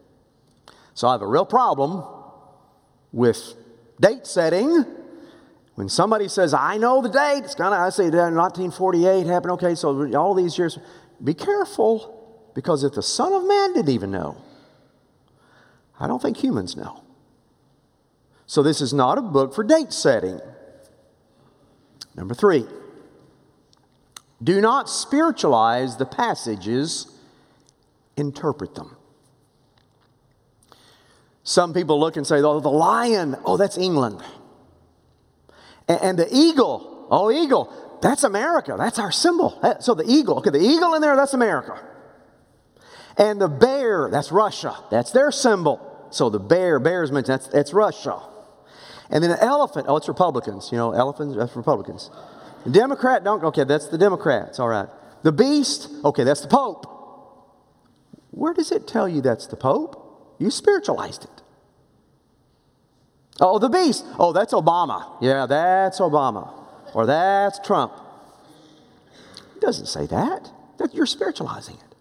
So 0.93 1.07
I 1.07 1.11
have 1.11 1.21
a 1.21 1.27
real 1.27 1.45
problem 1.45 2.03
with 3.11 3.53
date 3.99 4.25
setting. 4.25 4.85
When 5.75 5.89
somebody 5.89 6.27
says, 6.27 6.53
I 6.53 6.77
know 6.77 7.01
the 7.01 7.09
date, 7.09 7.43
it's 7.43 7.53
kind 7.53 7.73
of, 7.73 7.81
I 7.81 7.89
say, 7.89 8.05
1948 8.05 9.27
happened, 9.27 9.51
okay, 9.53 9.75
so 9.75 10.11
all 10.15 10.33
these 10.33 10.57
years, 10.57 10.79
be 11.23 11.33
careful 11.33 12.49
because 12.55 12.83
if 12.83 12.93
the 12.93 13.03
Son 13.03 13.33
of 13.33 13.45
Man 13.45 13.73
didn't 13.73 13.89
even 13.89 14.09
know, 14.09 14.37
I 15.99 16.07
don't 16.07 16.21
think 16.21 16.37
humans 16.37 16.75
know. 16.75 17.03
So 18.45 18.63
this 18.63 18.81
is 18.81 18.93
not 18.93 19.17
a 19.17 19.21
book 19.21 19.53
for 19.53 19.63
date 19.63 19.91
setting. 19.93 20.39
Number 22.17 22.33
three, 22.33 22.65
do 24.43 24.59
not 24.59 24.89
spiritualize 24.89 25.97
the 25.97 26.05
passages, 26.05 27.15
interpret 28.17 28.75
them. 28.75 28.97
Some 31.43 31.73
people 31.73 31.99
look 31.99 32.17
and 32.17 32.27
say, 32.27 32.41
oh, 32.41 32.59
the 32.59 32.69
lion, 32.69 33.37
oh, 33.45 33.55
that's 33.55 33.77
England. 33.77 34.21
And, 35.87 36.01
and 36.01 36.19
the 36.19 36.27
eagle, 36.31 37.07
oh, 37.09 37.31
eagle, 37.31 37.71
that's 38.01 38.23
America. 38.23 38.75
That's 38.77 38.99
our 38.99 39.11
symbol. 39.11 39.57
Eh, 39.63 39.75
so 39.79 39.93
the 39.93 40.03
eagle, 40.05 40.39
okay, 40.39 40.49
the 40.49 40.59
eagle 40.59 40.95
in 40.95 41.01
there, 41.01 41.15
that's 41.15 41.33
America. 41.33 41.79
And 43.17 43.39
the 43.39 43.47
bear, 43.47 44.09
that's 44.11 44.31
Russia. 44.31 44.75
That's 44.91 45.11
their 45.11 45.31
symbol. 45.31 46.07
So 46.11 46.29
the 46.29 46.39
bear, 46.39 46.79
bears 46.79 47.11
mentioned, 47.11 47.39
that's, 47.39 47.47
that's 47.47 47.73
Russia. 47.73 48.21
And 49.09 49.23
then 49.23 49.31
an 49.31 49.39
elephant, 49.39 49.85
oh, 49.87 49.97
it's 49.97 50.07
Republicans. 50.07 50.69
You 50.71 50.77
know, 50.77 50.91
elephants, 50.91 51.35
that's 51.35 51.55
Republicans. 51.55 52.09
The 52.65 52.71
Democrat, 52.71 53.23
don't, 53.23 53.43
okay, 53.45 53.63
that's 53.63 53.87
the 53.87 53.97
Democrats, 53.97 54.59
all 54.59 54.67
right. 54.67 54.89
The 55.23 55.31
beast, 55.31 55.89
okay, 56.03 56.23
that's 56.23 56.41
the 56.41 56.47
Pope. 56.47 56.85
Where 58.31 58.53
does 58.53 58.71
it 58.71 58.87
tell 58.87 59.07
you 59.07 59.21
that's 59.21 59.47
the 59.47 59.55
Pope? 59.55 60.35
You 60.39 60.51
spiritualized 60.51 61.23
it. 61.23 61.41
Oh, 63.39 63.59
the 63.59 63.69
beast, 63.69 64.05
oh, 64.19 64.33
that's 64.33 64.53
Obama. 64.53 65.17
Yeah, 65.21 65.45
that's 65.45 65.99
Obama. 65.99 66.53
Or 66.93 67.05
that's 67.05 67.59
Trump. 67.59 67.93
It 69.55 69.61
doesn't 69.61 69.87
say 69.87 70.05
that. 70.07 70.51
that 70.77 70.93
you're 70.93 71.05
spiritualizing 71.05 71.75
it. 71.75 71.95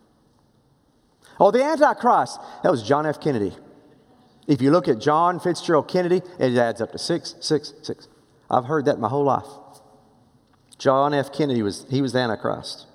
Oh, 1.39 1.51
the 1.51 1.63
Antichrist, 1.63 2.39
that 2.63 2.71
was 2.71 2.83
John 2.83 3.07
F. 3.07 3.21
Kennedy. 3.21 3.53
If 4.47 4.63
you 4.63 4.71
look 4.71 4.89
at 4.89 5.01
John 5.01 5.41
Fitzgerald 5.41 5.89
Kennedy, 5.89 6.23
it 6.39 6.57
adds 6.57 6.81
up 6.81 6.93
to 6.93 6.99
six, 6.99 7.35
six, 7.41 7.73
six. 7.83 8.09
I've 8.51 8.67
heard 8.67 8.85
that 8.85 8.99
my 8.99 9.09
whole 9.09 9.25
life. 9.25 9.47
John 10.79 11.15
F. 11.15 11.33
Kennedy 11.33 11.63
was 11.63 11.87
he 11.91 12.03
was 12.03 12.13
the 12.13 12.21
Antichrist. 12.21 12.87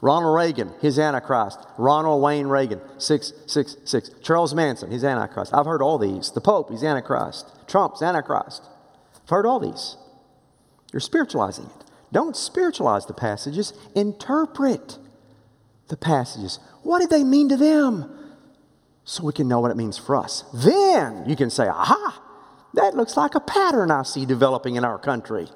Ronald 0.00 0.34
Reagan, 0.34 0.72
his 0.80 0.98
Antichrist. 0.98 1.60
Ronald 1.78 2.20
Wayne 2.20 2.48
Reagan, 2.48 2.80
666. 2.98 4.10
Charles 4.20 4.52
Manson, 4.52 4.90
his 4.90 5.04
Antichrist. 5.04 5.54
I've 5.54 5.66
heard 5.66 5.80
all 5.80 5.96
these. 5.96 6.32
The 6.32 6.40
Pope, 6.40 6.70
he's 6.70 6.82
Antichrist. 6.82 7.46
Trump's 7.68 8.02
Antichrist. 8.02 8.64
I've 9.14 9.30
heard 9.30 9.46
all 9.46 9.60
these. 9.60 9.96
You're 10.92 11.00
spiritualizing 11.00 11.66
it. 11.66 11.84
Don't 12.12 12.36
spiritualize 12.36 13.06
the 13.06 13.14
passages, 13.14 13.72
interpret 13.94 14.98
the 15.86 15.96
passages. 15.96 16.58
What 16.82 16.98
did 16.98 17.10
they 17.10 17.22
mean 17.22 17.48
to 17.48 17.56
them? 17.56 18.21
So 19.04 19.24
we 19.24 19.32
can 19.32 19.48
know 19.48 19.60
what 19.60 19.70
it 19.70 19.76
means 19.76 19.98
for 19.98 20.16
us. 20.16 20.44
Then 20.54 21.24
you 21.28 21.36
can 21.36 21.50
say, 21.50 21.68
aha, 21.68 22.22
that 22.74 22.94
looks 22.94 23.16
like 23.16 23.34
a 23.34 23.40
pattern 23.40 23.90
I 23.90 24.02
see 24.02 24.24
developing 24.24 24.76
in 24.76 24.84
our 24.84 24.98
country. 24.98 25.48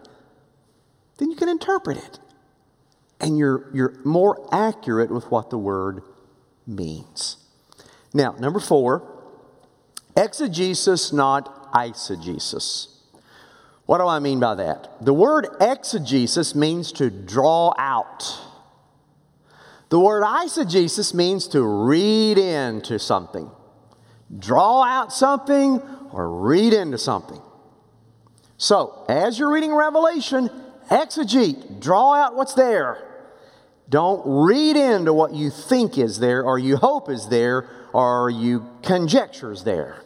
Then 1.19 1.31
you 1.31 1.37
can 1.37 1.49
interpret 1.49 1.97
it. 1.97 2.19
And 3.21 3.39
you're, 3.39 3.71
you're 3.73 3.95
more 4.05 4.47
accurate 4.53 5.11
with 5.11 5.31
what 5.31 5.51
the 5.51 5.59
word 5.59 6.03
means. 6.67 7.39
Now, 8.13 8.33
number 8.39 8.61
four, 8.61 9.03
exegesis, 10.17 11.13
not 11.13 11.73
eisegesis. 11.73 12.89
What 13.87 13.99
do 13.99 14.07
I 14.07 14.19
mean 14.19 14.41
by 14.41 14.57
that? 14.57 15.05
The 15.05 15.15
word 15.15 15.47
exegesis 15.61 16.55
means 16.55 16.93
to 16.93 17.09
draw 17.09 17.73
out 17.79 18.41
the 19.89 20.01
word 20.01 20.23
eisegesis 20.25 21.15
means 21.15 21.47
to 21.49 21.63
read 21.63 22.39
into 22.39 22.99
something, 22.99 23.51
draw 24.37 24.83
out 24.83 25.13
something, 25.13 25.81
or 26.13 26.29
read 26.41 26.73
into 26.73 26.99
something. 26.99 27.41
So, 28.59 29.05
as 29.09 29.39
you're 29.39 29.53
reading 29.53 29.75
Revelation, 29.75 30.51
exegete, 30.91 31.81
draw 31.81 32.15
out 32.15 32.35
what's 32.35 32.55
there. 32.55 33.03
Don't 33.89 34.23
read 34.25 34.77
into 34.77 35.13
what 35.13 35.35
you 35.35 35.51
think 35.51 35.99
is 35.99 36.19
there, 36.19 36.43
or 36.43 36.59
you 36.59 36.77
hope 36.77 37.09
is 37.09 37.29
there, 37.29 37.69
or 37.93 38.29
you 38.31 38.67
conjecture 38.83 39.53
is 39.53 39.63
there. 39.63 40.03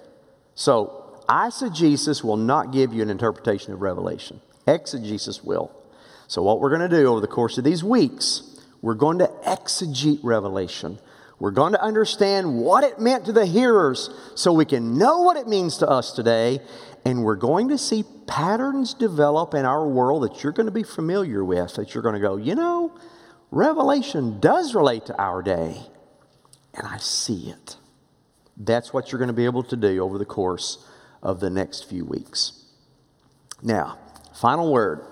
So, 0.54 1.22
eisegesis 1.28 2.22
will 2.22 2.36
not 2.36 2.72
give 2.72 2.92
you 2.92 3.02
an 3.02 3.08
interpretation 3.08 3.72
of 3.72 3.80
Revelation. 3.80 4.42
Exegesis 4.66 5.42
will. 5.42 5.72
So, 6.26 6.42
what 6.42 6.60
we're 6.60 6.68
going 6.68 6.88
to 6.88 6.94
do 6.94 7.06
over 7.06 7.20
the 7.20 7.26
course 7.26 7.56
of 7.56 7.64
these 7.64 7.82
weeks 7.82 8.49
we're 8.82 8.94
going 8.94 9.18
to 9.18 9.30
exegete 9.46 10.20
Revelation. 10.22 10.98
We're 11.38 11.50
going 11.50 11.72
to 11.72 11.82
understand 11.82 12.60
what 12.60 12.84
it 12.84 13.00
meant 13.00 13.24
to 13.26 13.32
the 13.32 13.46
hearers 13.46 14.10
so 14.34 14.52
we 14.52 14.66
can 14.66 14.98
know 14.98 15.22
what 15.22 15.36
it 15.36 15.48
means 15.48 15.78
to 15.78 15.88
us 15.88 16.12
today. 16.12 16.60
And 17.04 17.24
we're 17.24 17.36
going 17.36 17.68
to 17.68 17.78
see 17.78 18.04
patterns 18.26 18.92
develop 18.92 19.54
in 19.54 19.64
our 19.64 19.88
world 19.88 20.22
that 20.22 20.42
you're 20.42 20.52
going 20.52 20.66
to 20.66 20.72
be 20.72 20.82
familiar 20.82 21.42
with, 21.42 21.74
that 21.76 21.94
you're 21.94 22.02
going 22.02 22.14
to 22.14 22.20
go, 22.20 22.36
you 22.36 22.54
know, 22.54 22.94
Revelation 23.50 24.38
does 24.38 24.74
relate 24.74 25.06
to 25.06 25.20
our 25.20 25.42
day. 25.42 25.80
And 26.74 26.86
I 26.86 26.98
see 26.98 27.48
it. 27.48 27.76
That's 28.56 28.92
what 28.92 29.10
you're 29.10 29.18
going 29.18 29.28
to 29.28 29.34
be 29.34 29.46
able 29.46 29.62
to 29.64 29.76
do 29.76 30.04
over 30.04 30.18
the 30.18 30.26
course 30.26 30.86
of 31.22 31.40
the 31.40 31.50
next 31.50 31.88
few 31.88 32.04
weeks. 32.04 32.64
Now, 33.62 33.98
final 34.34 34.70
word. 34.70 35.04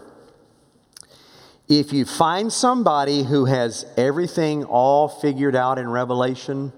If 1.69 1.93
you 1.93 2.07
find 2.07 2.51
somebody 2.51 3.23
who 3.23 3.45
has 3.45 3.85
everything 3.97 4.65
all 4.65 5.07
figured 5.09 5.55
out 5.55 5.79
in 5.79 5.89
Revelation, 5.89 6.73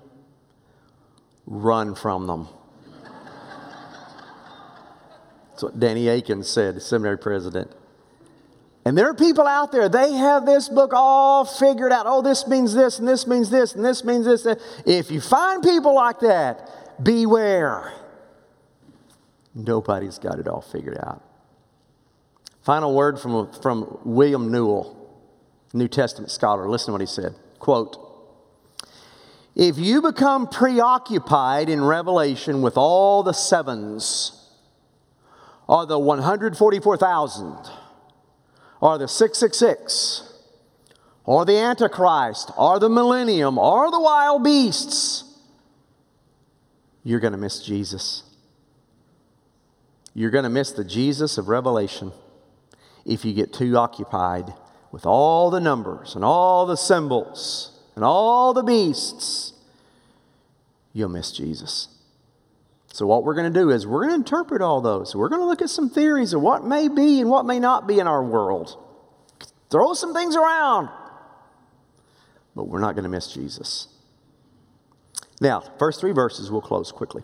run 1.46 1.94
from 1.94 2.26
them. 2.26 2.48
That's 5.50 5.62
what 5.62 5.78
Danny 5.78 6.08
Akin 6.08 6.42
said, 6.42 6.82
seminary 6.82 7.18
president. 7.18 7.70
And 8.84 8.98
there 8.98 9.08
are 9.08 9.14
people 9.14 9.46
out 9.46 9.70
there, 9.70 9.88
they 9.88 10.14
have 10.14 10.46
this 10.46 10.68
book 10.68 10.92
all 10.92 11.44
figured 11.44 11.92
out. 11.92 12.06
Oh, 12.08 12.22
this 12.22 12.48
means 12.48 12.74
this, 12.74 12.98
and 12.98 13.06
this 13.06 13.26
means 13.26 13.50
this, 13.50 13.74
and 13.74 13.84
this 13.84 14.02
means 14.02 14.24
this. 14.24 14.46
If 14.86 15.10
you 15.10 15.20
find 15.20 15.62
people 15.62 15.94
like 15.94 16.18
that, 16.20 17.04
beware. 17.04 17.92
Nobody's 19.54 20.18
got 20.18 20.38
it 20.40 20.48
all 20.48 20.62
figured 20.62 20.98
out. 20.98 21.22
Final 22.62 22.94
word 22.94 23.18
from, 23.18 23.50
from 23.62 23.98
William 24.04 24.52
Newell, 24.52 24.96
New 25.72 25.88
Testament 25.88 26.30
scholar. 26.30 26.68
Listen 26.68 26.86
to 26.86 26.92
what 26.92 27.00
he 27.00 27.06
said. 27.06 27.34
Quote, 27.58 28.06
if 29.56 29.78
you 29.78 30.00
become 30.00 30.46
preoccupied 30.46 31.68
in 31.68 31.82
Revelation 31.82 32.62
with 32.62 32.76
all 32.76 33.22
the 33.22 33.32
sevens, 33.32 34.48
or 35.66 35.86
the 35.86 35.98
144,000, 35.98 37.56
or 38.80 38.98
the 38.98 39.08
666, 39.08 40.32
or 41.24 41.44
the 41.44 41.56
Antichrist, 41.56 42.50
or 42.56 42.78
the 42.78 42.88
millennium, 42.88 43.58
or 43.58 43.90
the 43.90 44.00
wild 44.00 44.44
beasts, 44.44 45.24
you're 47.02 47.20
going 47.20 47.32
to 47.32 47.38
miss 47.38 47.62
Jesus. 47.62 48.22
You're 50.14 50.30
going 50.30 50.44
to 50.44 50.50
miss 50.50 50.72
the 50.72 50.84
Jesus 50.84 51.38
of 51.38 51.48
Revelation 51.48 52.12
if 53.04 53.24
you 53.24 53.32
get 53.32 53.52
too 53.52 53.76
occupied 53.76 54.52
with 54.92 55.06
all 55.06 55.50
the 55.50 55.60
numbers 55.60 56.14
and 56.14 56.24
all 56.24 56.66
the 56.66 56.76
symbols 56.76 57.78
and 57.94 58.04
all 58.04 58.52
the 58.52 58.62
beasts. 58.62 59.52
You'll 60.92 61.08
miss 61.08 61.32
Jesus. 61.32 61.88
So, 62.92 63.06
what 63.06 63.22
we're 63.22 63.34
going 63.34 63.52
to 63.52 63.58
do 63.58 63.70
is 63.70 63.86
we're 63.86 64.00
going 64.00 64.10
to 64.10 64.16
interpret 64.16 64.62
all 64.62 64.80
those. 64.80 65.14
We're 65.14 65.28
going 65.28 65.40
to 65.40 65.46
look 65.46 65.62
at 65.62 65.70
some 65.70 65.88
theories 65.88 66.32
of 66.32 66.40
what 66.40 66.64
may 66.64 66.88
be 66.88 67.20
and 67.20 67.30
what 67.30 67.46
may 67.46 67.60
not 67.60 67.86
be 67.86 68.00
in 68.00 68.08
our 68.08 68.22
world. 68.22 68.76
Throw 69.70 69.94
some 69.94 70.12
things 70.12 70.34
around. 70.34 70.88
But 72.56 72.66
we're 72.66 72.80
not 72.80 72.96
going 72.96 73.04
to 73.04 73.08
miss 73.08 73.32
Jesus. 73.32 73.86
Now, 75.40 75.62
first 75.78 76.00
three 76.00 76.12
verses, 76.12 76.50
we'll 76.50 76.60
close 76.60 76.90
quickly. 76.90 77.22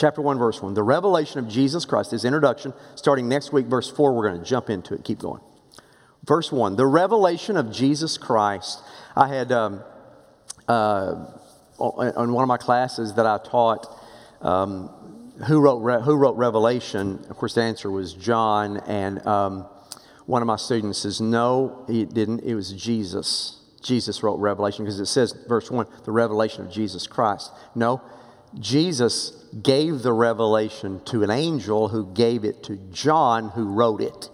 Chapter 0.00 0.22
1, 0.22 0.38
verse 0.38 0.62
1. 0.62 0.72
The 0.72 0.82
revelation 0.82 1.40
of 1.40 1.46
Jesus 1.46 1.84
Christ, 1.84 2.12
his 2.12 2.24
introduction, 2.24 2.72
starting 2.94 3.28
next 3.28 3.52
week, 3.52 3.66
verse 3.66 3.90
4, 3.90 4.14
we're 4.14 4.30
going 4.30 4.42
to 4.42 4.48
jump 4.48 4.70
into 4.70 4.94
it. 4.94 5.04
Keep 5.04 5.18
going. 5.18 5.42
Verse 6.24 6.50
1. 6.50 6.76
The 6.76 6.86
revelation 6.86 7.58
of 7.58 7.70
Jesus 7.70 8.16
Christ. 8.16 8.82
I 9.14 9.28
had, 9.28 9.52
um, 9.52 9.82
uh, 10.66 11.26
on 11.78 12.32
one 12.32 12.42
of 12.42 12.48
my 12.48 12.56
classes 12.56 13.12
that 13.16 13.26
I 13.26 13.40
taught, 13.44 13.94
um, 14.40 14.88
who, 15.46 15.60
wrote 15.60 16.00
who 16.00 16.16
wrote 16.16 16.36
Revelation? 16.38 17.22
Of 17.28 17.36
course, 17.36 17.54
the 17.54 17.62
answer 17.62 17.90
was 17.90 18.14
John. 18.14 18.78
And 18.86 19.26
um, 19.26 19.66
one 20.24 20.40
of 20.40 20.46
my 20.46 20.56
students 20.56 21.00
says, 21.00 21.20
no, 21.20 21.84
it 21.90 22.14
didn't. 22.14 22.40
It 22.40 22.54
was 22.54 22.72
Jesus. 22.72 23.60
Jesus 23.82 24.22
wrote 24.22 24.38
Revelation 24.38 24.86
because 24.86 24.98
it 24.98 25.06
says, 25.06 25.32
verse 25.46 25.70
1, 25.70 25.86
the 26.06 26.12
revelation 26.12 26.64
of 26.64 26.72
Jesus 26.72 27.06
Christ. 27.06 27.52
No, 27.74 28.00
Jesus 28.58 29.32
gave 29.62 30.02
the 30.02 30.12
revelation 30.12 31.00
to 31.06 31.22
an 31.22 31.30
angel 31.30 31.88
who 31.88 32.12
gave 32.12 32.44
it 32.44 32.62
to 32.64 32.76
John, 32.92 33.50
who 33.50 33.64
wrote 33.64 34.00
it. 34.00 34.30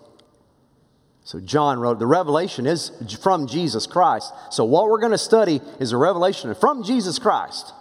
So 1.24 1.40
John 1.40 1.80
wrote, 1.80 1.98
the 1.98 2.06
revelation 2.06 2.66
is 2.66 2.92
from 3.20 3.46
Jesus 3.46 3.86
Christ. 3.86 4.32
So 4.50 4.64
what 4.64 4.86
we're 4.86 5.00
going 5.00 5.12
to 5.12 5.18
study 5.18 5.60
is 5.80 5.92
a 5.92 5.96
revelation 5.96 6.54
from 6.54 6.84
Jesus 6.84 7.18
Christ. 7.18 7.72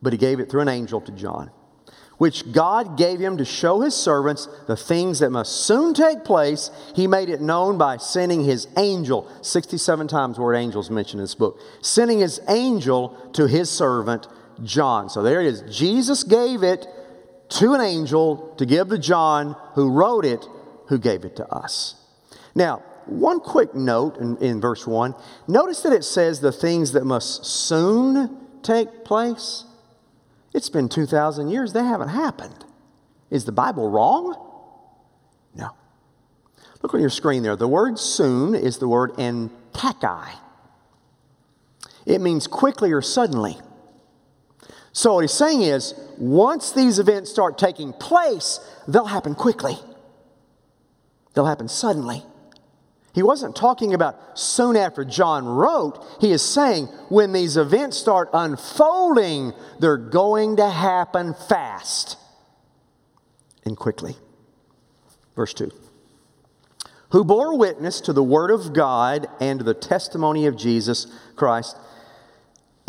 But 0.00 0.14
he 0.14 0.18
gave 0.18 0.40
it 0.40 0.50
through 0.50 0.62
an 0.62 0.68
angel 0.68 1.00
to 1.02 1.12
John 1.12 1.50
which 2.20 2.52
God 2.52 2.98
gave 2.98 3.18
him 3.18 3.38
to 3.38 3.46
show 3.46 3.80
his 3.80 3.94
servants 3.94 4.46
the 4.66 4.76
things 4.76 5.20
that 5.20 5.30
must 5.30 5.64
soon 5.64 5.94
take 5.94 6.22
place. 6.22 6.70
He 6.94 7.06
made 7.06 7.30
it 7.30 7.40
known 7.40 7.78
by 7.78 7.96
sending 7.96 8.44
his 8.44 8.68
angel. 8.76 9.26
67 9.40 10.06
times 10.06 10.36
the 10.36 10.42
word 10.42 10.56
angel 10.56 10.82
is 10.82 10.90
mentioned 10.90 11.20
in 11.20 11.24
this 11.24 11.34
book. 11.34 11.58
Sending 11.80 12.18
his 12.18 12.38
angel 12.46 13.16
to 13.32 13.46
his 13.46 13.70
servant 13.70 14.28
John. 14.62 15.08
So 15.08 15.22
there 15.22 15.40
it 15.40 15.46
is. 15.46 15.62
Jesus 15.62 16.24
gave 16.24 16.62
it 16.62 16.86
to 17.50 17.74
an 17.74 17.80
angel 17.80 18.54
to 18.58 18.66
give 18.66 18.88
to 18.88 18.98
John, 18.98 19.56
who 19.74 19.90
wrote 19.90 20.24
it, 20.24 20.46
who 20.86 20.98
gave 20.98 21.24
it 21.24 21.36
to 21.36 21.46
us. 21.48 21.96
Now, 22.54 22.82
one 23.06 23.40
quick 23.40 23.74
note 23.74 24.18
in, 24.18 24.36
in 24.38 24.60
verse 24.60 24.86
1 24.86 25.14
notice 25.48 25.82
that 25.82 25.92
it 25.92 26.04
says 26.04 26.40
the 26.40 26.52
things 26.52 26.92
that 26.92 27.04
must 27.04 27.44
soon 27.44 28.38
take 28.62 29.04
place. 29.04 29.64
It's 30.52 30.68
been 30.68 30.88
2,000 30.88 31.48
years, 31.48 31.72
they 31.72 31.84
haven't 31.84 32.08
happened. 32.08 32.64
Is 33.30 33.44
the 33.44 33.52
Bible 33.52 33.88
wrong? 33.90 34.34
No. 35.54 35.70
Look 36.82 36.94
on 36.94 37.00
your 37.00 37.10
screen 37.10 37.42
there. 37.42 37.56
The 37.56 37.68
word 37.68 37.98
soon 37.98 38.54
is 38.54 38.78
the 38.78 38.88
word 38.88 39.12
en 39.18 39.50
tachei. 39.72 40.32
It 42.06 42.20
means 42.20 42.46
quickly 42.46 42.92
or 42.92 43.02
suddenly. 43.02 43.58
So 44.92 45.14
what 45.14 45.20
he's 45.22 45.32
saying 45.32 45.62
is, 45.62 45.94
once 46.18 46.72
these 46.72 46.98
events 46.98 47.30
start 47.30 47.58
taking 47.58 47.92
place, 47.92 48.60
they'll 48.88 49.04
happen 49.04 49.34
quickly. 49.34 49.76
They'll 51.34 51.46
happen 51.46 51.68
suddenly. 51.68 52.24
He 53.12 53.22
wasn't 53.22 53.56
talking 53.56 53.92
about 53.92 54.38
soon 54.38 54.76
after 54.76 55.04
John 55.04 55.46
wrote. 55.46 56.04
He 56.20 56.30
is 56.30 56.42
saying 56.42 56.86
when 57.08 57.32
these 57.32 57.56
events 57.56 57.96
start 57.96 58.30
unfolding, 58.32 59.52
they're 59.80 59.96
going 59.96 60.56
to 60.56 60.68
happen 60.68 61.34
fast 61.34 62.16
and 63.64 63.76
quickly. 63.76 64.16
Verse 65.34 65.54
2 65.54 65.72
Who 67.10 67.24
bore 67.24 67.56
witness 67.58 68.00
to 68.02 68.12
the 68.12 68.22
word 68.22 68.50
of 68.50 68.72
God 68.72 69.26
and 69.40 69.58
to 69.58 69.64
the 69.64 69.74
testimony 69.74 70.46
of 70.46 70.56
Jesus 70.56 71.06
Christ, 71.34 71.76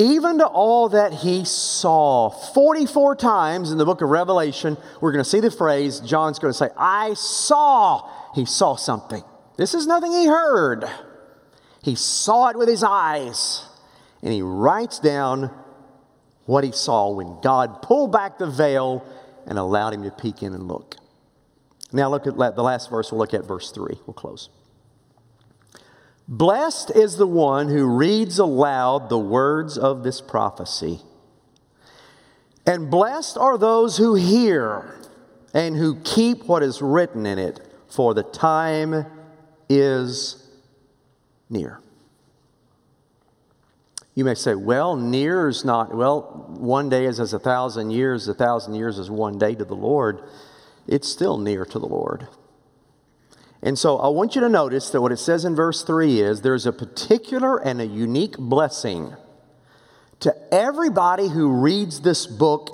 even 0.01 0.39
to 0.39 0.47
all 0.47 0.89
that 0.89 1.13
he 1.13 1.45
saw. 1.45 2.29
44 2.29 3.15
times 3.15 3.71
in 3.71 3.77
the 3.77 3.85
book 3.85 4.01
of 4.01 4.09
Revelation, 4.09 4.75
we're 4.99 5.11
going 5.11 5.23
to 5.23 5.29
see 5.29 5.39
the 5.39 5.51
phrase, 5.51 5.99
John's 5.99 6.39
going 6.39 6.51
to 6.51 6.57
say, 6.57 6.69
I 6.75 7.13
saw. 7.13 8.09
He 8.33 8.45
saw 8.45 8.75
something. 8.75 9.23
This 9.57 9.75
is 9.75 9.85
nothing 9.85 10.11
he 10.11 10.25
heard. 10.25 10.85
He 11.83 11.93
saw 11.95 12.49
it 12.49 12.57
with 12.57 12.67
his 12.67 12.83
eyes. 12.83 13.65
And 14.23 14.33
he 14.33 14.41
writes 14.41 14.97
down 14.97 15.51
what 16.45 16.63
he 16.63 16.71
saw 16.71 17.11
when 17.11 17.39
God 17.41 17.83
pulled 17.83 18.11
back 18.11 18.39
the 18.39 18.49
veil 18.49 19.05
and 19.45 19.59
allowed 19.59 19.93
him 19.93 20.03
to 20.03 20.11
peek 20.11 20.41
in 20.41 20.53
and 20.53 20.67
look. 20.67 20.95
Now, 21.93 22.09
look 22.09 22.25
at 22.25 22.35
the 22.35 22.63
last 22.63 22.89
verse. 22.89 23.11
We'll 23.11 23.19
look 23.19 23.33
at 23.33 23.45
verse 23.45 23.71
3. 23.71 23.99
We'll 24.07 24.13
close. 24.13 24.49
Blessed 26.32 26.91
is 26.91 27.17
the 27.17 27.27
one 27.27 27.67
who 27.67 27.86
reads 27.86 28.39
aloud 28.39 29.09
the 29.09 29.19
words 29.19 29.77
of 29.77 30.01
this 30.01 30.21
prophecy. 30.21 31.01
And 32.65 32.89
blessed 32.89 33.38
are 33.38 33.57
those 33.57 33.97
who 33.97 34.15
hear 34.15 34.97
and 35.53 35.75
who 35.75 35.99
keep 35.99 36.45
what 36.45 36.63
is 36.63 36.82
written 36.82 37.25
in 37.25 37.38
it, 37.38 37.59
for 37.89 38.13
the 38.13 38.23
time 38.23 39.05
is 39.67 40.47
near. 41.49 41.82
You 44.15 44.23
may 44.23 44.36
say, 44.36 44.55
well, 44.55 44.95
near 44.95 45.49
is 45.49 45.65
not, 45.65 45.93
well, 45.93 46.45
one 46.47 46.88
day 46.88 47.07
is 47.07 47.19
as 47.19 47.34
a 47.34 47.39
thousand 47.39 47.91
years, 47.91 48.29
a 48.29 48.34
thousand 48.34 48.75
years 48.75 48.97
is 48.99 49.11
one 49.11 49.38
day 49.38 49.53
to 49.53 49.65
the 49.65 49.75
Lord. 49.75 50.21
It's 50.88 51.09
still 51.09 51.38
near 51.38 51.65
to 51.65 51.77
the 51.77 51.88
Lord. 51.88 52.29
And 53.64 53.78
so 53.78 53.97
I 53.97 54.07
want 54.07 54.36
you 54.36 54.41
to 54.41 54.49
notice 54.49 54.89
that 54.89 55.01
what 55.01 55.12
it 55.12 55.18
says 55.18 55.45
in 55.45 55.55
verse 55.55 55.84
3 55.84 56.20
is 56.20 56.41
there's 56.41 56.66
a 56.66 56.74
particular 56.74 57.57
and 57.57 57.80
a 57.80 57.86
unique 57.86 58.38
blessing 58.38 59.16
to 60.22 60.36
everybody 60.53 61.28
who 61.28 61.62
reads 61.62 62.01
this 62.01 62.26
book 62.26 62.70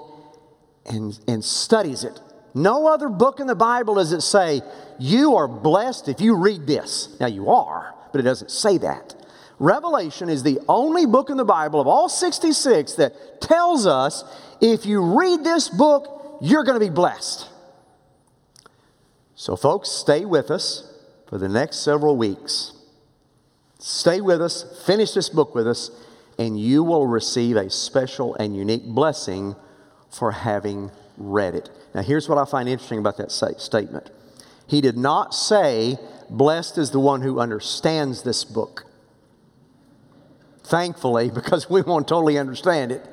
and, 0.85 1.19
and 1.27 1.43
studies 1.43 2.03
it. 2.03 2.19
No 2.53 2.87
other 2.87 3.09
book 3.09 3.39
in 3.39 3.47
the 3.47 3.55
Bible 3.55 3.95
does 3.95 4.13
it 4.13 4.21
say, 4.21 4.61
you 4.99 5.35
are 5.35 5.47
blessed 5.47 6.07
if 6.07 6.21
you 6.21 6.35
read 6.35 6.65
this. 6.65 7.15
Now, 7.19 7.27
you 7.27 7.49
are, 7.49 7.93
but 8.11 8.19
it 8.19 8.23
doesn't 8.23 8.51
say 8.51 8.77
that. 8.79 9.15
Revelation 9.59 10.29
is 10.29 10.43
the 10.43 10.59
only 10.69 11.05
book 11.05 11.29
in 11.29 11.37
the 11.37 11.45
Bible 11.45 11.81
of 11.81 11.87
all 11.87 12.09
66 12.09 12.93
that 12.93 13.41
tells 13.41 13.85
us 13.85 14.23
if 14.61 14.85
you 14.85 15.17
read 15.17 15.43
this 15.43 15.67
book, 15.69 16.39
you're 16.41 16.63
going 16.63 16.79
to 16.79 16.85
be 16.85 16.93
blessed. 16.93 17.46
So, 19.39 19.55
folks, 19.55 19.89
stay 19.89 20.25
with 20.25 20.49
us 20.49 20.91
for 21.27 21.37
the 21.37 21.47
next 21.47 21.77
several 21.77 22.17
weeks. 22.17 22.71
Stay 23.77 24.19
with 24.19 24.41
us, 24.41 24.83
finish 24.83 25.11
this 25.11 25.29
book 25.29 25.53
with 25.53 25.67
us, 25.67 25.91
and 26.39 26.59
you 26.59 26.83
will 26.83 27.05
receive 27.05 27.55
a 27.55 27.69
special 27.69 28.33
and 28.37 28.57
unique 28.57 28.83
blessing 28.83 29.55
for 30.09 30.31
having 30.31 30.89
read 31.17 31.53
it. 31.53 31.69
Now, 31.93 32.01
here's 32.01 32.27
what 32.27 32.39
I 32.39 32.45
find 32.45 32.67
interesting 32.67 32.97
about 32.97 33.17
that 33.17 33.31
statement 33.31 34.09
he 34.65 34.81
did 34.81 34.97
not 34.97 35.35
say, 35.35 35.99
Blessed 36.31 36.79
is 36.79 36.89
the 36.89 36.99
one 36.99 37.21
who 37.21 37.39
understands 37.39 38.23
this 38.23 38.43
book. 38.43 38.85
Thankfully, 40.63 41.29
because 41.33 41.69
we 41.69 41.83
won't 41.83 42.07
totally 42.07 42.39
understand 42.39 42.91
it. 42.91 43.05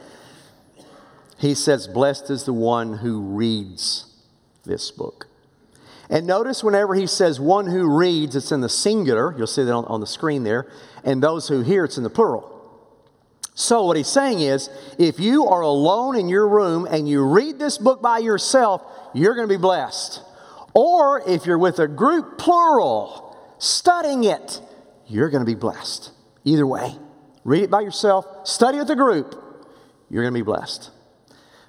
He 1.37 1.55
says, 1.55 1.87
Blessed 1.87 2.31
is 2.31 2.45
the 2.45 2.55
one 2.55 2.95
who 2.95 3.21
reads 3.21 4.07
this 4.65 4.91
book. 4.91 5.27
And 6.11 6.27
notice 6.27 6.63
whenever 6.63 6.95
he 6.95 7.07
says 7.07 7.41
one 7.41 7.67
who 7.67 7.97
reads, 7.97 8.37
it's 8.37 8.53
in 8.53 8.61
the 8.61 8.69
singular. 8.69 9.35
You'll 9.37 9.47
see 9.47 9.65
that 9.65 9.73
on, 9.73 9.85
on 9.87 10.01
the 10.01 10.07
screen 10.07 10.45
there. 10.45 10.71
And 11.03 11.23
those 11.23 11.49
who 11.49 11.63
hear, 11.63 11.85
it's 11.85 11.97
in 11.97 12.05
the 12.05 12.11
plural. 12.11 12.51
So, 13.57 13.85
what 13.85 13.97
he's 13.97 14.09
saying 14.09 14.41
is 14.41 14.69
if 14.99 15.21
you 15.21 15.47
are 15.47 15.61
alone 15.61 16.17
in 16.17 16.29
your 16.29 16.49
room 16.49 16.87
and 16.91 17.09
you 17.09 17.25
read 17.25 17.59
this 17.59 17.79
book 17.79 18.03
by 18.03 18.19
yourself, 18.19 18.83
you're 19.15 19.37
going 19.37 19.49
to 19.49 19.55
be 19.55 19.61
blessed. 19.61 20.23
Or 20.75 21.23
if 21.29 21.47
you're 21.47 21.59
with 21.59 21.79
a 21.79 21.87
group, 21.87 22.37
plural, 22.37 23.37
studying 23.59 24.25
it, 24.25 24.61
you're 25.07 25.31
going 25.31 25.45
to 25.45 25.51
be 25.51 25.55
blessed. 25.55 26.11
Either 26.43 26.67
way, 26.67 26.97
read 27.45 27.63
it 27.63 27.71
by 27.71 27.81
yourself, 27.81 28.27
study 28.47 28.79
with 28.79 28.91
a 28.91 28.97
group, 28.97 29.41
you're 30.11 30.25
going 30.25 30.35
to 30.35 30.39
be 30.39 30.45
blessed. 30.45 30.91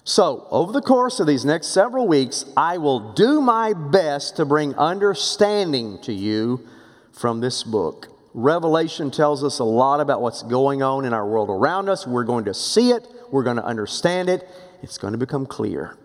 So, 0.08 0.48
over 0.52 0.72
the 0.72 0.84
course 0.84 1.20
of 1.20 1.26
these 1.26 1.46
next 1.46 1.70
several 1.70 2.08
weeks, 2.08 2.46
I 2.56 2.78
will 2.78 3.14
do 3.14 3.42
my 3.42 3.74
best 3.74 4.36
to 4.36 4.46
bring 4.46 4.76
understanding 4.76 6.00
to 6.04 6.14
you 6.14 6.68
from 7.12 7.42
this 7.42 7.64
book. 7.64 8.10
Revelation 8.36 9.10
tells 9.10 9.44
us 9.44 9.58
a 9.58 9.64
lot 9.64 10.00
about 10.00 10.22
what's 10.22 10.44
going 10.44 10.84
on 10.84 11.06
in 11.06 11.14
our 11.14 11.26
world 11.26 11.50
around 11.50 11.90
us. 11.90 12.06
We're 12.06 12.24
going 12.24 12.46
to 12.46 12.54
see 12.54 12.92
it, 12.92 13.08
we're 13.32 13.42
going 13.42 13.56
to 13.56 13.66
understand 13.66 14.30
it, 14.30 14.48
it's 14.84 15.00
going 15.00 15.14
to 15.14 15.18
become 15.18 15.48
clear. 15.48 15.98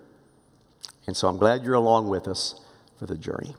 And 1.06 1.14
so 1.14 1.28
I'm 1.28 1.36
glad 1.36 1.62
you're 1.62 1.74
along 1.74 2.08
with 2.08 2.26
us 2.26 2.58
for 2.98 3.04
the 3.04 3.18
journey. 3.18 3.54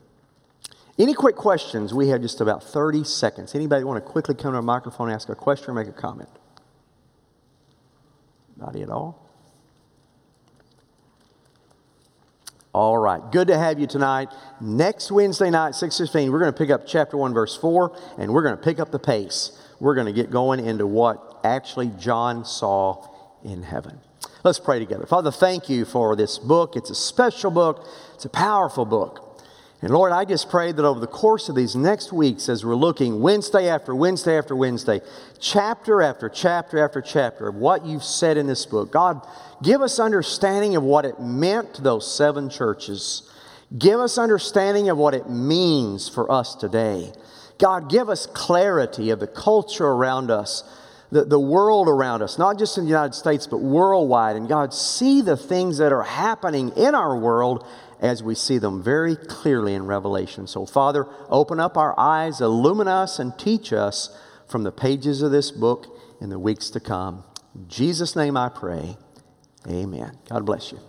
Any 0.98 1.14
quick 1.14 1.36
questions? 1.36 1.94
We 1.94 2.08
have 2.08 2.20
just 2.20 2.40
about 2.40 2.64
30 2.64 3.04
seconds. 3.04 3.54
Anybody 3.54 3.84
want 3.84 4.04
to 4.04 4.10
quickly 4.10 4.34
come 4.34 4.54
to 4.54 4.58
a 4.58 4.62
microphone, 4.62 5.08
ask 5.08 5.28
a 5.28 5.36
question, 5.36 5.70
or 5.70 5.74
make 5.74 5.86
a 5.86 5.92
comment? 5.92 6.30
Not 8.56 8.74
at 8.74 8.90
all. 8.90 9.22
All 12.74 12.96
right, 12.96 13.20
good 13.30 13.48
to 13.48 13.58
have 13.58 13.78
you 13.78 13.86
tonight. 13.86 14.30
Next 14.58 15.12
Wednesday 15.12 15.50
night, 15.50 15.74
6:15, 15.74 16.30
we're 16.30 16.38
going 16.38 16.52
to 16.52 16.56
pick 16.56 16.70
up 16.70 16.86
chapter 16.86 17.18
1 17.18 17.34
verse 17.34 17.54
4 17.54 17.94
and 18.16 18.32
we're 18.32 18.42
going 18.42 18.56
to 18.56 18.62
pick 18.62 18.80
up 18.80 18.90
the 18.90 18.98
pace. 18.98 19.52
We're 19.78 19.94
going 19.94 20.06
to 20.06 20.12
get 20.12 20.30
going 20.30 20.64
into 20.64 20.86
what 20.86 21.40
actually 21.44 21.92
John 21.98 22.46
saw 22.46 23.06
in 23.44 23.62
heaven. 23.62 24.00
Let's 24.42 24.58
pray 24.58 24.78
together. 24.78 25.06
Father, 25.06 25.30
thank 25.30 25.68
you 25.68 25.84
for 25.84 26.16
this 26.16 26.38
book. 26.38 26.74
It's 26.74 26.88
a 26.88 26.94
special 26.94 27.50
book. 27.50 27.86
It's 28.14 28.24
a 28.24 28.30
powerful 28.30 28.86
book. 28.86 29.31
And 29.82 29.90
Lord, 29.90 30.12
I 30.12 30.24
just 30.24 30.48
pray 30.48 30.70
that 30.70 30.84
over 30.84 31.00
the 31.00 31.08
course 31.08 31.48
of 31.48 31.56
these 31.56 31.74
next 31.74 32.12
weeks, 32.12 32.48
as 32.48 32.64
we're 32.64 32.76
looking 32.76 33.20
Wednesday 33.20 33.68
after 33.68 33.92
Wednesday 33.96 34.38
after 34.38 34.54
Wednesday, 34.54 35.00
chapter 35.40 36.00
after 36.00 36.28
chapter 36.28 36.78
after 36.78 37.00
chapter 37.00 37.48
of 37.48 37.56
what 37.56 37.84
you've 37.84 38.04
said 38.04 38.36
in 38.36 38.46
this 38.46 38.64
book, 38.64 38.92
God, 38.92 39.26
give 39.60 39.82
us 39.82 39.98
understanding 39.98 40.76
of 40.76 40.84
what 40.84 41.04
it 41.04 41.18
meant 41.18 41.74
to 41.74 41.82
those 41.82 42.16
seven 42.16 42.48
churches. 42.48 43.28
Give 43.76 43.98
us 43.98 44.18
understanding 44.18 44.88
of 44.88 44.98
what 44.98 45.14
it 45.14 45.28
means 45.28 46.08
for 46.08 46.30
us 46.30 46.54
today. 46.54 47.12
God, 47.58 47.90
give 47.90 48.08
us 48.08 48.26
clarity 48.26 49.10
of 49.10 49.18
the 49.18 49.26
culture 49.26 49.86
around 49.86 50.30
us, 50.30 50.62
the, 51.10 51.24
the 51.24 51.40
world 51.40 51.88
around 51.88 52.22
us, 52.22 52.38
not 52.38 52.56
just 52.56 52.78
in 52.78 52.84
the 52.84 52.90
United 52.90 53.14
States, 53.14 53.48
but 53.48 53.58
worldwide. 53.58 54.36
And 54.36 54.48
God, 54.48 54.72
see 54.72 55.22
the 55.22 55.36
things 55.36 55.78
that 55.78 55.92
are 55.92 56.04
happening 56.04 56.70
in 56.76 56.94
our 56.94 57.16
world 57.18 57.66
as 58.02 58.22
we 58.22 58.34
see 58.34 58.58
them 58.58 58.82
very 58.82 59.14
clearly 59.16 59.74
in 59.74 59.86
Revelation. 59.86 60.46
So, 60.48 60.66
Father, 60.66 61.06
open 61.30 61.60
up 61.60 61.78
our 61.78 61.98
eyes, 61.98 62.40
illumine 62.40 62.88
us, 62.88 63.20
and 63.20 63.38
teach 63.38 63.72
us 63.72 64.14
from 64.48 64.64
the 64.64 64.72
pages 64.72 65.22
of 65.22 65.30
this 65.30 65.52
book 65.52 65.86
in 66.20 66.28
the 66.28 66.38
weeks 66.38 66.68
to 66.70 66.80
come. 66.80 67.24
In 67.54 67.68
Jesus' 67.68 68.16
name 68.16 68.36
I 68.36 68.48
pray. 68.48 68.96
Amen. 69.68 70.18
God 70.28 70.44
bless 70.44 70.72
you. 70.72 70.80